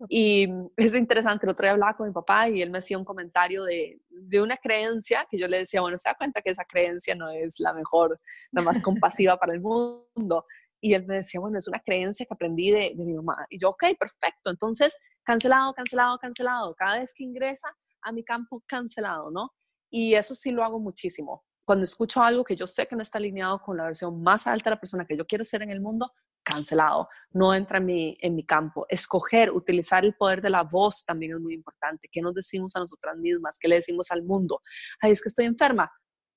Y 0.09 0.47
es 0.77 0.95
interesante, 0.95 1.45
el 1.45 1.51
otro 1.51 1.65
día 1.65 1.73
hablaba 1.73 1.95
con 1.95 2.07
mi 2.07 2.13
papá 2.13 2.49
y 2.49 2.61
él 2.61 2.69
me 2.69 2.79
hacía 2.79 2.97
un 2.97 3.05
comentario 3.05 3.63
de, 3.63 3.99
de, 4.09 4.41
una 4.41 4.57
creencia 4.57 5.27
que 5.29 5.37
yo 5.37 5.47
le 5.47 5.59
decía, 5.59 5.81
bueno, 5.81 5.97
se 5.97 6.09
da 6.09 6.15
cuenta 6.15 6.41
que 6.41 6.51
esa 6.51 6.65
creencia 6.65 7.15
no 7.15 7.29
es 7.29 7.59
la 7.59 7.73
mejor, 7.73 8.19
la 8.51 8.61
más 8.61 8.81
compasiva 8.81 9.37
para 9.37 9.53
el 9.53 9.61
mundo. 9.61 10.45
Y 10.83 10.95
él 10.95 11.05
me 11.05 11.17
decía, 11.17 11.39
bueno, 11.39 11.59
es 11.59 11.67
una 11.67 11.79
creencia 11.79 12.25
que 12.25 12.33
aprendí 12.33 12.71
de, 12.71 12.93
de 12.95 13.05
mi 13.05 13.13
mamá. 13.13 13.45
Y 13.49 13.59
yo, 13.59 13.69
ok, 13.69 13.83
perfecto. 13.99 14.49
Entonces, 14.49 14.97
cancelado, 15.23 15.73
cancelado, 15.73 16.17
cancelado. 16.17 16.73
Cada 16.73 16.97
vez 16.97 17.13
que 17.13 17.23
ingresa 17.23 17.67
a 18.01 18.11
mi 18.11 18.23
campo, 18.23 18.63
cancelado, 18.65 19.31
¿no? 19.31 19.53
Y 19.89 20.13
eso 20.13 20.35
sí 20.35 20.51
lo 20.51 20.63
hago 20.63 20.79
muchísimo. 20.79 21.43
Cuando 21.65 21.83
escucho 21.83 22.21
algo 22.21 22.43
que 22.43 22.55
yo 22.55 22.65
sé 22.67 22.87
que 22.87 22.95
no 22.95 23.01
está 23.01 23.17
alineado 23.17 23.61
con 23.61 23.77
la 23.77 23.83
versión 23.83 24.21
más 24.21 24.47
alta 24.47 24.69
de 24.69 24.75
la 24.75 24.79
persona 24.79 25.05
que 25.05 25.17
yo 25.17 25.25
quiero 25.25 25.43
ser 25.43 25.61
en 25.61 25.69
el 25.69 25.81
mundo, 25.81 26.11
cancelado, 26.43 27.07
no 27.31 27.53
entra 27.53 27.77
en 27.77 27.85
mi, 27.85 28.17
en 28.19 28.35
mi 28.35 28.45
campo. 28.45 28.85
Escoger, 28.89 29.51
utilizar 29.51 30.03
el 30.03 30.15
poder 30.15 30.41
de 30.41 30.49
la 30.49 30.63
voz 30.63 31.03
también 31.05 31.33
es 31.33 31.39
muy 31.39 31.53
importante. 31.53 32.07
¿Qué 32.11 32.21
nos 32.21 32.33
decimos 32.33 32.75
a 32.75 32.79
nosotras 32.79 33.17
mismas? 33.17 33.57
¿Qué 33.59 33.67
le 33.67 33.75
decimos 33.75 34.11
al 34.11 34.23
mundo? 34.23 34.61
Ay, 34.99 35.11
es 35.11 35.21
que 35.21 35.29
estoy 35.29 35.45
enferma. 35.45 35.91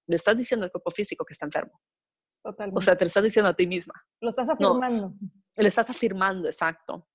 Le 0.07 0.17
estás 0.17 0.37
diciendo 0.37 0.65
al 0.65 0.71
cuerpo 0.71 0.91
físico 0.91 1.25
que 1.25 1.33
está 1.33 1.47
enfermo. 1.47 1.81
Totalmente. 2.43 2.79
O 2.79 2.81
sea, 2.83 2.97
te 2.97 3.05
lo 3.05 3.07
estás 3.07 3.23
diciendo 3.23 3.49
a 3.49 3.55
ti 3.55 3.67
misma. 3.67 3.95
Lo 4.21 4.29
estás 4.29 4.49
afirmando. 4.51 5.15
No, 5.21 5.31
le 5.57 5.69
estás 5.69 5.89
afirmando, 5.89 6.47
exacto. 6.47 7.09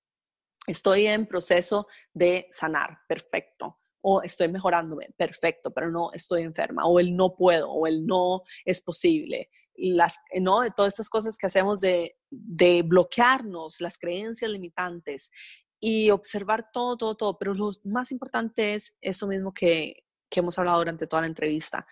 Estoy 0.65 1.05
en 1.05 1.27
proceso 1.27 1.87
de 2.13 2.47
sanar, 2.51 2.99
perfecto. 3.07 3.78
O 4.01 4.21
estoy 4.21 4.47
mejorándome, 4.47 5.09
perfecto, 5.17 5.71
pero 5.71 5.91
no 5.91 6.11
estoy 6.13 6.43
enferma. 6.43 6.85
O 6.85 6.99
el 6.99 7.15
no 7.15 7.35
puedo, 7.35 7.69
o 7.71 7.87
el 7.87 8.05
no 8.05 8.43
es 8.65 8.81
posible 8.81 9.49
las, 9.79 10.19
¿no? 10.39 10.61
Todas 10.75 10.93
estas 10.93 11.09
cosas 11.09 11.37
que 11.37 11.47
hacemos 11.47 11.79
de, 11.79 12.17
de, 12.29 12.81
bloquearnos, 12.83 13.79
las 13.81 13.97
creencias 13.97 14.51
limitantes 14.51 15.31
y 15.79 16.09
observar 16.09 16.69
todo, 16.71 16.97
todo, 16.97 17.15
todo. 17.15 17.37
Pero 17.37 17.53
lo 17.53 17.71
más 17.85 18.11
importante 18.11 18.73
es 18.73 18.97
eso 19.01 19.27
mismo 19.27 19.53
que, 19.53 20.03
que 20.29 20.41
hemos 20.41 20.57
hablado 20.59 20.79
durante 20.79 21.07
toda 21.07 21.21
la 21.21 21.27
entrevista, 21.27 21.87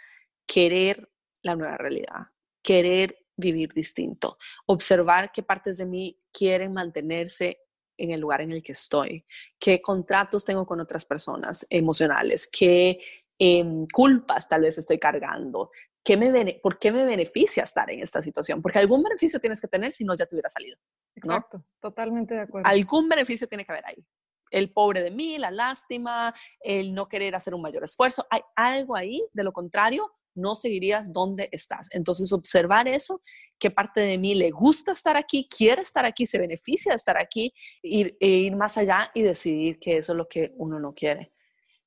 querer 0.45 1.09
la 1.41 1.55
nueva 1.55 1.77
realidad, 1.77 2.27
querer 2.61 3.17
vivir 3.35 3.73
distinto, 3.73 4.37
observar 4.65 5.31
qué 5.31 5.43
partes 5.43 5.77
de 5.77 5.85
mí 5.85 6.19
quieren 6.31 6.73
mantenerse 6.73 7.59
en 7.97 8.11
el 8.11 8.19
lugar 8.19 8.41
en 8.41 8.51
el 8.51 8.63
que 8.63 8.73
estoy, 8.73 9.25
qué 9.59 9.81
contratos 9.81 10.45
tengo 10.45 10.65
con 10.65 10.79
otras 10.79 11.05
personas 11.05 11.65
emocionales, 11.69 12.47
qué 12.47 12.99
eh, 13.39 13.65
culpas 13.91 14.47
tal 14.47 14.61
vez 14.61 14.77
estoy 14.77 14.99
cargando, 14.99 15.71
¿Qué 16.07 16.15
me 16.15 16.59
¿por 16.63 16.79
qué 16.79 16.89
me 16.89 17.03
beneficia 17.03 17.63
estar 17.63 17.91
en 17.91 17.99
esta 18.01 18.21
situación? 18.21 18.61
Porque 18.61 18.79
algún 18.79 19.03
beneficio 19.03 19.41
tienes 19.41 19.59
que 19.59 19.67
tener 19.67 19.91
si 19.91 20.05
no 20.05 20.15
ya 20.15 20.25
te 20.25 20.35
hubiera 20.35 20.49
salido. 20.49 20.77
¿no? 20.77 21.33
Exacto, 21.33 21.65
totalmente 21.81 22.33
de 22.33 22.41
acuerdo. 22.43 22.65
Algún 22.65 23.09
beneficio 23.09 23.45
tiene 23.45 23.65
que 23.65 23.73
haber 23.73 23.85
ahí. 23.85 24.07
El 24.49 24.71
pobre 24.71 25.03
de 25.03 25.11
mí, 25.11 25.37
la 25.37 25.51
lástima, 25.51 26.33
el 26.61 26.93
no 26.93 27.09
querer 27.09 27.35
hacer 27.35 27.53
un 27.53 27.61
mayor 27.61 27.83
esfuerzo. 27.83 28.25
Hay 28.29 28.39
algo 28.55 28.95
ahí, 28.95 29.21
de 29.33 29.43
lo 29.43 29.51
contrario, 29.51 30.09
no 30.37 30.55
seguirías 30.55 31.11
donde 31.11 31.49
estás. 31.51 31.89
Entonces, 31.91 32.31
observar 32.31 32.87
eso, 32.87 33.21
qué 33.59 33.71
parte 33.71 34.01
de 34.01 34.17
mí 34.17 34.35
le 34.35 34.51
gusta 34.51 34.91
estar 34.91 35.17
aquí, 35.17 35.47
quiere 35.49 35.81
estar 35.81 36.05
aquí, 36.05 36.25
se 36.25 36.39
beneficia 36.39 36.91
de 36.91 36.95
estar 36.95 37.17
aquí, 37.17 37.53
ir, 37.81 38.15
e 38.19 38.27
ir 38.27 38.55
más 38.55 38.77
allá 38.77 39.11
y 39.13 39.23
decidir 39.23 39.79
que 39.79 39.97
eso 39.97 40.13
es 40.13 40.17
lo 40.17 40.27
que 40.27 40.53
uno 40.57 40.79
no 40.79 40.93
quiere. 40.93 41.31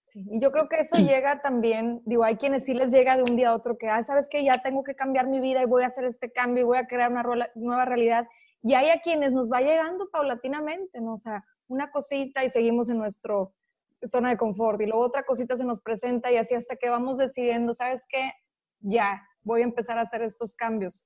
Sí, 0.02 0.26
y 0.28 0.40
yo 0.40 0.50
creo 0.50 0.68
que 0.68 0.80
eso 0.80 0.96
llega 0.96 1.40
también, 1.40 2.02
digo, 2.04 2.24
hay 2.24 2.36
quienes 2.36 2.64
sí 2.64 2.74
les 2.74 2.90
llega 2.90 3.16
de 3.16 3.22
un 3.22 3.36
día 3.36 3.50
a 3.50 3.54
otro 3.54 3.78
que, 3.78 3.88
ah, 3.88 4.02
sabes 4.02 4.28
que 4.28 4.44
ya 4.44 4.60
tengo 4.62 4.82
que 4.82 4.96
cambiar 4.96 5.28
mi 5.28 5.38
vida 5.38 5.62
y 5.62 5.66
voy 5.66 5.84
a 5.84 5.86
hacer 5.86 6.04
este 6.04 6.32
cambio 6.32 6.62
y 6.62 6.66
voy 6.66 6.78
a 6.78 6.86
crear 6.88 7.12
una 7.12 7.22
nueva 7.54 7.84
realidad. 7.84 8.26
Y 8.62 8.74
hay 8.74 8.90
a 8.90 9.00
quienes 9.00 9.32
nos 9.32 9.50
va 9.50 9.60
llegando 9.60 10.08
paulatinamente, 10.10 11.00
¿no? 11.00 11.14
O 11.14 11.18
sea, 11.18 11.44
una 11.68 11.92
cosita 11.92 12.44
y 12.44 12.50
seguimos 12.50 12.90
en 12.90 12.98
nuestro 12.98 13.54
zona 14.08 14.30
de 14.30 14.36
confort 14.36 14.80
y 14.80 14.86
luego 14.86 15.02
otra 15.04 15.24
cosita 15.24 15.56
se 15.56 15.64
nos 15.64 15.80
presenta 15.80 16.30
y 16.32 16.36
así 16.36 16.54
hasta 16.54 16.76
que 16.76 16.88
vamos 16.88 17.18
decidiendo, 17.18 17.74
¿sabes 17.74 18.04
qué? 18.08 18.32
Ya, 18.80 19.22
voy 19.42 19.60
a 19.62 19.64
empezar 19.64 19.98
a 19.98 20.02
hacer 20.02 20.22
estos 20.22 20.54
cambios. 20.54 21.04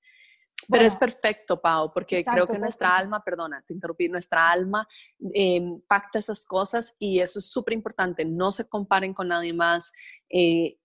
Pero 0.68 0.84
es 0.84 0.96
perfecto, 0.96 1.60
Pau, 1.60 1.92
porque 1.92 2.18
exacto, 2.18 2.36
creo 2.36 2.46
que 2.46 2.58
nuestra 2.58 2.88
perfecto. 2.88 3.04
alma, 3.04 3.24
perdona, 3.24 3.64
te 3.66 3.74
interrumpí, 3.74 4.08
nuestra 4.08 4.50
alma 4.50 4.86
eh, 5.34 5.60
pacta 5.86 6.18
esas 6.18 6.44
cosas 6.44 6.94
y 6.98 7.20
eso 7.20 7.38
es 7.38 7.50
súper 7.50 7.74
importante. 7.74 8.24
No 8.24 8.50
se 8.50 8.66
comparen 8.66 9.12
con 9.12 9.28
nadie 9.28 9.52
más. 9.52 9.92
Eh, 10.30 10.78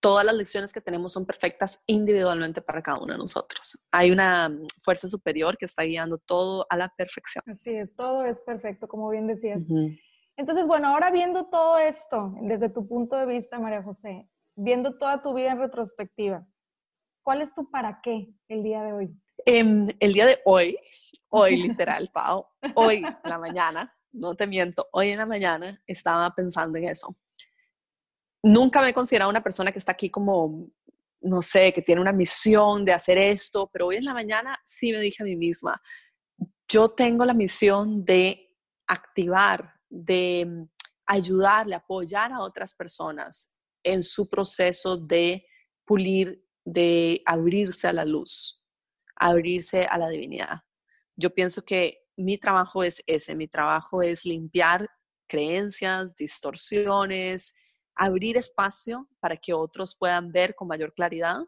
todas 0.00 0.24
las 0.24 0.34
lecciones 0.34 0.72
que 0.72 0.80
tenemos 0.80 1.12
son 1.12 1.26
perfectas 1.26 1.82
individualmente 1.86 2.62
para 2.62 2.82
cada 2.82 2.98
uno 2.98 3.12
de 3.12 3.18
nosotros. 3.18 3.78
Hay 3.92 4.10
una 4.10 4.50
fuerza 4.82 5.08
superior 5.08 5.56
que 5.56 5.66
está 5.66 5.84
guiando 5.84 6.18
todo 6.18 6.66
a 6.70 6.76
la 6.76 6.92
perfección. 6.96 7.44
Así 7.46 7.70
es, 7.70 7.94
todo 7.94 8.24
es 8.24 8.40
perfecto, 8.40 8.88
como 8.88 9.08
bien 9.10 9.26
decías. 9.26 9.62
Uh 9.68 9.74
-huh. 9.74 10.00
Entonces, 10.40 10.66
bueno, 10.66 10.88
ahora 10.88 11.10
viendo 11.10 11.50
todo 11.50 11.76
esto 11.76 12.32
desde 12.40 12.70
tu 12.70 12.88
punto 12.88 13.14
de 13.14 13.26
vista, 13.26 13.58
María 13.58 13.82
José, 13.82 14.26
viendo 14.56 14.96
toda 14.96 15.20
tu 15.20 15.34
vida 15.34 15.52
en 15.52 15.58
retrospectiva, 15.58 16.46
¿cuál 17.22 17.42
es 17.42 17.52
tu 17.52 17.70
para 17.70 18.00
qué 18.02 18.32
el 18.48 18.62
día 18.62 18.82
de 18.82 18.94
hoy? 18.94 19.14
Eh, 19.44 19.86
el 20.00 20.12
día 20.14 20.24
de 20.24 20.40
hoy, 20.46 20.78
hoy 21.28 21.56
literal, 21.62 22.08
Pau, 22.10 22.46
hoy 22.74 23.04
en 23.04 23.30
la 23.30 23.38
mañana, 23.38 23.94
no 24.12 24.34
te 24.34 24.46
miento, 24.46 24.88
hoy 24.92 25.10
en 25.10 25.18
la 25.18 25.26
mañana 25.26 25.78
estaba 25.86 26.30
pensando 26.34 26.78
en 26.78 26.84
eso. 26.84 27.14
Nunca 28.42 28.80
me 28.80 28.88
he 28.88 28.94
considerado 28.94 29.30
una 29.30 29.42
persona 29.42 29.70
que 29.70 29.78
está 29.78 29.92
aquí 29.92 30.08
como, 30.08 30.70
no 31.20 31.42
sé, 31.42 31.70
que 31.74 31.82
tiene 31.82 32.00
una 32.00 32.14
misión 32.14 32.86
de 32.86 32.94
hacer 32.94 33.18
esto, 33.18 33.68
pero 33.70 33.88
hoy 33.88 33.96
en 33.96 34.06
la 34.06 34.14
mañana 34.14 34.58
sí 34.64 34.90
me 34.90 35.00
dije 35.00 35.22
a 35.22 35.26
mí 35.26 35.36
misma, 35.36 35.78
yo 36.66 36.88
tengo 36.88 37.26
la 37.26 37.34
misión 37.34 38.06
de 38.06 38.56
activar, 38.86 39.79
de 39.90 40.66
ayudarle, 41.04 41.74
apoyar 41.74 42.32
a 42.32 42.40
otras 42.40 42.74
personas 42.74 43.54
en 43.82 44.02
su 44.02 44.28
proceso 44.28 44.96
de 44.96 45.44
pulir, 45.84 46.46
de 46.64 47.22
abrirse 47.26 47.88
a 47.88 47.92
la 47.92 48.04
luz, 48.04 48.62
abrirse 49.16 49.82
a 49.84 49.98
la 49.98 50.08
divinidad. 50.08 50.60
Yo 51.16 51.34
pienso 51.34 51.64
que 51.64 52.06
mi 52.16 52.38
trabajo 52.38 52.84
es 52.84 53.02
ese, 53.06 53.34
mi 53.34 53.48
trabajo 53.48 54.02
es 54.02 54.24
limpiar 54.24 54.88
creencias, 55.26 56.14
distorsiones, 56.16 57.54
abrir 57.94 58.36
espacio 58.36 59.08
para 59.20 59.36
que 59.36 59.52
otros 59.52 59.96
puedan 59.96 60.32
ver 60.32 60.54
con 60.54 60.68
mayor 60.68 60.94
claridad 60.94 61.38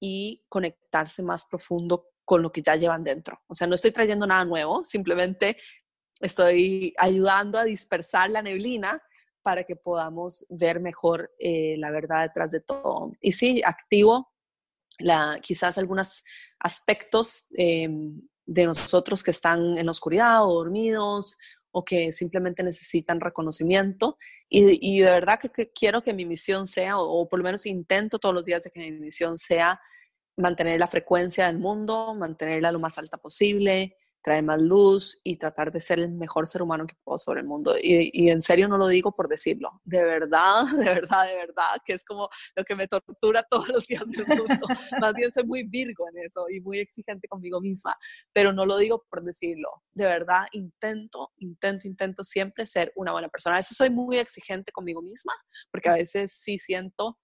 y 0.00 0.44
conectarse 0.48 1.22
más 1.22 1.44
profundo 1.44 2.08
con 2.24 2.42
lo 2.42 2.50
que 2.50 2.62
ya 2.62 2.76
llevan 2.76 3.04
dentro. 3.04 3.40
O 3.46 3.54
sea, 3.54 3.66
no 3.66 3.74
estoy 3.74 3.92
trayendo 3.92 4.26
nada 4.26 4.44
nuevo, 4.44 4.84
simplemente 4.84 5.56
estoy 6.20 6.94
ayudando 6.98 7.58
a 7.58 7.64
dispersar 7.64 8.30
la 8.30 8.42
neblina 8.42 9.02
para 9.42 9.64
que 9.64 9.76
podamos 9.76 10.44
ver 10.48 10.80
mejor 10.80 11.32
eh, 11.38 11.76
la 11.78 11.90
verdad 11.90 12.22
detrás 12.22 12.50
de 12.50 12.60
todo. 12.60 13.12
Y 13.20 13.32
sí, 13.32 13.62
activo 13.64 14.32
la, 14.98 15.38
quizás 15.40 15.78
algunos 15.78 16.24
aspectos 16.58 17.46
eh, 17.56 17.88
de 18.44 18.64
nosotros 18.64 19.22
que 19.22 19.30
están 19.30 19.76
en 19.76 19.86
la 19.86 19.90
oscuridad 19.90 20.44
o 20.44 20.54
dormidos 20.54 21.36
o 21.70 21.84
que 21.84 22.10
simplemente 22.10 22.62
necesitan 22.62 23.20
reconocimiento. 23.20 24.16
Y, 24.48 25.00
de 25.00 25.10
verdad 25.10 25.38
que, 25.38 25.70
quiero 25.72 26.02
que 26.02 26.14
mi 26.14 26.24
misión 26.24 26.66
sea, 26.66 26.98
o, 26.98 27.28
por 27.28 27.38
lo 27.38 27.44
menos 27.44 27.66
intento 27.66 28.18
todos 28.18 28.34
los 28.34 28.44
días 28.44 28.62
de 28.62 28.70
que 28.70 28.80
mi 28.80 28.92
misión 28.92 29.36
sea 29.36 29.80
mantener 30.36 30.80
la 30.80 30.86
frecuencia 30.86 31.46
del 31.48 31.58
mundo, 31.58 32.14
mantenerla 32.14 32.72
lo 32.72 32.78
más 32.78 32.96
alta 32.96 33.18
posible, 33.18 33.96
traer 34.26 34.42
más 34.42 34.60
luz 34.60 35.20
y 35.22 35.36
tratar 35.36 35.70
de 35.70 35.78
ser 35.78 36.00
el 36.00 36.10
mejor 36.10 36.48
ser 36.48 36.60
humano 36.60 36.84
que 36.84 36.96
puedo 37.04 37.16
sobre 37.16 37.42
el 37.42 37.46
mundo. 37.46 37.76
Y, 37.80 38.28
en 38.28 38.42
serio 38.42 38.66
no 38.66 38.76
lo 38.76 38.88
digo 38.88 39.12
por 39.12 39.28
decirlo, 39.28 39.80
de 39.84 40.02
verdad, 40.02 40.64
de 40.76 40.84
verdad, 40.84 41.28
de 41.28 41.36
verdad, 41.36 41.76
que 41.84 41.92
es 41.92 42.04
como 42.04 42.28
lo 42.56 42.64
que 42.64 42.74
me 42.74 42.88
tortura 42.88 43.46
todos 43.50 43.68
los 43.68 43.86
días 43.86 44.02
del 44.10 44.26
mundo. 44.26 44.66
Más 45.00 45.14
bien 45.14 45.30
soy 45.30 45.44
muy 45.44 45.62
virgo 45.62 46.08
en 46.08 46.24
eso 46.24 46.46
y 46.50 46.60
muy 46.60 46.80
exigente 46.80 47.28
conmigo 47.28 47.60
misma, 47.60 47.94
pero 48.32 48.52
no 48.52 48.66
lo 48.66 48.78
digo 48.78 49.06
por 49.08 49.22
decirlo. 49.22 49.68
De 49.94 50.06
verdad 50.06 50.46
intento, 50.50 51.30
intento, 51.36 51.86
intento 51.86 52.24
siempre 52.24 52.66
ser 52.66 52.92
una 52.96 53.12
buena 53.12 53.28
persona. 53.28 53.54
A 53.54 53.58
veces 53.60 53.76
soy 53.76 53.90
muy 53.90 54.18
exigente 54.18 54.72
conmigo 54.72 55.02
misma, 55.02 55.34
porque 55.70 55.88
a 55.88 55.94
veces 55.94 56.32
sí 56.32 56.58
siento 56.58 57.16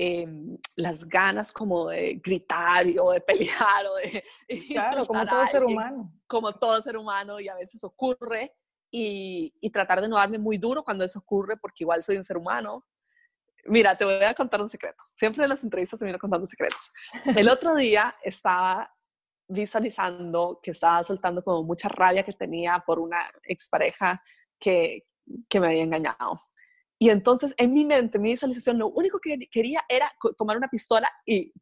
Em, 0.00 0.56
las 0.76 1.08
ganas 1.08 1.52
como 1.52 1.88
de 1.88 2.20
gritar 2.22 2.86
o 3.00 3.10
de 3.10 3.20
pelear 3.20 3.84
o 3.84 3.96
de... 3.96 4.24
Claro, 4.68 5.04
como 5.04 5.26
todo 5.26 5.46
ser 5.46 5.64
humano. 5.64 6.12
Como 6.28 6.52
todo 6.52 6.80
ser 6.80 6.96
humano 6.96 7.40
y 7.40 7.48
a 7.48 7.56
veces 7.56 7.82
ocurre 7.82 8.54
y, 8.92 9.52
y, 9.60 9.70
tratar 9.70 10.00
de 10.00 10.06
no 10.06 10.14
darme 10.14 10.38
muy 10.38 10.56
duro 10.56 10.84
cuando 10.84 11.04
eso 11.04 11.18
ocurre 11.18 11.56
porque 11.56 11.82
igual 11.82 12.04
soy 12.04 12.16
un 12.16 12.22
ser 12.22 12.36
humano. 12.36 12.86
Mira, 13.64 13.96
te 13.96 14.04
voy 14.04 14.22
a 14.22 14.34
contar 14.34 14.62
un 14.62 14.68
secreto. 14.68 15.02
Siempre 15.14 15.42
en 15.42 15.50
las 15.50 15.64
entrevistas 15.64 15.98
te 15.98 16.04
viene 16.04 16.20
contando 16.20 16.46
secretos. 16.46 16.92
El 17.36 17.48
otro 17.50 17.74
día 17.74 18.14
estaba 18.22 18.88
visualizando 19.48 20.60
que 20.62 20.70
estaba 20.70 21.02
soltando 21.02 21.42
como 21.42 21.64
mucha 21.64 21.88
rabia 21.88 22.22
que 22.22 22.34
tenía 22.34 22.84
por 22.86 23.00
una 23.00 23.28
expareja 23.42 24.22
que, 24.60 25.08
que 25.48 25.58
me 25.58 25.66
había 25.66 25.82
engañado. 25.82 26.47
Y 26.98 27.10
entonces 27.10 27.54
en 27.56 27.72
mi 27.72 27.84
mente, 27.84 28.18
mi 28.18 28.30
visualización, 28.30 28.78
lo 28.78 28.88
único 28.88 29.20
que 29.20 29.38
quería 29.50 29.84
era 29.88 30.12
tomar 30.36 30.56
una 30.56 30.68
pistola 30.68 31.08
y 31.24 31.52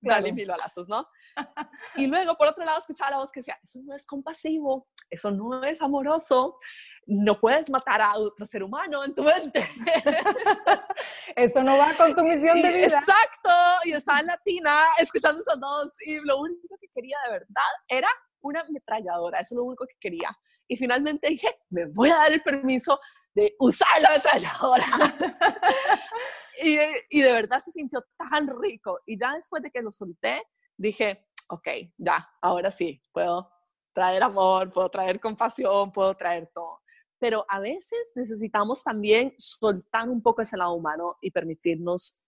darle 0.00 0.32
mil 0.32 0.48
balazos, 0.48 0.88
¿no? 0.88 1.06
y 1.96 2.06
luego, 2.06 2.34
por 2.36 2.48
otro 2.48 2.64
lado, 2.64 2.78
escuchaba 2.78 3.10
la 3.10 3.18
voz 3.18 3.30
que 3.30 3.40
decía, 3.40 3.58
eso 3.62 3.80
no 3.82 3.94
es 3.94 4.06
compasivo, 4.06 4.88
eso 5.10 5.30
no 5.30 5.62
es 5.62 5.82
amoroso, 5.82 6.58
no 7.06 7.38
puedes 7.38 7.68
matar 7.68 8.00
a 8.00 8.16
otro 8.16 8.46
ser 8.46 8.62
humano 8.62 9.04
en 9.04 9.14
tu 9.14 9.22
mente. 9.24 9.68
eso 11.36 11.62
no 11.62 11.76
va 11.76 11.92
con 11.94 12.14
tu 12.14 12.22
misión 12.22 12.62
de 12.62 12.68
vida. 12.68 12.86
Exacto, 12.86 13.50
y 13.84 13.92
estaba 13.92 14.20
en 14.20 14.26
latina 14.26 14.72
escuchando 15.00 15.40
esos 15.40 15.60
dos 15.60 15.92
y 16.06 16.18
lo 16.24 16.40
único 16.40 16.78
que 16.80 16.88
quería 16.94 17.18
de 17.26 17.32
verdad 17.32 17.72
era 17.88 18.08
una 18.42 18.60
ametralladora, 18.62 19.40
eso 19.40 19.54
es 19.54 19.56
lo 19.56 19.64
único 19.64 19.86
que 19.86 19.96
quería. 20.00 20.30
Y 20.66 20.76
finalmente 20.76 21.28
dije, 21.28 21.58
me 21.68 21.86
voy 21.86 22.10
a 22.10 22.16
dar 22.16 22.32
el 22.32 22.42
permiso 22.42 22.98
de 23.34 23.54
usar 23.58 24.00
la 24.00 24.08
ametralladora. 24.10 24.86
y, 26.62 26.78
y 27.10 27.22
de 27.22 27.32
verdad 27.32 27.60
se 27.60 27.72
sintió 27.72 28.04
tan 28.16 28.48
rico. 28.60 28.98
Y 29.06 29.18
ya 29.18 29.34
después 29.34 29.62
de 29.62 29.70
que 29.70 29.82
lo 29.82 29.90
solté, 29.90 30.42
dije, 30.76 31.26
ok, 31.48 31.68
ya, 31.98 32.28
ahora 32.40 32.70
sí, 32.70 33.02
puedo 33.12 33.50
traer 33.92 34.22
amor, 34.22 34.72
puedo 34.72 34.88
traer 34.88 35.20
compasión, 35.20 35.92
puedo 35.92 36.14
traer 36.14 36.50
todo. 36.54 36.80
Pero 37.18 37.44
a 37.48 37.60
veces 37.60 38.12
necesitamos 38.14 38.82
también 38.82 39.34
soltar 39.36 40.08
un 40.08 40.22
poco 40.22 40.42
ese 40.42 40.56
lado 40.56 40.72
humano 40.72 41.16
y 41.20 41.30
permitirnos 41.30 42.24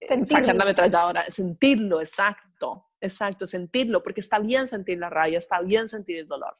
eh, 0.00 0.06
sentirlo. 0.06 0.40
sacar 0.40 0.56
la 0.56 0.62
ametralladora, 0.62 1.24
sentirlo, 1.30 2.00
exacto, 2.00 2.90
exacto, 3.00 3.46
sentirlo, 3.46 4.02
porque 4.02 4.20
está 4.20 4.38
bien 4.38 4.68
sentir 4.68 4.98
la 4.98 5.10
rabia, 5.10 5.38
está 5.38 5.60
bien 5.62 5.88
sentir 5.88 6.18
el 6.18 6.28
dolor. 6.28 6.56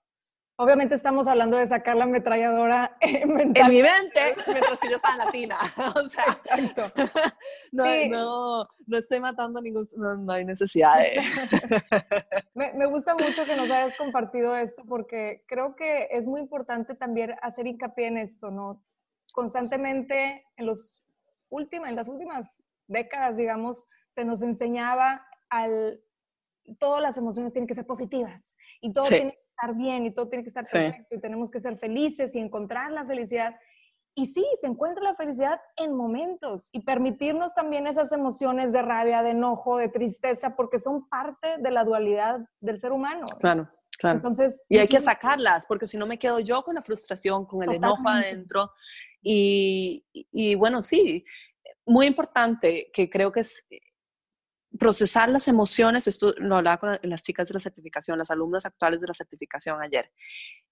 Obviamente 0.57 0.95
estamos 0.95 1.27
hablando 1.27 1.57
de 1.57 1.67
sacar 1.67 1.97
la 1.97 2.05
ametralladora 2.05 2.97
en 3.01 3.29
mi 3.35 3.83
mente, 3.83 4.37
mientras 4.47 4.79
que 4.79 4.89
yo 4.89 4.97
estaba 4.97 5.15
en 5.15 5.19
latina. 5.19 5.57
O 5.97 6.09
sea, 6.09 6.25
Exacto. 6.57 6.93
No, 7.73 7.85
no, 8.09 8.69
no, 8.87 8.97
estoy 8.97 9.19
matando 9.19 9.61
ningún... 9.61 9.87
No, 9.97 10.33
hay 10.33 10.45
necesidad 10.45 10.99
de... 10.99 11.21
me, 12.55 12.73
me, 12.75 12.87
gusta 12.87 13.15
mucho 13.15 13.45
que 13.45 13.57
nos 13.57 13.69
hayas 13.69 13.97
compartido 13.97 14.57
esto 14.57 14.85
porque 14.87 15.43
creo 15.49 15.75
que 15.75 16.07
es 16.13 16.27
muy 16.27 16.41
importante 16.41 16.95
también 16.95 17.35
hacer 17.43 17.67
hincapié 17.67 18.07
en 18.07 18.19
esto, 18.19 18.53
¿no? 18.53 18.85
Constantemente 19.33 20.47
en, 20.57 20.67
los 20.67 21.05
última, 21.49 21.89
en 21.89 21.97
las 21.97 22.07
últimas 22.07 22.63
décadas, 22.87 23.37
digamos, 23.37 23.89
se 24.11 24.25
nos 24.25 24.43
enseñaba 24.43 25.17
al... 25.49 26.01
Todas 26.79 27.03
las 27.03 27.19
emociones 27.19 27.53
tienen 27.53 27.67
que 27.67 27.75
ser 27.75 27.87
positivas 27.87 28.57
y 28.81 28.93
todo 28.93 29.09
tiene 29.09 29.37
estar 29.55 29.77
bien 29.77 30.07
y 30.07 30.13
todo 30.13 30.29
tiene 30.29 30.43
que 30.43 30.49
estar 30.49 30.65
perfecto 30.65 31.15
y 31.15 31.21
tenemos 31.21 31.51
que 31.51 31.61
ser 31.61 31.79
felices 31.79 32.35
y 32.35 32.39
encontrar 32.39 32.91
la 32.91 33.05
felicidad. 33.07 33.55
Y 34.17 34.27
sí, 34.27 34.45
se 34.61 34.69
encuentra 34.69 35.03
la 35.03 35.17
felicidad 35.17 35.61
en 35.77 35.93
momentos 35.93 36.69
y 36.73 36.81
permitirnos 36.81 37.53
también 37.53 37.87
esas 37.87 38.13
emociones 38.13 38.73
de 38.73 38.83
rabia, 38.83 39.23
de 39.23 39.31
enojo, 39.31 39.79
de 39.79 39.89
tristeza, 39.89 40.55
porque 40.55 40.79
son 40.79 41.09
parte 41.09 41.59
de 41.59 41.71
la 41.71 41.85
dualidad 41.85 42.39
del 42.61 42.79
ser 42.79 42.93
humano. 42.93 43.25
Claro, 43.41 43.69
claro. 43.99 44.17
Entonces, 44.17 44.65
y 44.69 44.79
hay 44.79 44.87
que 44.87 45.01
sacarlas, 45.01 45.67
porque 45.67 45.89
si 45.89 45.97
no 45.97 46.07
me 46.07 46.19
quedo 46.19 46.39
yo 46.39 46.63
con 46.63 46.77
la 46.77 46.83
frustración, 46.83 47.45
con 47.45 47.65
el 47.65 47.73
enojo 47.75 48.09
adentro. 48.09 48.71
Y, 49.21 50.07
y 50.13 50.55
bueno, 50.55 50.81
sí, 50.81 51.25
muy 51.85 52.07
importante, 52.07 52.91
que 52.93 53.11
creo 53.11 53.33
que 53.33 53.41
es 53.41 53.67
procesar 54.79 55.29
las 55.29 55.49
emociones, 55.49 56.07
esto 56.07 56.35
lo 56.39 56.57
hablaba 56.57 56.79
con 56.79 56.99
las 57.03 57.23
chicas 57.23 57.49
de 57.49 57.55
la 57.55 57.61
certificación, 57.61 58.19
las 58.19 58.31
alumnas 58.31 58.67
actuales 58.67 59.01
de 59.01 59.07
la 59.07 59.15
certificación 59.15 59.81
ayer, 59.81 60.11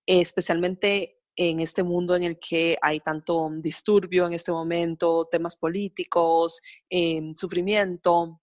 especialmente 0.07 1.18
en 1.36 1.61
este 1.61 1.82
mundo 1.82 2.14
en 2.14 2.24
el 2.24 2.38
que 2.38 2.76
hay 2.82 3.00
tanto 3.00 3.48
disturbio 3.57 4.26
en 4.26 4.34
este 4.34 4.53
momento, 4.53 5.28
temas 5.30 5.57
políticos, 5.57 6.61
em, 6.90 7.34
sufrimiento. 7.34 8.40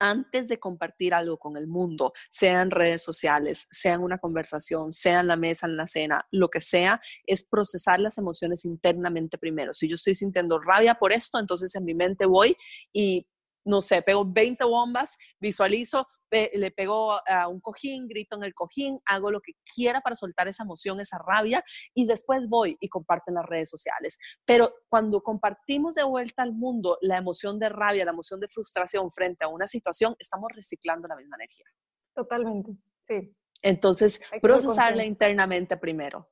Antes 0.00 0.46
de 0.46 0.60
compartir 0.60 1.12
algo 1.12 1.38
con 1.38 1.56
el 1.56 1.66
mundo, 1.66 2.12
sea 2.30 2.62
en 2.62 2.70
redes 2.70 3.02
sociales, 3.02 3.66
sea 3.70 3.94
en 3.94 4.02
una 4.02 4.18
conversación, 4.18 4.92
sea 4.92 5.20
en 5.20 5.26
la 5.26 5.36
mesa, 5.36 5.66
en 5.66 5.76
la 5.76 5.88
cena, 5.88 6.20
lo 6.30 6.48
que 6.50 6.60
sea, 6.60 7.00
es 7.26 7.42
procesar 7.42 7.98
las 7.98 8.16
emociones 8.16 8.64
internamente 8.64 9.38
primero. 9.38 9.72
Si 9.72 9.88
yo 9.88 9.94
estoy 9.96 10.14
sintiendo 10.14 10.60
rabia 10.60 10.94
por 10.94 11.12
esto, 11.12 11.40
entonces 11.40 11.74
en 11.74 11.84
mi 11.84 11.94
mente 11.94 12.26
voy 12.26 12.56
y 12.92 13.26
no 13.68 13.82
sé, 13.82 14.02
pego 14.02 14.24
20 14.26 14.64
bombas, 14.64 15.18
visualizo, 15.38 16.08
le 16.30 16.70
pego 16.70 17.12
a 17.26 17.48
un 17.48 17.60
cojín, 17.60 18.08
grito 18.08 18.36
en 18.36 18.44
el 18.44 18.54
cojín, 18.54 18.98
hago 19.06 19.30
lo 19.30 19.40
que 19.40 19.52
quiera 19.74 20.00
para 20.00 20.16
soltar 20.16 20.48
esa 20.48 20.62
emoción, 20.62 21.00
esa 21.00 21.18
rabia 21.18 21.62
y 21.94 22.06
después 22.06 22.48
voy 22.48 22.76
y 22.80 22.88
comparto 22.88 23.30
en 23.30 23.36
las 23.36 23.46
redes 23.46 23.68
sociales. 23.68 24.18
Pero 24.44 24.74
cuando 24.88 25.22
compartimos 25.22 25.94
de 25.94 26.04
vuelta 26.04 26.42
al 26.42 26.52
mundo 26.52 26.98
la 27.00 27.18
emoción 27.18 27.58
de 27.58 27.68
rabia, 27.68 28.04
la 28.04 28.12
emoción 28.12 28.40
de 28.40 28.48
frustración 28.48 29.10
frente 29.10 29.44
a 29.44 29.48
una 29.48 29.66
situación, 29.66 30.16
estamos 30.18 30.50
reciclando 30.54 31.08
la 31.08 31.16
misma 31.16 31.36
energía. 31.36 31.66
Totalmente, 32.14 32.72
sí. 33.00 33.34
Entonces, 33.62 34.20
procesarla 34.40 35.04
internamente 35.04 35.76
primero. 35.76 36.30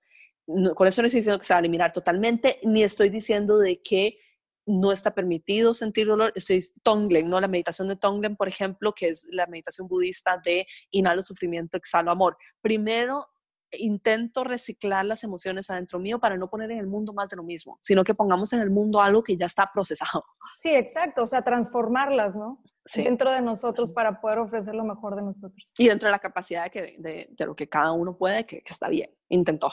con 0.74 0.86
eso 0.86 1.02
no 1.02 1.06
estoy 1.06 1.20
diciendo 1.20 1.38
que 1.38 1.44
se 1.44 1.54
va 1.54 1.58
a 1.58 1.60
eliminar 1.60 1.92
totalmente, 1.92 2.60
ni 2.62 2.82
estoy 2.82 3.08
diciendo 3.08 3.58
de 3.58 3.82
que 3.82 4.18
no 4.66 4.92
está 4.92 5.14
permitido 5.14 5.72
sentir 5.74 6.06
dolor. 6.06 6.32
Estoy 6.34 6.60
Tonglen, 6.82 7.30
¿no? 7.30 7.40
La 7.40 7.48
meditación 7.48 7.88
de 7.88 7.96
Tonglen, 7.96 8.36
por 8.36 8.48
ejemplo, 8.48 8.92
que 8.92 9.08
es 9.08 9.26
la 9.30 9.46
meditación 9.46 9.88
budista 9.88 10.40
de 10.44 10.66
inhalo 10.90 11.22
sufrimiento, 11.22 11.76
exhalo 11.76 12.10
amor. 12.10 12.36
Primero 12.60 13.28
intento 13.72 14.44
reciclar 14.44 15.04
las 15.04 15.24
emociones 15.24 15.70
adentro 15.70 15.98
mío 15.98 16.18
para 16.18 16.36
no 16.36 16.48
poner 16.48 16.70
en 16.70 16.78
el 16.78 16.86
mundo 16.86 17.12
más 17.12 17.28
de 17.28 17.36
lo 17.36 17.42
mismo, 17.42 17.78
sino 17.82 18.04
que 18.04 18.14
pongamos 18.14 18.52
en 18.52 18.60
el 18.60 18.70
mundo 18.70 19.00
algo 19.00 19.22
que 19.22 19.36
ya 19.36 19.46
está 19.46 19.70
procesado. 19.72 20.24
Sí, 20.58 20.70
exacto, 20.70 21.24
o 21.24 21.26
sea, 21.26 21.42
transformarlas, 21.42 22.34
¿no? 22.34 22.62
Dentro 22.94 23.30
de 23.30 23.42
nosotros 23.42 23.92
para 23.92 24.20
poder 24.20 24.38
ofrecer 24.38 24.74
lo 24.74 24.84
mejor 24.84 25.14
de 25.16 25.22
nosotros. 25.22 25.74
Y 25.76 25.88
dentro 25.88 26.06
de 26.06 26.12
la 26.12 26.18
capacidad 26.18 26.64
de, 26.64 26.70
que, 26.70 26.96
de, 26.98 27.46
lo 27.46 27.54
que 27.54 27.68
cada 27.68 27.92
uno 27.92 28.16
puede, 28.16 28.46
que, 28.46 28.62
que 28.62 28.72
está 28.72 28.88
bien, 28.88 29.10
intentó. 29.28 29.70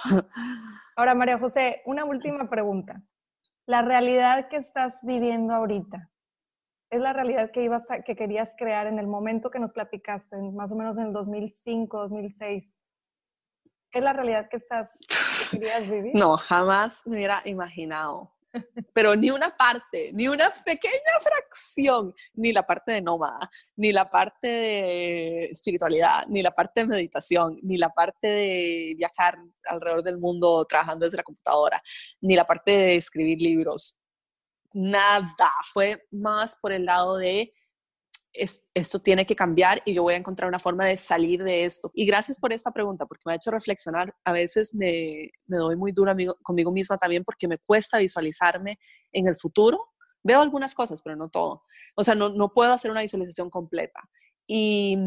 Ahora, 0.98 1.16
María 1.16 1.40
José, 1.40 1.82
una 1.86 2.04
última 2.04 2.50
pregunta 2.50 3.02
la 3.66 3.82
realidad 3.82 4.50
que 4.50 4.58
estás 4.58 5.00
viviendo 5.04 5.54
ahorita 5.54 6.10
es 6.90 7.02
la 7.02 7.14
realidad 7.14 7.52
que 7.52 7.64
ibas 7.64 7.88
que 8.06 8.16
querías 8.16 8.56
crear 8.58 8.86
en 8.86 9.00
el 9.00 9.08
momento 9.08 9.50
que 9.50 9.60
nos 9.60 9.72
platicaste, 9.72 10.38
más 10.54 10.72
o 10.72 10.76
menos 10.76 10.98
en 11.00 11.08
el 11.08 11.14
2005, 11.14 11.98
2006. 11.98 12.80
¿Es 13.92 14.04
la 14.04 14.14
realidad 14.14 14.48
que 14.50 14.58
estás 14.58 15.00
que 15.50 15.58
querías 15.58 15.90
vivir? 15.90 16.12
No, 16.16 16.38
jamás 16.38 17.02
me 17.06 17.16
hubiera 17.16 17.42
imaginado 17.46 18.33
pero 18.94 19.16
ni 19.16 19.30
una 19.32 19.56
parte, 19.56 20.12
ni 20.14 20.28
una 20.28 20.50
pequeña 20.64 21.20
fracción, 21.22 22.14
ni 22.34 22.52
la 22.52 22.66
parte 22.66 22.92
de 22.94 23.02
nómada, 23.02 23.50
ni 23.76 23.92
la 23.92 24.10
parte 24.10 24.48
de 24.48 25.44
espiritualidad, 25.46 26.26
ni 26.28 26.42
la 26.42 26.52
parte 26.52 26.82
de 26.82 26.88
meditación, 26.88 27.60
ni 27.64 27.78
la 27.78 27.90
parte 27.90 28.28
de 28.28 28.94
viajar 28.98 29.38
alrededor 29.66 30.04
del 30.04 30.18
mundo 30.18 30.66
trabajando 30.66 31.06
desde 31.06 31.18
la 31.18 31.24
computadora, 31.24 31.82
ni 32.22 32.36
la 32.36 32.46
parte 32.46 32.72
de 32.72 32.96
escribir 32.96 33.40
libros. 33.42 33.98
Nada. 34.74 35.50
Fue 35.74 36.06
más 36.12 36.56
por 36.56 36.72
el 36.72 36.86
lado 36.86 37.18
de 37.18 37.54
esto 38.34 39.00
tiene 39.00 39.26
que 39.26 39.36
cambiar 39.36 39.82
y 39.86 39.94
yo 39.94 40.04
voy 40.04 40.16
a 40.16 40.18
encontrar 40.18 40.48
una 40.48 40.60
forma 40.60 40.86
de 40.86 40.98
salir 40.98 41.44
de 41.44 41.66
esto. 41.66 41.92
Y 41.94 42.06
gracias 42.06 42.40
por 42.40 42.52
esta 42.52 42.72
pregunta, 42.72 43.06
porque 43.06 43.24
me 43.26 43.34
ha 43.34 43.36
hecho 43.36 43.52
reflexionar. 43.52 44.16
A 44.24 44.32
veces 44.32 44.74
me, 44.74 45.30
me 45.46 45.58
doy 45.58 45.76
muy 45.76 45.92
dura 45.92 46.16
conmigo 46.42 46.72
misma 46.72 46.98
también 46.98 47.24
porque 47.24 47.48
me 47.48 47.60
cuesta 47.60 48.00
visualizarme 48.00 48.80
en 49.12 49.28
el 49.28 49.38
futuro. 49.38 49.92
Veo 50.24 50.42
algunas 50.42 50.74
cosas, 50.74 51.02
pero 51.04 51.16
no 51.16 51.30
todo. 51.30 51.64
O 51.96 52.04
sea, 52.04 52.16
no, 52.16 52.30
no 52.30 52.54
puedo 52.54 52.74
hacer 52.74 52.90
una 52.90 53.02
visualización 53.02 53.50
completa. 53.50 54.02
Y, 54.46 54.98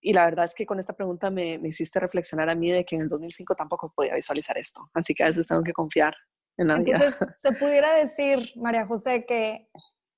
y, 0.00 0.12
la 0.14 0.24
verdad 0.24 0.46
es 0.46 0.54
que 0.54 0.64
con 0.64 0.78
esta 0.78 0.94
pregunta 0.94 1.30
me, 1.30 1.58
me, 1.58 1.68
hiciste 1.68 2.00
reflexionar 2.00 2.48
a 2.48 2.54
mí 2.54 2.70
de 2.70 2.86
que 2.86 2.96
en 2.96 3.02
el 3.02 3.08
2005 3.08 3.54
tampoco 3.54 3.92
podía 3.94 4.14
visualizar 4.14 4.56
esto. 4.56 4.88
Así 4.94 5.14
que 5.14 5.24
a 5.24 5.26
veces 5.26 5.46
tengo 5.46 5.62
que 5.62 5.74
confiar 5.74 6.14
en 6.56 6.68
la 6.68 6.78
vida. 6.78 6.96
Entonces, 6.96 7.28
se 7.38 7.52
pudiera 7.52 7.92
decir, 7.94 8.50
María 8.56 8.86
José, 8.86 9.26
que 9.26 9.68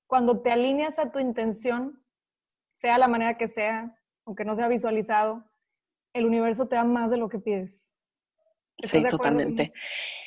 cuando 0.07 0.41
te 0.41 0.51
alineas 0.51 0.99
a 0.99 1.11
tu 1.11 1.19
intención, 1.19 2.00
sea 2.81 2.97
la 2.97 3.07
manera 3.07 3.37
que 3.37 3.47
sea, 3.47 3.95
aunque 4.25 4.43
no 4.43 4.55
sea 4.55 4.67
visualizado, 4.67 5.45
el 6.13 6.25
universo 6.25 6.67
te 6.67 6.75
da 6.75 6.83
más 6.83 7.11
de 7.11 7.17
lo 7.17 7.29
que 7.29 7.37
pides. 7.37 7.95
Sí, 8.83 9.03
totalmente. 9.07 9.71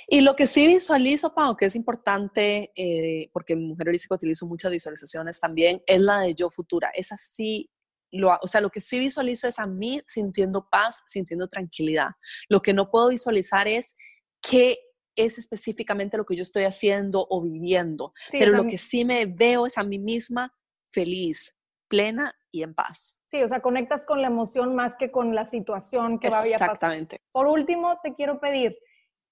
Y 0.06 0.20
lo 0.20 0.36
que 0.36 0.46
sí 0.46 0.68
visualizo, 0.68 1.34
Pau, 1.34 1.56
que 1.56 1.64
es 1.64 1.74
importante, 1.74 2.70
eh, 2.76 3.28
porque 3.32 3.54
en 3.54 3.66
Mujer 3.66 3.88
Holística 3.88 4.14
utilizo 4.14 4.46
muchas 4.46 4.70
visualizaciones 4.70 5.40
también, 5.40 5.82
es 5.86 5.98
la 5.98 6.20
de 6.20 6.34
yo 6.36 6.48
futura. 6.48 6.90
Esa 6.94 7.16
sí, 7.16 7.68
lo, 8.12 8.30
o 8.40 8.46
sea, 8.46 8.60
lo 8.60 8.70
que 8.70 8.80
sí 8.80 9.00
visualizo 9.00 9.48
es 9.48 9.58
a 9.58 9.66
mí 9.66 10.00
sintiendo 10.06 10.68
paz, 10.70 11.02
sintiendo 11.08 11.48
tranquilidad. 11.48 12.10
Lo 12.48 12.62
que 12.62 12.72
no 12.72 12.88
puedo 12.88 13.08
visualizar 13.08 13.66
es 13.66 13.96
qué 14.40 14.78
es 15.16 15.38
específicamente 15.38 16.16
lo 16.16 16.24
que 16.24 16.36
yo 16.36 16.42
estoy 16.42 16.62
haciendo 16.62 17.26
o 17.28 17.42
viviendo. 17.42 18.12
Pero 18.30 18.52
lo 18.52 18.66
que 18.66 18.78
sí 18.78 19.04
me 19.04 19.26
veo 19.26 19.66
es 19.66 19.76
a 19.76 19.82
mí 19.82 19.98
misma 19.98 20.54
feliz, 20.92 21.56
plena 21.94 22.34
y 22.50 22.62
en 22.64 22.74
paz. 22.74 23.20
Sí, 23.30 23.40
o 23.42 23.48
sea, 23.48 23.60
conectas 23.60 24.04
con 24.04 24.20
la 24.20 24.26
emoción 24.26 24.74
más 24.74 24.96
que 24.96 25.12
con 25.12 25.32
la 25.32 25.44
situación 25.44 26.18
que 26.18 26.28
va 26.28 26.40
a 26.40 26.42
pasar. 26.42 26.52
Exactamente. 26.52 27.20
Por 27.32 27.46
último, 27.46 28.00
te 28.02 28.14
quiero 28.14 28.40
pedir, 28.40 28.76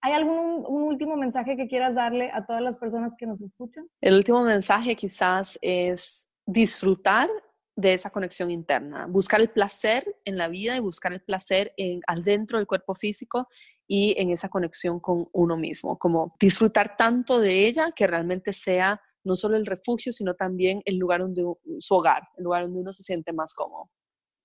¿hay 0.01 0.13
algún 0.13 0.65
un 0.67 0.83
último 0.85 1.17
mensaje 1.17 1.57
que 1.57 1.67
quieras 1.67 1.97
darle 1.97 2.31
a 2.33 2.47
todas 2.47 2.63
las 2.63 2.79
personas 2.79 3.15
que 3.19 3.27
nos 3.27 3.43
escuchan? 3.43 3.89
El 4.01 4.15
último 4.15 4.43
mensaje 4.43 4.95
quizás 4.95 5.59
es 5.61 6.29
disfrutar 6.47 7.29
de 7.75 7.95
esa 7.95 8.11
conexión 8.11 8.51
interna, 8.51 9.07
buscar 9.07 9.41
el 9.41 9.51
placer 9.51 10.05
en 10.25 10.37
la 10.37 10.47
vida 10.47 10.77
y 10.77 10.81
buscar 10.81 11.13
el 11.13 11.23
placer 11.23 11.73
en, 11.77 12.01
al 12.07 12.23
dentro 12.23 12.59
del 12.59 12.67
cuerpo 12.67 12.95
físico 12.95 13.49
y 13.89 14.15
en 14.19 14.31
esa 14.31 14.49
conexión 14.49 15.01
con 15.01 15.29
uno 15.33 15.57
mismo, 15.57 15.99
como 15.99 16.37
disfrutar 16.39 16.97
tanto 16.97 17.41
de 17.41 17.67
ella 17.67 17.91
que 17.97 18.07
realmente 18.07 18.53
sea 18.53 19.01
no 19.25 19.37
solo 19.37 19.57
el 19.57 19.67
refugio, 19.67 20.13
sino 20.13 20.35
también 20.35 20.83
el 20.85 20.97
lugar 20.97 21.21
donde 21.21 21.45
su 21.79 21.95
hogar, 21.95 22.23
el 22.37 22.45
lugar 22.45 22.63
donde 22.63 22.81
uno 22.81 22.93
se 22.93 23.03
siente 23.03 23.33
más 23.33 23.55
cómodo. 23.55 23.91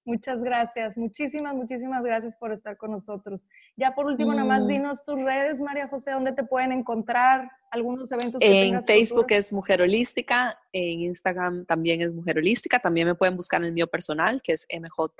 Muchas 0.07 0.41
gracias, 0.41 0.95
muchísimas, 0.95 1.53
muchísimas 1.53 2.01
gracias 2.01 2.33
por 2.37 2.53
estar 2.53 2.77
con 2.77 2.91
nosotros. 2.91 3.49
Ya 3.75 3.93
por 3.93 4.05
último, 4.05 4.33
nada 4.33 4.45
más 4.45 4.63
mm. 4.63 4.67
dinos 4.67 5.03
tus 5.03 5.21
redes, 5.21 5.59
María 5.59 5.89
José, 5.89 6.11
¿dónde 6.11 6.31
te 6.31 6.45
pueden 6.45 6.71
encontrar? 6.71 7.51
¿Algunos 7.71 8.09
eventos 8.13 8.39
que 8.39 8.67
En 8.67 8.81
Facebook 8.83 9.25
es 9.31 9.51
Mujer 9.51 9.81
Holística, 9.81 10.57
en 10.71 11.01
Instagram 11.01 11.65
también 11.65 12.01
es 12.01 12.13
Mujer 12.13 12.37
Holística, 12.37 12.79
también 12.79 13.05
me 13.05 13.15
pueden 13.15 13.35
buscar 13.35 13.59
en 13.59 13.67
el 13.67 13.73
mío 13.73 13.87
personal, 13.87 14.41
que 14.41 14.53
es 14.53 14.65
MJ 14.71 15.11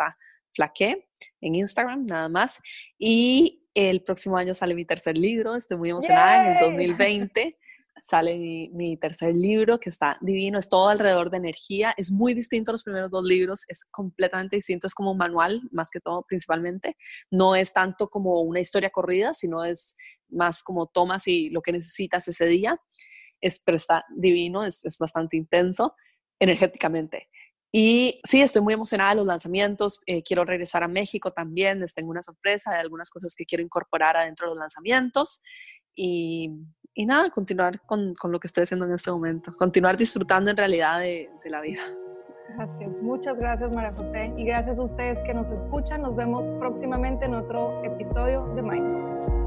Flaque, 0.53 1.09
en 1.41 1.55
Instagram, 1.55 2.05
nada 2.05 2.29
más. 2.29 2.61
Y 2.97 3.67
el 3.73 4.03
próximo 4.03 4.37
año 4.37 4.53
sale 4.53 4.73
mi 4.73 4.85
tercer 4.85 5.17
libro, 5.17 5.57
estoy 5.57 5.75
muy 5.75 5.89
emocionada, 5.89 6.45
en 6.45 6.57
el 6.57 6.63
2020 6.63 7.57
sale 7.97 8.69
mi, 8.73 8.97
tercer 8.97 9.35
libro 9.35 9.79
que 9.79 9.89
está 9.89 10.17
divino, 10.21 10.59
es 10.59 10.69
todo 10.69 10.89
alrededor 10.89 11.29
de 11.29 11.37
energía, 11.37 11.93
es 11.97 12.11
muy 12.11 12.33
distinto 12.33 12.71
a 12.71 12.73
los 12.73 12.83
primeros 12.83 13.11
dos 13.11 13.23
libros, 13.23 13.63
es 13.67 13.85
completamente 13.85 14.55
distinto, 14.55 14.87
es 14.87 14.93
como 14.93 15.11
un 15.11 15.17
manual 15.17 15.61
más 15.71 15.89
que 15.89 15.99
todo 15.99 16.23
principalmente, 16.27 16.95
no 17.31 17.55
es 17.55 17.73
tanto 17.73 18.09
como 18.09 18.41
una 18.41 18.59
historia 18.59 18.89
corrida, 18.89 19.33
sino 19.33 19.63
es 19.63 19.95
más 20.29 20.63
como 20.63 20.87
tomas 20.87 21.27
y 21.27 21.49
lo 21.49 21.61
que 21.61 21.71
necesitas 21.71 22.27
ese 22.27 22.45
día, 22.45 22.79
es, 23.41 23.59
pero 23.59 23.77
está 23.77 24.05
divino, 24.15 24.63
es, 24.63 24.83
es 24.85 24.97
bastante 24.97 25.37
intenso 25.37 25.95
energéticamente. 26.39 27.29
Y 27.71 28.21
sí, 28.23 28.41
estoy 28.41 28.61
muy 28.61 28.73
emocionada 28.73 29.11
de 29.11 29.17
los 29.17 29.25
lanzamientos. 29.25 29.99
Eh, 30.05 30.23
quiero 30.23 30.45
regresar 30.45 30.83
a 30.83 30.87
México 30.87 31.31
también. 31.31 31.79
Les 31.81 31.93
tengo 31.93 32.09
una 32.09 32.21
sorpresa 32.21 32.71
de 32.71 32.77
algunas 32.77 33.09
cosas 33.09 33.35
que 33.35 33.45
quiero 33.45 33.63
incorporar 33.63 34.15
adentro 34.15 34.47
de 34.47 34.55
los 34.55 34.59
lanzamientos. 34.59 35.41
Y, 35.93 36.51
y 36.97 37.05
nada, 37.05 37.29
continuar 37.29 37.79
con, 37.81 38.15
con, 38.15 38.31
lo 38.31 38.39
que 38.39 38.47
estoy 38.47 38.63
haciendo 38.63 38.87
en 38.87 38.91
este 38.91 39.11
momento, 39.11 39.55
continuar 39.55 39.95
disfrutando 39.95 40.49
en 40.49 40.57
realidad 40.57 40.99
de, 40.99 41.29
de 41.43 41.49
la 41.51 41.61
vida. 41.61 41.81
Gracias, 42.55 42.99
muchas 43.03 43.37
gracias 43.37 43.71
María 43.71 43.93
José 43.93 44.33
y 44.35 44.45
gracias 44.45 44.79
a 44.79 44.81
ustedes 44.81 45.23
que 45.23 45.33
nos 45.33 45.51
escuchan. 45.51 46.01
Nos 46.01 46.15
vemos 46.15 46.51
próximamente 46.57 47.25
en 47.25 47.35
otro 47.35 47.83
episodio 47.83 48.51
de 48.55 48.63
Mindfulness. 48.63 49.46